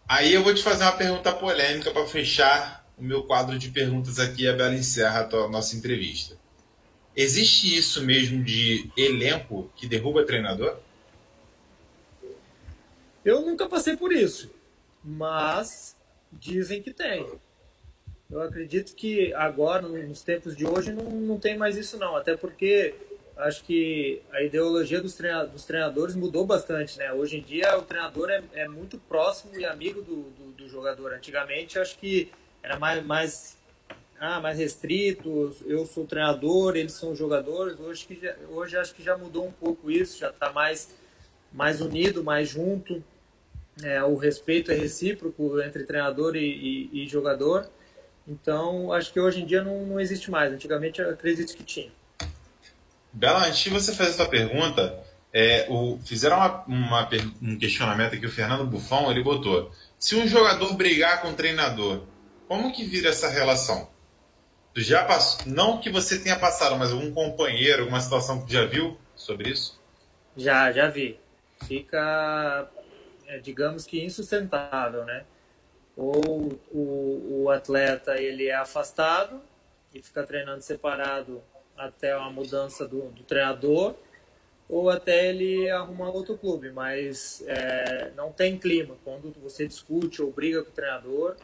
Aí 0.07 0.33
eu 0.33 0.43
vou 0.43 0.53
te 0.53 0.63
fazer 0.63 0.83
uma 0.83 0.93
pergunta 0.93 1.33
polêmica 1.33 1.91
para 1.91 2.05
fechar 2.05 2.85
o 2.97 3.03
meu 3.03 3.23
quadro 3.23 3.57
de 3.57 3.69
perguntas 3.69 4.19
aqui 4.19 4.43
e 4.43 4.49
a 4.49 4.53
Bela 4.53 4.73
encerra 4.73 5.29
a 5.31 5.47
nossa 5.47 5.75
entrevista. 5.75 6.37
Existe 7.17 7.75
isso 7.75 8.03
mesmo 8.03 8.43
de 8.43 8.91
elenco 8.95 9.71
que 9.75 9.87
derruba 9.87 10.23
treinador? 10.23 10.77
Eu 13.25 13.41
nunca 13.41 13.67
passei 13.67 13.97
por 13.97 14.13
isso, 14.13 14.53
mas 15.03 15.97
dizem 16.31 16.81
que 16.81 16.93
tem. 16.93 17.27
Eu 18.29 18.41
acredito 18.41 18.93
que 18.93 19.33
agora, 19.33 19.87
nos 19.87 20.21
tempos 20.21 20.55
de 20.55 20.65
hoje, 20.65 20.93
não, 20.93 21.05
não 21.09 21.39
tem 21.39 21.57
mais 21.57 21.75
isso 21.75 21.97
não, 21.97 22.15
até 22.15 22.37
porque 22.37 22.93
acho 23.37 23.63
que 23.63 24.21
a 24.31 24.41
ideologia 24.41 24.99
dos, 25.01 25.15
treinadores 25.65 26.15
mudou 26.15 26.45
bastante, 26.45 26.97
né? 26.97 27.13
Hoje 27.13 27.37
em 27.37 27.41
dia 27.41 27.77
o 27.77 27.81
treinador 27.83 28.29
é, 28.29 28.43
é 28.53 28.67
muito 28.67 28.97
próximo 28.97 29.57
e 29.57 29.65
amigo 29.65 30.01
do, 30.01 30.23
do, 30.31 30.51
do, 30.51 30.69
jogador. 30.69 31.13
Antigamente 31.13 31.79
acho 31.79 31.97
que 31.97 32.29
era 32.61 32.77
mais, 32.77 33.05
mais, 33.05 33.57
ah, 34.19 34.39
mais 34.39 34.57
restrito, 34.57 35.55
eu 35.65 35.85
sou 35.85 36.05
treinador, 36.05 36.75
eles 36.75 36.93
são 36.93 37.15
jogadores. 37.15 37.79
Hoje, 37.79 38.05
que 38.05 38.19
já, 38.19 38.35
hoje 38.49 38.77
acho 38.77 38.93
que 38.95 39.03
já 39.03 39.17
mudou 39.17 39.47
um 39.47 39.51
pouco 39.51 39.91
isso, 39.91 40.17
já 40.17 40.29
está 40.29 40.51
mais, 40.51 40.89
mais 41.51 41.81
unido, 41.81 42.23
mais 42.23 42.49
junto. 42.49 43.03
É, 43.83 44.03
o 44.03 44.15
respeito 44.15 44.71
é 44.71 44.75
recíproco 44.75 45.61
entre 45.61 45.83
treinador 45.83 46.35
e, 46.35 46.89
e, 46.91 47.03
e 47.03 47.07
jogador. 47.07 47.69
Então, 48.27 48.91
acho 48.91 49.13
que 49.13 49.19
hoje 49.19 49.41
em 49.41 49.45
dia 49.45 49.63
não, 49.63 49.85
não 49.85 49.99
existe 49.99 50.31
mais. 50.31 50.51
Antigamente, 50.51 51.01
acredito 51.01 51.55
que 51.55 51.63
tinha. 51.63 51.91
Bela, 53.13 53.47
antes 53.47 53.59
de 53.59 53.69
você 53.69 53.93
fazer 53.93 54.09
essa 54.09 54.27
pergunta, 54.27 54.99
é, 55.31 55.67
o, 55.69 55.99
fizeram 56.03 56.37
uma, 56.37 56.63
uma, 56.65 57.09
um 57.41 57.57
questionamento 57.57 58.15
aqui, 58.15 58.25
o 58.25 58.31
Fernando 58.31 58.65
Bufão, 58.65 59.11
ele 59.11 59.23
botou, 59.23 59.71
se 59.99 60.15
um 60.15 60.27
jogador 60.27 60.73
brigar 60.75 61.21
com 61.21 61.29
o 61.29 61.33
treinador, 61.33 62.03
como 62.47 62.73
que 62.73 62.83
vira 62.83 63.09
essa 63.09 63.29
relação? 63.29 63.87
Já 64.77 65.03
passou, 65.03 65.45
não 65.47 65.79
que 65.79 65.89
você 65.89 66.19
tenha 66.19 66.37
passado, 66.37 66.77
mas 66.77 66.91
algum 66.91 67.11
companheiro, 67.11 67.81
alguma 67.81 67.99
situação 67.99 68.45
que 68.45 68.53
já 68.53 68.65
viu 68.65 68.97
sobre 69.15 69.49
isso? 69.49 69.79
Já, 70.35 70.71
já 70.71 70.87
vi. 70.87 71.19
Fica, 71.67 72.69
é, 73.25 73.39
digamos 73.39 73.85
que 73.85 74.03
insustentável, 74.03 75.03
né? 75.03 75.25
ou 75.97 76.53
o, 76.71 77.43
o 77.43 77.49
atleta 77.49 78.21
ele 78.21 78.47
é 78.47 78.55
afastado 78.55 79.41
e 79.93 79.99
fica 79.99 80.23
treinando 80.23 80.61
separado 80.61 81.41
até 81.75 82.13
a 82.13 82.29
mudança 82.29 82.87
do, 82.87 83.09
do 83.09 83.23
treinador 83.23 83.95
ou 84.69 84.89
até 84.89 85.29
ele 85.29 85.69
arrumar 85.69 86.09
outro 86.09 86.37
clube, 86.37 86.71
mas 86.71 87.43
é, 87.47 88.11
não 88.15 88.31
tem 88.31 88.59
clima. 88.59 88.95
Quando 89.03 89.33
você 89.41 89.65
discute 89.65 90.21
ou 90.21 90.31
briga 90.31 90.61
com 90.61 90.69
o 90.69 90.73
treinador, 90.73 91.35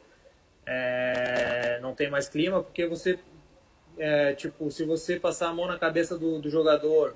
é, 0.65 1.79
não 1.81 1.93
tem 1.93 2.09
mais 2.09 2.27
clima, 2.29 2.61
porque 2.63 2.85
você, 2.85 3.19
é, 3.97 4.33
tipo, 4.33 4.69
se 4.71 4.85
você 4.85 5.19
passar 5.19 5.49
a 5.49 5.53
mão 5.53 5.67
na 5.67 5.77
cabeça 5.77 6.17
do, 6.17 6.39
do 6.39 6.49
jogador, 6.49 7.15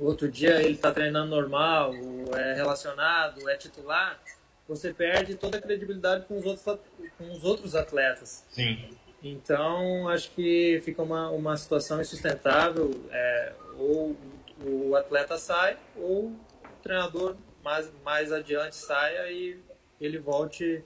outro 0.00 0.30
dia 0.30 0.62
ele 0.62 0.74
está 0.74 0.92
treinando 0.92 1.30
normal, 1.30 1.92
é 2.34 2.54
relacionado, 2.54 3.48
é 3.48 3.56
titular, 3.56 4.20
você 4.68 4.92
perde 4.92 5.36
toda 5.36 5.58
a 5.58 5.60
credibilidade 5.60 6.26
com 6.26 6.36
os 6.36 6.44
outros, 6.44 6.80
com 7.16 7.32
os 7.32 7.44
outros 7.44 7.74
atletas. 7.74 8.44
Sim. 8.50 8.90
Então, 9.22 10.08
acho 10.08 10.30
que 10.32 10.80
fica 10.84 11.02
uma, 11.02 11.30
uma 11.30 11.56
situação 11.56 12.00
insustentável. 12.00 12.90
É, 13.10 13.52
ou 13.78 14.16
o 14.64 14.94
atleta 14.96 15.36
sai, 15.36 15.76
ou 15.96 16.26
o 16.26 16.36
treinador 16.82 17.36
mais, 17.62 17.90
mais 18.04 18.32
adiante 18.32 18.76
saia 18.76 19.30
e 19.30 19.58
ele 20.00 20.18
volte 20.18 20.84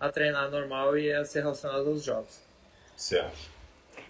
a 0.00 0.08
treinar 0.08 0.50
normal 0.50 0.96
e 0.96 1.12
a 1.12 1.24
ser 1.24 1.42
relacionado 1.42 1.86
aos 1.86 2.02
jogos. 2.02 2.42
Certo. 2.96 3.50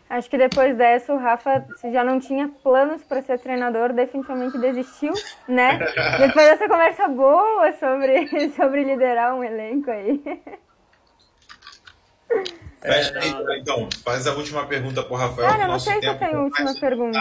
Acho 0.09 0.29
que 0.29 0.37
depois 0.37 0.77
dessa 0.77 1.13
o 1.13 1.19
Rafa 1.19 1.65
já 1.93 2.03
não 2.03 2.19
tinha 2.19 2.49
planos 2.65 3.03
para 3.05 3.23
ser 3.23 3.39
treinador, 3.39 3.93
definitivamente 3.93 4.59
desistiu, 4.59 5.13
né? 5.47 5.79
depois 6.19 6.49
dessa 6.49 6.69
conversa 6.69 7.07
boa 7.07 7.73
sobre, 7.75 8.29
sobre 8.57 8.83
liderar 8.85 9.35
um 9.35 9.45
elenco 9.45 9.91
aí. 9.91 10.21
É, 12.83 13.59
então, 13.59 13.89
faz 14.03 14.27
a 14.27 14.33
última 14.33 14.65
pergunta 14.67 15.03
pro 15.03 15.15
Rafael. 15.15 15.51
Cara, 15.51 15.65
eu 15.65 15.69
não 15.69 15.79
sei 15.79 16.01
se 16.01 16.07
eu 16.07 16.19
tenho 16.19 16.45
última 16.45 16.75
pergunta. 16.81 17.19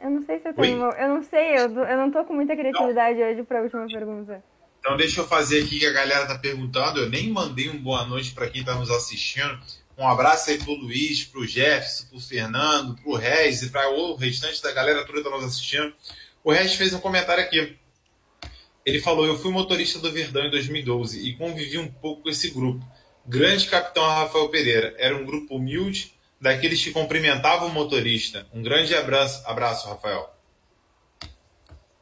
Eu 0.00 0.10
não 0.10 0.22
sei 0.22 0.38
se 0.38 0.48
eu 0.48 0.54
tenho. 0.54 0.84
Oi? 0.86 0.94
Eu 0.98 1.08
não 1.08 1.22
sei, 1.22 1.58
eu, 1.58 1.84
eu 1.84 1.96
não 1.98 2.10
tô 2.10 2.24
com 2.24 2.32
muita 2.32 2.56
criatividade 2.56 3.18
não. 3.18 3.28
hoje 3.28 3.42
pra 3.42 3.60
última 3.60 3.86
pergunta. 3.86 4.42
Então 4.86 4.96
deixa 4.96 5.20
eu 5.20 5.26
fazer 5.26 5.64
aqui 5.64 5.80
que 5.80 5.86
a 5.86 5.92
galera 5.92 6.26
tá 6.26 6.38
perguntando. 6.38 7.00
Eu 7.00 7.10
nem 7.10 7.28
mandei 7.28 7.68
um 7.68 7.76
boa 7.76 8.06
noite 8.06 8.30
para 8.30 8.48
quem 8.48 8.62
tá 8.62 8.76
nos 8.76 8.88
assistindo. 8.88 9.58
Um 9.98 10.06
abraço 10.06 10.48
aí 10.48 10.58
pro 10.58 10.74
Luiz, 10.74 11.24
pro 11.24 11.44
Jefferson, 11.44 12.06
pro 12.06 12.20
Fernando, 12.20 12.94
pro 13.02 13.16
Regis 13.16 13.62
e 13.62 13.70
para 13.70 13.90
o 13.90 14.14
restante 14.14 14.62
da 14.62 14.70
galera 14.70 15.04
toda 15.04 15.18
que 15.18 15.28
tá 15.28 15.30
nos 15.34 15.44
assistindo. 15.44 15.92
O 16.44 16.52
Regis 16.52 16.76
fez 16.76 16.94
um 16.94 17.00
comentário 17.00 17.42
aqui. 17.42 17.76
Ele 18.84 19.00
falou: 19.00 19.26
Eu 19.26 19.36
fui 19.36 19.50
motorista 19.50 19.98
do 19.98 20.12
Verdão 20.12 20.46
em 20.46 20.50
2012 20.52 21.30
e 21.30 21.34
convivi 21.34 21.78
um 21.78 21.88
pouco 21.88 22.22
com 22.22 22.28
esse 22.28 22.50
grupo. 22.50 22.86
Grande 23.26 23.66
capitão 23.66 24.06
Rafael 24.06 24.48
Pereira. 24.50 24.94
Era 24.98 25.16
um 25.16 25.26
grupo 25.26 25.56
humilde, 25.56 26.14
daqueles 26.40 26.80
que 26.84 26.92
cumprimentavam 26.92 27.66
o 27.66 27.72
motorista. 27.72 28.46
Um 28.54 28.62
grande 28.62 28.94
abraço, 28.94 29.42
abraço 29.48 29.88
Rafael. 29.88 30.35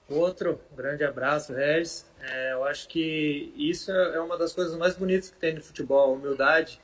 Outro 0.08 0.60
grande 0.76 1.02
abraço, 1.02 1.52
Regis. 1.52 2.06
É, 2.20 2.52
eu 2.52 2.64
acho 2.64 2.88
que 2.88 3.52
isso 3.56 3.90
é 3.90 4.20
uma 4.20 4.36
das 4.36 4.52
coisas 4.52 4.76
mais 4.76 4.96
bonitas 4.96 5.30
que 5.30 5.36
tem 5.36 5.54
no 5.54 5.62
futebol, 5.62 6.10
a 6.10 6.12
humildade 6.12 6.80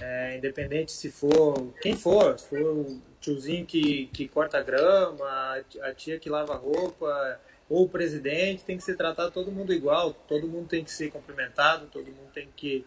é, 0.00 0.36
independente 0.36 0.92
se 0.92 1.10
for 1.10 1.72
quem 1.80 1.96
for, 1.96 2.38
se 2.38 2.48
for 2.48 2.60
o 2.60 3.02
tiozinho 3.20 3.66
que, 3.66 4.06
que 4.06 4.28
corta 4.28 4.62
grama, 4.62 5.24
a 5.82 5.94
tia 5.94 6.18
que 6.18 6.30
lava 6.30 6.54
roupa, 6.54 7.40
ou 7.68 7.84
o 7.84 7.88
presidente, 7.88 8.64
tem 8.64 8.76
que 8.76 8.82
ser 8.82 8.96
tratado 8.96 9.30
todo 9.30 9.50
mundo 9.50 9.72
igual, 9.72 10.12
todo 10.12 10.48
mundo 10.48 10.68
tem 10.68 10.84
que 10.84 10.90
ser 10.90 11.10
cumprimentado, 11.10 11.86
todo 11.86 12.04
mundo 12.06 12.30
tem 12.32 12.48
que, 12.56 12.84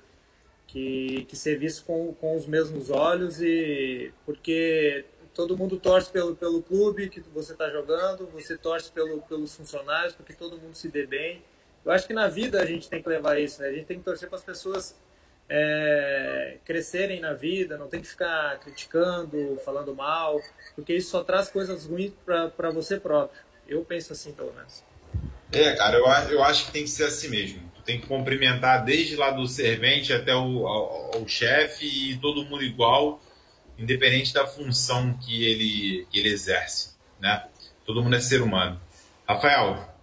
que, 0.68 1.26
que 1.26 1.36
ser 1.36 1.58
visto 1.58 1.86
com, 1.86 2.14
com 2.14 2.36
os 2.36 2.46
mesmos 2.46 2.90
olhos, 2.90 3.42
e 3.42 4.12
porque 4.26 5.06
todo 5.36 5.58
mundo 5.58 5.78
torce 5.78 6.10
pelo, 6.10 6.36
pelo 6.36 6.64
clube 6.64 7.10
que 7.10 7.20
você 7.34 7.52
está 7.52 7.70
jogando, 7.70 8.26
você 8.28 8.58
torce 8.58 8.90
pelo, 8.92 9.22
pelos 9.24 9.56
funcionários, 9.56 10.16
porque 10.16 10.34
todo 10.34 10.58
mundo 10.58 10.74
se 10.74 10.88
dê 10.88 11.06
bem. 11.06 11.44
Eu 11.84 11.92
acho 11.92 12.08
que 12.08 12.14
na 12.14 12.28
vida 12.28 12.62
a 12.62 12.66
gente 12.66 12.90
tem 12.90 13.04
que 13.04 13.10
levar 13.10 13.40
isso, 13.40 13.62
né? 13.62 13.68
A 13.68 13.74
gente 13.74 13.86
tem 13.86 14.00
que 14.00 14.06
torcer 14.06 14.30
para 14.30 14.38
as 14.38 14.44
pessoas 14.44 15.00
é, 15.48 16.58
crescerem 16.64 17.20
na 17.20 17.34
vida, 17.34 17.78
não 17.78 17.88
tem 17.88 18.02
que 18.02 18.08
ficar 18.08 18.58
criticando, 18.60 19.60
falando 19.64 19.94
mal, 19.94 20.42
porque 20.74 20.94
isso 20.94 21.12
só 21.12 21.24
traz 21.24 21.50
coisas 21.50 21.86
ruins 21.86 22.14
para 22.26 22.72
você 22.72 23.00
próprio. 23.00 23.40
Eu 23.68 23.84
penso 23.84 24.14
assim, 24.14 24.32
pelo 24.32 24.54
menos. 24.54 24.84
É, 25.52 25.76
cara, 25.76 25.98
eu, 25.98 26.06
eu 26.34 26.44
acho 26.44 26.68
que 26.68 26.72
tem 26.72 26.84
que 26.84 26.90
ser 26.90 27.06
assim 27.06 27.28
mesmo. 27.28 27.62
Tu 27.76 27.82
tem 27.82 28.00
que 28.00 28.08
cumprimentar 28.08 28.84
desde 28.84 29.16
lá 29.16 29.32
do 29.32 29.46
servente 29.48 30.14
até 30.14 30.34
o, 30.34 30.66
ao 30.66 31.28
chefe 31.28 31.86
e 31.86 32.18
todo 32.18 32.46
mundo 32.46 32.64
igual, 32.64 33.20
independente 33.78 34.34
da 34.34 34.48
função 34.48 35.14
que 35.18 35.46
ele, 35.46 36.08
que 36.10 36.20
ele 36.20 36.30
exerce, 36.30 36.92
né? 37.20 37.46
Todo 37.86 38.02
mundo 38.02 38.16
é 38.16 38.20
ser 38.20 38.42
humano. 38.42 38.80
Rafael, 39.28 39.96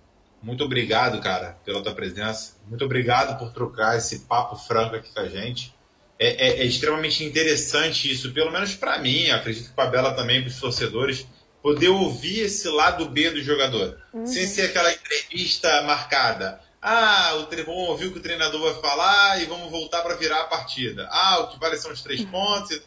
muito 0.43 0.65
obrigado, 0.65 1.21
cara, 1.21 1.57
pela 1.65 1.83
tua 1.83 1.95
presença. 1.95 2.57
Muito 2.69 2.85
obrigado 2.85 3.39
por 3.39 3.53
trocar 3.53 3.97
esse 3.97 4.21
papo 4.21 4.57
franco 4.57 4.97
aqui 4.97 5.13
com 5.13 5.21
a 5.21 5.29
gente. 5.29 5.75
É, 6.19 6.49
é, 6.49 6.61
é 6.61 6.65
extremamente 6.65 7.25
interessante 7.25 8.11
isso, 8.11 8.33
pelo 8.33 8.53
menos 8.53 8.75
para 8.75 8.99
mim, 8.99 9.31
acredito 9.31 9.69
que 9.69 9.75
para 9.75 9.89
a 9.89 9.91
Bela 9.91 10.15
também, 10.15 10.41
para 10.41 10.51
os 10.51 10.61
torcedores, 10.61 11.27
poder 11.63 11.89
ouvir 11.89 12.41
esse 12.41 12.69
lado 12.69 13.09
B 13.09 13.31
do 13.31 13.43
jogador, 13.43 13.99
uhum. 14.13 14.27
sem 14.27 14.47
ser 14.47 14.63
aquela 14.63 14.93
entrevista 14.93 15.83
marcada. 15.83 16.61
Ah, 16.85 17.37
o 17.37 17.47
tre... 17.47 17.63
vamos 17.63 17.89
ouvir 17.91 18.07
o 18.07 18.13
que 18.13 18.19
o 18.19 18.23
treinador 18.23 18.61
vai 18.61 18.83
falar 18.83 19.41
e 19.41 19.47
vamos 19.47 19.71
voltar 19.71 20.03
para 20.03 20.17
virar 20.17 20.41
a 20.41 20.45
partida. 20.45 21.09
Ah, 21.13 21.39
o 21.39 21.49
que 21.49 21.61
vale 21.61 21.77
são 21.77 21.93
os 21.93 22.03
três 22.03 22.21
uhum. 22.23 22.27
pontos. 22.27 22.83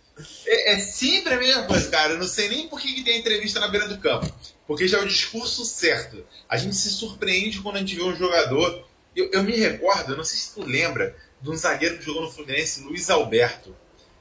É, 0.45 0.73
é, 0.73 0.79
sempre 0.79 1.33
a 1.33 1.37
mesma 1.37 1.63
coisa, 1.63 1.89
cara. 1.89 2.11
Eu 2.11 2.19
não 2.19 2.27
sei 2.27 2.49
nem 2.49 2.67
por 2.67 2.81
que, 2.81 2.93
que 2.93 3.05
tem 3.05 3.19
entrevista 3.19 3.57
na 3.57 3.69
beira 3.69 3.87
do 3.87 3.97
campo. 3.97 4.29
Porque 4.67 4.85
já 4.85 4.97
é 4.97 5.01
o 5.01 5.07
discurso 5.07 5.63
certo. 5.63 6.25
A 6.49 6.57
gente 6.57 6.75
se 6.75 6.89
surpreende 6.89 7.61
quando 7.61 7.77
a 7.77 7.79
gente 7.79 7.95
vê 7.95 8.03
um 8.03 8.15
jogador. 8.15 8.85
Eu, 9.15 9.31
eu 9.31 9.43
me 9.43 9.55
recordo, 9.55 10.17
não 10.17 10.25
sei 10.25 10.39
se 10.39 10.53
tu 10.53 10.65
lembra, 10.65 11.15
de 11.41 11.49
um 11.49 11.55
zagueiro 11.55 11.97
que 11.97 12.03
jogou 12.03 12.23
no 12.23 12.31
Fluminense, 12.31 12.81
Luiz 12.81 13.09
Alberto. 13.09 13.73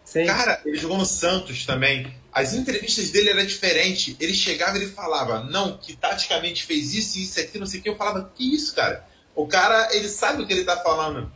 Sim. 0.04 0.26
Cara, 0.26 0.60
ele 0.64 0.76
jogou 0.76 0.98
no 0.98 1.06
Santos 1.06 1.66
também. 1.66 2.14
As 2.32 2.52
entrevistas 2.52 3.10
dele 3.10 3.30
eram 3.30 3.44
diferentes. 3.44 4.14
Ele 4.20 4.34
chegava 4.34 4.76
e 4.76 4.82
ele 4.82 4.92
falava, 4.92 5.42
não, 5.42 5.78
que 5.78 5.96
taticamente 5.96 6.64
fez 6.64 6.94
isso 6.94 7.18
e 7.18 7.24
isso 7.24 7.40
aqui, 7.40 7.58
não 7.58 7.66
sei 7.66 7.80
o 7.80 7.82
que. 7.82 7.88
Eu 7.88 7.96
falava, 7.96 8.30
que 8.36 8.54
isso, 8.54 8.72
cara? 8.74 9.04
O 9.34 9.46
cara, 9.46 9.94
ele 9.94 10.08
sabe 10.08 10.42
o 10.42 10.46
que 10.46 10.52
ele 10.52 10.60
está 10.60 10.76
falando. 10.76 11.30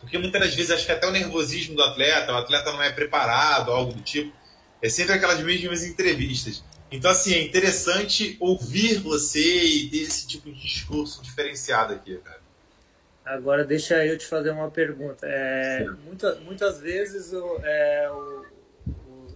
Porque 0.00 0.18
muitas 0.18 0.40
das 0.40 0.54
vezes 0.54 0.70
acho 0.70 0.86
que 0.86 0.92
até 0.92 1.06
o 1.06 1.10
nervosismo 1.10 1.74
do 1.74 1.82
atleta, 1.82 2.32
o 2.32 2.36
atleta 2.36 2.72
não 2.72 2.82
é 2.82 2.92
preparado, 2.92 3.72
algo 3.72 3.92
do 3.92 4.02
tipo. 4.02 4.32
É 4.80 4.88
sempre 4.88 5.14
aquelas 5.14 5.40
mesmas 5.40 5.84
entrevistas. 5.84 6.62
Então, 6.90 7.10
assim, 7.10 7.34
é 7.34 7.42
interessante 7.42 8.36
ouvir 8.38 8.98
você 8.98 9.64
e 9.64 9.90
ter 9.90 9.98
esse 9.98 10.26
tipo 10.26 10.50
de 10.50 10.60
discurso 10.60 11.22
diferenciado 11.22 11.92
aqui, 11.94 12.16
cara. 12.18 12.40
Agora, 13.24 13.64
deixa 13.64 14.06
eu 14.06 14.16
te 14.16 14.24
fazer 14.24 14.50
uma 14.50 14.70
pergunta. 14.70 15.26
É, 15.26 15.84
muita, 16.04 16.36
muitas 16.36 16.80
vezes 16.80 17.32
o, 17.32 17.60
é, 17.64 18.08
o, 18.08 18.46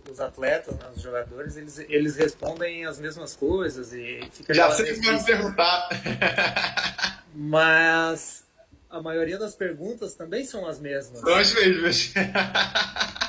os 0.09 0.20
atletas, 0.20 0.76
né, 0.76 0.86
os 0.94 1.03
jogadores, 1.03 1.57
eles, 1.57 1.78
eles 1.88 2.14
respondem 2.14 2.86
as 2.86 3.01
mesmas 3.01 3.34
coisas 3.34 3.92
e 3.92 4.20
fica 4.30 4.55
Já 4.55 4.70
sei 4.70 4.94
que 4.94 5.05
vai 5.05 5.16
me 5.16 5.24
perguntar. 5.24 5.88
Mas 7.34 8.46
a 8.88 9.00
maioria 9.00 9.38
das 9.38 9.54
perguntas 9.54 10.14
também 10.14 10.44
são 10.44 10.66
as 10.66 10.80
mesmas. 10.80 11.20
São 11.20 11.34
as 11.34 11.54
mesmas. 11.54 12.12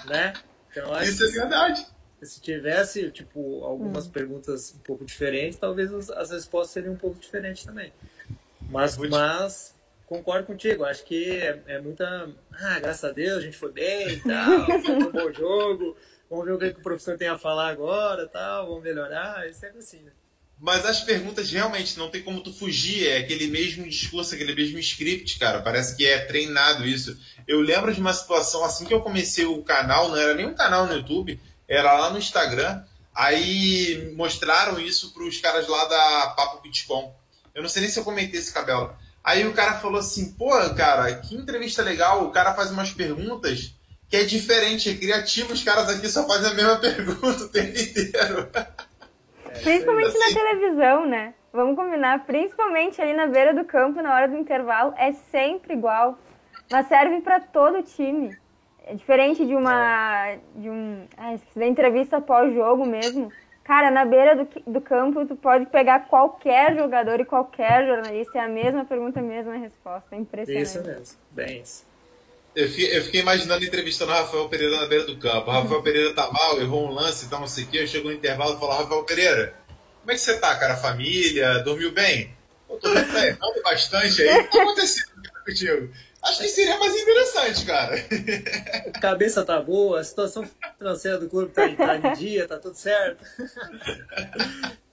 Né? 0.08 0.34
Então, 0.72 1.00
Isso 1.04 1.24
é 1.24 1.28
verdade. 1.28 1.86
Se 2.24 2.42
tivesse, 2.42 3.12
tipo, 3.12 3.64
algumas 3.64 4.08
hum. 4.08 4.10
perguntas 4.10 4.74
um 4.76 4.80
pouco 4.80 5.06
diferentes, 5.06 5.60
talvez 5.60 5.94
as, 5.94 6.10
as, 6.10 6.32
respostas 6.32 6.72
seriam 6.72 6.94
um 6.94 6.98
pouco 6.98 7.20
diferentes 7.20 7.64
também. 7.64 7.94
Mas, 8.70 8.98
mas 8.98 9.76
concordo 10.08 10.48
contigo, 10.48 10.84
acho 10.84 11.04
que 11.04 11.38
é, 11.38 11.62
é, 11.68 11.80
muita. 11.80 12.30
Ah, 12.52 12.80
graças 12.80 13.04
a 13.04 13.12
Deus, 13.12 13.38
a 13.38 13.42
gente 13.42 13.58
foi 13.58 13.72
bem 13.72 14.10
e 14.10 14.20
tal, 14.22 14.66
foi 14.82 14.96
um 14.96 15.12
bom 15.12 15.32
jogo, 15.32 15.96
vamos 16.30 16.46
ver 16.46 16.54
o 16.54 16.58
que, 16.58 16.80
o 16.80 16.84
professor 16.84 17.18
tem 17.18 17.28
a 17.28 17.38
falar 17.38 17.70
agora 17.70 18.28
tal, 18.28 18.68
vamos 18.68 18.84
melhorar, 18.84 19.48
é 19.48 19.54
sempre 19.54 19.80
assim, 19.80 20.02
né? 20.02 20.12
Mas 20.62 20.86
as 20.86 21.00
perguntas 21.00 21.52
realmente 21.52 21.98
não 21.98 22.12
tem 22.12 22.22
como 22.22 22.40
tu 22.40 22.54
fugir, 22.54 23.08
é 23.08 23.18
aquele 23.18 23.48
mesmo 23.48 23.84
discurso, 23.90 24.36
aquele 24.36 24.54
mesmo 24.54 24.78
script, 24.78 25.40
cara. 25.40 25.60
Parece 25.60 25.98
que 25.98 26.06
é 26.06 26.20
treinado 26.20 26.86
isso. 26.86 27.18
Eu 27.48 27.62
lembro 27.62 27.92
de 27.92 28.00
uma 28.00 28.14
situação 28.14 28.64
assim 28.64 28.86
que 28.86 28.94
eu 28.94 29.02
comecei 29.02 29.44
o 29.44 29.64
canal, 29.64 30.10
não 30.10 30.18
era 30.18 30.36
nem 30.36 30.46
um 30.46 30.54
canal 30.54 30.86
no 30.86 30.94
YouTube, 30.94 31.40
era 31.68 31.92
lá 32.00 32.12
no 32.12 32.20
Instagram. 32.20 32.84
Aí 33.14 34.14
mostraram 34.16 34.80
isso 34.80 35.12
para 35.16 35.24
os 35.24 35.40
caras 35.40 35.68
lá 35.68 35.86
da 35.86 36.28
Papo 36.38 36.62
Bitcoin. 36.62 37.10
Eu 37.56 37.64
não 37.64 37.70
sei 37.70 37.82
nem 37.82 37.92
se 37.92 38.00
eu 38.00 38.04
comentei 38.04 38.40
esse 38.40 38.54
cabelo. 38.54 38.96
Aí 39.24 39.48
o 39.48 39.54
cara 39.54 39.80
falou 39.80 40.00
assim: 40.00 40.34
pô, 40.34 40.52
cara, 40.76 41.16
que 41.16 41.34
entrevista 41.34 41.82
legal. 41.82 42.24
O 42.24 42.32
cara 42.32 42.54
faz 42.54 42.70
umas 42.70 42.92
perguntas 42.92 43.74
que 44.08 44.16
é 44.16 44.26
diferente, 44.26 44.92
é 44.92 44.94
criativo. 44.94 45.54
Os 45.54 45.64
caras 45.64 45.90
aqui 45.90 46.08
só 46.08 46.28
fazem 46.28 46.52
a 46.52 46.54
mesma 46.54 46.76
pergunta 46.80 47.46
o 47.46 47.50
tempo 47.50 47.80
inteiro. 47.80 48.48
Principalmente 49.64 50.18
na 50.18 50.34
televisão, 50.34 51.06
né? 51.06 51.34
Vamos 51.54 51.76
combinar, 51.76 52.26
principalmente 52.26 53.02
ali 53.02 53.14
na 53.14 53.28
beira 53.28 53.54
do 53.54 53.66
campo, 53.66 54.02
na 54.02 54.14
hora 54.16 54.28
do 54.28 54.38
intervalo, 54.38 54.94
é 54.98 55.12
sempre 55.12 55.74
igual. 55.74 56.18
Mas 56.72 56.88
serve 56.88 57.20
para 57.22 57.40
todo 57.40 57.84
time. 57.84 58.38
É 58.86 58.96
diferente 58.96 59.46
de 59.46 59.56
uma. 59.56 60.36
de 60.56 60.70
um. 60.70 61.06
Ah, 61.18 61.36
da 61.56 61.68
entrevista 61.68 62.22
pós-jogo 62.22 62.86
mesmo. 62.86 63.32
Cara, 63.64 63.92
na 63.92 64.06
beira 64.06 64.36
do, 64.36 64.48
do 64.66 64.82
campo, 64.82 65.26
tu 65.26 65.36
pode 65.36 65.68
pegar 65.68 66.08
qualquer 66.08 66.76
jogador 66.76 67.20
e 67.20 67.26
qualquer 67.26 67.86
jornalista, 67.86 68.40
é 68.40 68.42
a 68.42 68.48
mesma 68.48 68.86
pergunta, 68.86 69.20
a 69.20 69.24
mesma 69.24 69.56
resposta. 69.56 70.16
É 70.16 70.18
impressionante. 70.18 70.64
Isso 70.64 70.84
mesmo, 70.84 71.18
bem 71.32 71.62
isso. 71.62 71.91
Eu 72.54 72.68
fiquei, 72.68 72.98
eu 72.98 73.04
fiquei 73.04 73.22
imaginando 73.22 73.64
entrevistando 73.64 74.12
o 74.12 74.16
Rafael 74.16 74.50
Pereira 74.50 74.82
na 74.82 74.86
beira 74.86 75.06
do 75.06 75.18
campo. 75.18 75.50
O 75.50 75.54
Rafael 75.54 75.82
Pereira 75.82 76.14
tá 76.14 76.30
mal, 76.32 76.60
errou 76.60 76.90
um 76.90 76.94
lance 76.94 77.26
e 77.26 77.30
tal, 77.30 77.40
não 77.40 77.48
sei 77.48 77.64
o 77.64 77.68
quê. 77.68 77.80
Eu 77.80 77.88
chego 77.88 78.10
no 78.10 78.14
intervalo 78.14 78.56
e 78.56 78.60
falo, 78.60 78.74
Rafael 78.74 79.04
Pereira, 79.04 79.56
como 80.02 80.12
é 80.12 80.16
que 80.16 80.22
você 80.22 80.38
tá, 80.38 80.56
cara? 80.56 80.76
Família? 80.76 81.60
Dormiu 81.60 81.92
bem? 81.92 82.36
Pô, 82.68 82.76
tô 82.76 82.94
tá 82.94 83.28
errando 83.28 83.62
bastante 83.64 84.22
aí. 84.22 84.42
O 84.42 84.50
que 84.50 84.60
aconteceu 84.60 85.06
contigo? 85.46 85.90
Acho 86.24 86.42
que 86.42 86.48
seria 86.50 86.78
mais 86.78 86.94
interessante, 86.94 87.66
cara. 87.66 87.96
A 88.86 88.92
cabeça 89.00 89.44
tá 89.44 89.60
boa, 89.60 90.00
a 90.00 90.04
situação 90.04 90.48
financeira 90.78 91.18
do 91.18 91.28
clube 91.28 91.52
tá, 91.52 91.68
tá 91.76 91.98
em 91.98 92.14
dia, 92.14 92.48
tá 92.48 92.60
tudo 92.60 92.76
certo. 92.76 93.24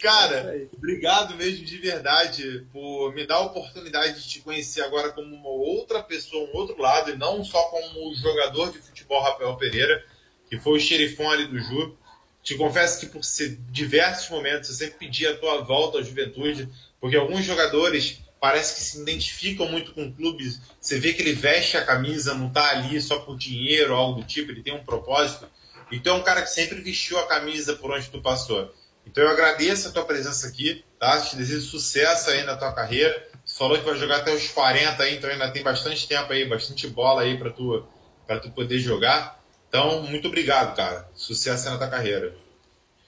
Cara, 0.00 0.56
é 0.56 0.66
obrigado 0.76 1.34
mesmo 1.36 1.64
de 1.64 1.78
verdade 1.78 2.66
por 2.72 3.14
me 3.14 3.26
dar 3.26 3.36
a 3.36 3.42
oportunidade 3.42 4.20
de 4.20 4.28
te 4.28 4.40
conhecer 4.40 4.82
agora 4.82 5.12
como 5.12 5.34
uma 5.34 5.48
outra 5.48 6.02
pessoa, 6.02 6.48
um 6.50 6.56
outro 6.56 6.80
lado, 6.80 7.10
e 7.10 7.16
não 7.16 7.44
só 7.44 7.62
como 7.64 8.10
o 8.10 8.14
jogador 8.14 8.72
de 8.72 8.78
futebol 8.78 9.22
Rafael 9.22 9.56
Pereira, 9.56 10.04
que 10.48 10.58
foi 10.58 10.76
o 10.76 10.80
xerifão 10.80 11.30
ali 11.30 11.46
do 11.46 11.58
Ju. 11.58 11.96
Te 12.42 12.56
confesso 12.56 13.00
que 13.00 13.06
por 13.06 13.22
diversos 13.70 14.28
momentos 14.28 14.68
eu 14.68 14.74
sempre 14.74 14.98
pedi 14.98 15.26
a 15.26 15.36
tua 15.36 15.62
volta 15.62 15.98
à 15.98 16.02
juventude, 16.02 16.68
porque 17.00 17.16
alguns 17.16 17.44
jogadores 17.44 18.20
parece 18.38 18.74
que 18.74 18.82
se 18.82 19.00
identificam 19.00 19.66
muito 19.70 19.94
com 19.94 20.12
clubes. 20.12 20.60
Você 20.78 20.98
vê 20.98 21.14
que 21.14 21.22
ele 21.22 21.32
veste 21.32 21.78
a 21.78 21.84
camisa, 21.84 22.34
não 22.34 22.48
está 22.48 22.72
ali 22.72 23.00
só 23.00 23.20
por 23.20 23.38
dinheiro 23.38 23.94
ou 23.94 23.98
algo 23.98 24.20
do 24.20 24.26
tipo, 24.26 24.50
ele 24.50 24.62
tem 24.62 24.74
um 24.74 24.84
propósito. 24.84 25.48
Então 25.90 26.16
é 26.16 26.18
um 26.18 26.22
cara 26.22 26.42
que 26.42 26.50
sempre 26.50 26.80
vestiu 26.82 27.18
a 27.18 27.26
camisa 27.26 27.76
por 27.76 27.90
onde 27.90 28.10
tu 28.10 28.20
passou. 28.20 28.70
Então 29.06 29.22
eu 29.22 29.30
agradeço 29.30 29.88
a 29.88 29.92
tua 29.92 30.04
presença 30.04 30.46
aqui, 30.48 30.84
tá? 30.98 31.20
Te 31.20 31.36
desejo 31.36 31.66
sucesso 31.66 32.30
aí 32.30 32.42
na 32.44 32.56
tua 32.56 32.72
carreira. 32.72 33.28
Você 33.44 33.58
falou 33.58 33.78
que 33.78 33.84
vai 33.84 33.96
jogar 33.96 34.18
até 34.18 34.32
os 34.32 34.48
40 34.48 35.02
aí, 35.02 35.16
então 35.16 35.30
ainda 35.30 35.50
tem 35.50 35.62
bastante 35.62 36.08
tempo 36.08 36.32
aí, 36.32 36.48
bastante 36.48 36.88
bola 36.88 37.22
aí 37.22 37.38
para 37.38 37.50
tu 37.50 37.86
para 38.26 38.40
tu 38.40 38.50
poder 38.50 38.78
jogar. 38.78 39.42
Então, 39.68 40.02
muito 40.02 40.28
obrigado, 40.28 40.74
cara. 40.74 41.08
Sucesso 41.14 41.66
aí 41.66 41.72
na 41.72 41.78
tua 41.78 41.88
carreira. 41.88 42.34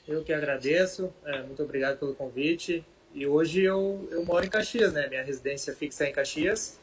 Eu 0.06 0.22
que 0.22 0.32
agradeço. 0.32 1.12
É, 1.24 1.42
muito 1.42 1.62
obrigado 1.62 1.98
pelo 1.98 2.14
convite. 2.14 2.84
E 3.14 3.26
hoje 3.26 3.62
eu, 3.62 4.06
eu 4.10 4.24
moro 4.24 4.44
em 4.44 4.48
Caxias, 4.48 4.92
né? 4.92 5.08
Minha 5.08 5.22
residência 5.22 5.74
fixa 5.74 6.04
é 6.04 6.10
em 6.10 6.12
Caxias. 6.12 6.78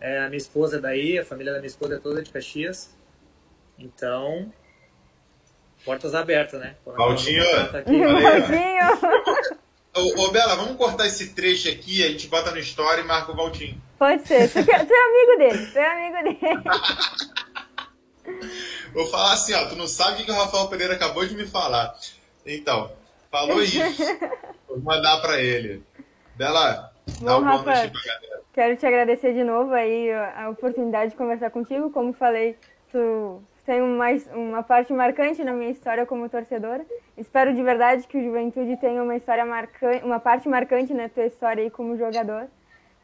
É, 0.00 0.20
a 0.20 0.28
minha 0.28 0.38
esposa 0.38 0.78
é 0.78 0.80
daí, 0.80 1.18
a 1.18 1.24
família 1.24 1.52
da 1.52 1.58
minha 1.58 1.68
esposa 1.68 1.96
é 1.96 1.98
toda 1.98 2.22
de 2.22 2.30
Caxias. 2.30 2.90
Então, 3.78 4.52
portas 5.84 6.14
abertas, 6.14 6.60
né? 6.60 6.74
Valtinho! 6.84 7.44
Valtinho! 7.72 8.04
Ô, 9.96 10.24
ô, 10.24 10.30
Bela, 10.32 10.56
vamos 10.56 10.76
cortar 10.76 11.06
esse 11.06 11.34
trecho 11.34 11.68
aqui, 11.68 12.02
a 12.02 12.08
gente 12.08 12.26
bota 12.26 12.50
no 12.50 12.58
story 12.58 13.02
e 13.02 13.04
marca 13.04 13.30
o 13.30 13.36
Valtinho. 13.36 13.80
Pode 13.96 14.26
ser. 14.26 14.50
Tu, 14.50 14.58
é, 14.58 14.64
tu 14.64 14.92
é 14.92 15.04
amigo 15.04 15.38
dele, 15.38 15.66
tu 15.70 15.78
é 15.78 15.86
amigo 15.86 16.40
dele. 16.40 16.62
Vou 18.92 19.06
falar 19.06 19.34
assim, 19.34 19.54
ó, 19.54 19.68
tu 19.68 19.76
não 19.76 19.86
sabe 19.86 20.22
o 20.22 20.24
que 20.24 20.30
o 20.32 20.34
Rafael 20.34 20.66
Pereira 20.66 20.94
acabou 20.94 21.24
de 21.24 21.36
me 21.36 21.46
falar. 21.46 21.94
Então, 22.44 22.90
falou 23.30 23.62
isso. 23.62 23.78
Vou 24.68 24.80
mandar 24.80 25.20
pra 25.20 25.40
ele. 25.40 25.80
Bela, 26.34 26.92
dá 27.20 27.38
um 27.38 27.44
bom 27.44 27.46
Rafa, 27.46 27.92
Quero 28.52 28.76
te 28.76 28.86
agradecer 28.86 29.32
de 29.32 29.44
novo 29.44 29.72
aí 29.72 30.12
a 30.12 30.48
oportunidade 30.50 31.12
de 31.12 31.16
conversar 31.16 31.50
contigo. 31.50 31.90
Como 31.90 32.12
falei, 32.12 32.56
tu 32.90 33.40
tem 33.64 33.80
uma, 33.80 34.06
uma 34.34 34.62
parte 34.62 34.92
marcante 34.92 35.42
na 35.42 35.52
minha 35.52 35.70
história 35.70 36.04
como 36.04 36.28
torcedora. 36.28 36.84
Espero 37.16 37.54
de 37.54 37.62
verdade 37.62 38.06
que 38.06 38.18
o 38.18 38.22
Juventude 38.22 38.76
tenha 38.76 39.02
uma 39.02 39.16
história 39.16 39.44
marcante, 39.44 40.04
uma 40.04 40.20
parte 40.20 40.48
marcante 40.48 40.92
na 40.92 41.08
tua 41.08 41.24
história 41.24 41.62
aí 41.62 41.70
como 41.70 41.96
jogador, 41.96 42.46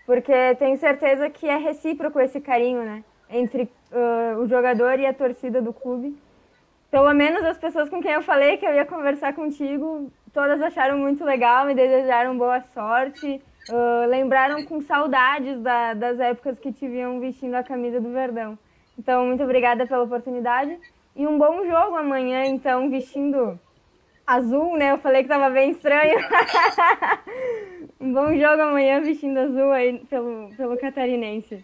porque 0.05 0.55
tenho 0.59 0.77
certeza 0.77 1.31
que 1.31 1.47
é 1.47 1.57
recíproco 1.57 2.21
esse 2.21 2.41
carinho, 2.41 2.83
né, 2.83 3.05
entre 3.31 3.63
uh, 3.93 4.39
o 4.41 4.47
jogador 4.47 4.99
e 4.99 5.07
a 5.07 5.15
torcida 5.15 5.63
do 5.63 5.73
clube. 5.73 6.17
Pelo 6.91 7.15
menos 7.15 7.45
as 7.45 7.57
pessoas 7.57 7.89
com 7.89 8.03
quem 8.03 8.13
eu 8.13 8.23
falei 8.23 8.57
que 8.57 8.67
eu 8.67 8.75
ia 8.75 8.85
conversar 8.85 9.33
contigo, 9.33 10.11
todas 10.33 10.61
acharam 10.61 10.99
muito 10.99 11.25
legal, 11.25 11.65
me 11.65 11.75
desejaram 11.75 12.37
boa 12.37 12.61
sorte, 12.61 13.41
uh, 13.71 14.09
lembraram 14.09 14.65
com 14.65 14.83
saudades 14.83 15.61
da, 15.61 15.95
das 15.95 16.19
épocas 16.19 16.59
que 16.59 16.73
te 16.73 16.87
viam 16.89 17.21
vestindo 17.21 17.55
a 17.55 17.63
camisa 17.63 18.01
do 18.01 18.13
Verdão. 18.13 18.59
Então, 19.01 19.25
muito 19.25 19.43
obrigada 19.43 19.87
pela 19.87 20.03
oportunidade. 20.03 20.79
E 21.17 21.27
um 21.27 21.39
bom 21.39 21.67
jogo 21.67 21.97
amanhã, 21.97 22.45
então, 22.45 22.91
vestindo 22.91 23.59
azul, 24.27 24.77
né? 24.77 24.93
Eu 24.93 24.99
falei 24.99 25.23
que 25.23 25.29
tava 25.29 25.49
bem 25.49 25.71
estranho. 25.71 26.19
Um 28.01 28.15
bom 28.15 28.35
jogo 28.35 28.63
amanhã 28.63 29.03
vestindo 29.03 29.39
azul 29.39 29.71
aí 29.73 29.99
pelo, 30.07 30.51
pelo 30.57 30.75
catarinense. 30.79 31.63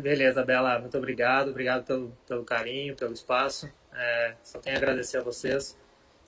Beleza, 0.00 0.42
Bela. 0.42 0.78
Muito 0.78 0.96
obrigado. 0.96 1.50
Obrigado 1.50 1.84
pelo, 1.84 2.16
pelo 2.26 2.42
carinho, 2.42 2.96
pelo 2.96 3.12
espaço. 3.12 3.70
É, 3.94 4.34
só 4.42 4.58
tenho 4.60 4.76
a 4.76 4.78
agradecer 4.78 5.18
a 5.18 5.22
vocês. 5.22 5.78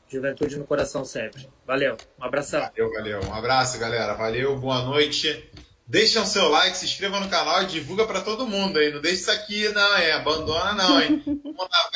Juventude 0.07 0.59
no 0.59 0.66
coração 0.66 1.07
sempre. 1.07 1.49
Valeu. 1.66 1.97
Um 2.20 2.24
abração. 2.24 2.61
Valeu, 2.61 2.92
valeu. 2.92 3.20
Um 3.26 3.32
abraço, 3.32 3.78
galera. 3.78 4.12
Valeu. 4.12 4.59
Boa 4.59 4.82
noite. 4.82 5.51
Deixa 5.87 6.22
o 6.22 6.26
seu 6.26 6.49
like, 6.49 6.78
se 6.78 6.87
inscreva 6.87 7.20
no 7.20 7.28
canal 7.28 7.62
e 7.62 7.66
divulga 7.66 8.07
para 8.07 8.22
todo 8.22 8.47
mundo 8.47 8.78
aí. 8.78 8.93
Não 8.93 9.03
deixe 9.03 9.20
isso 9.20 9.30
aqui, 9.30 9.68
não, 9.68 9.97
é. 9.97 10.12
Abandona, 10.12 10.72
não, 10.72 11.01
hein? 11.01 11.22
Vamos 11.26 11.59
lá, 11.59 11.91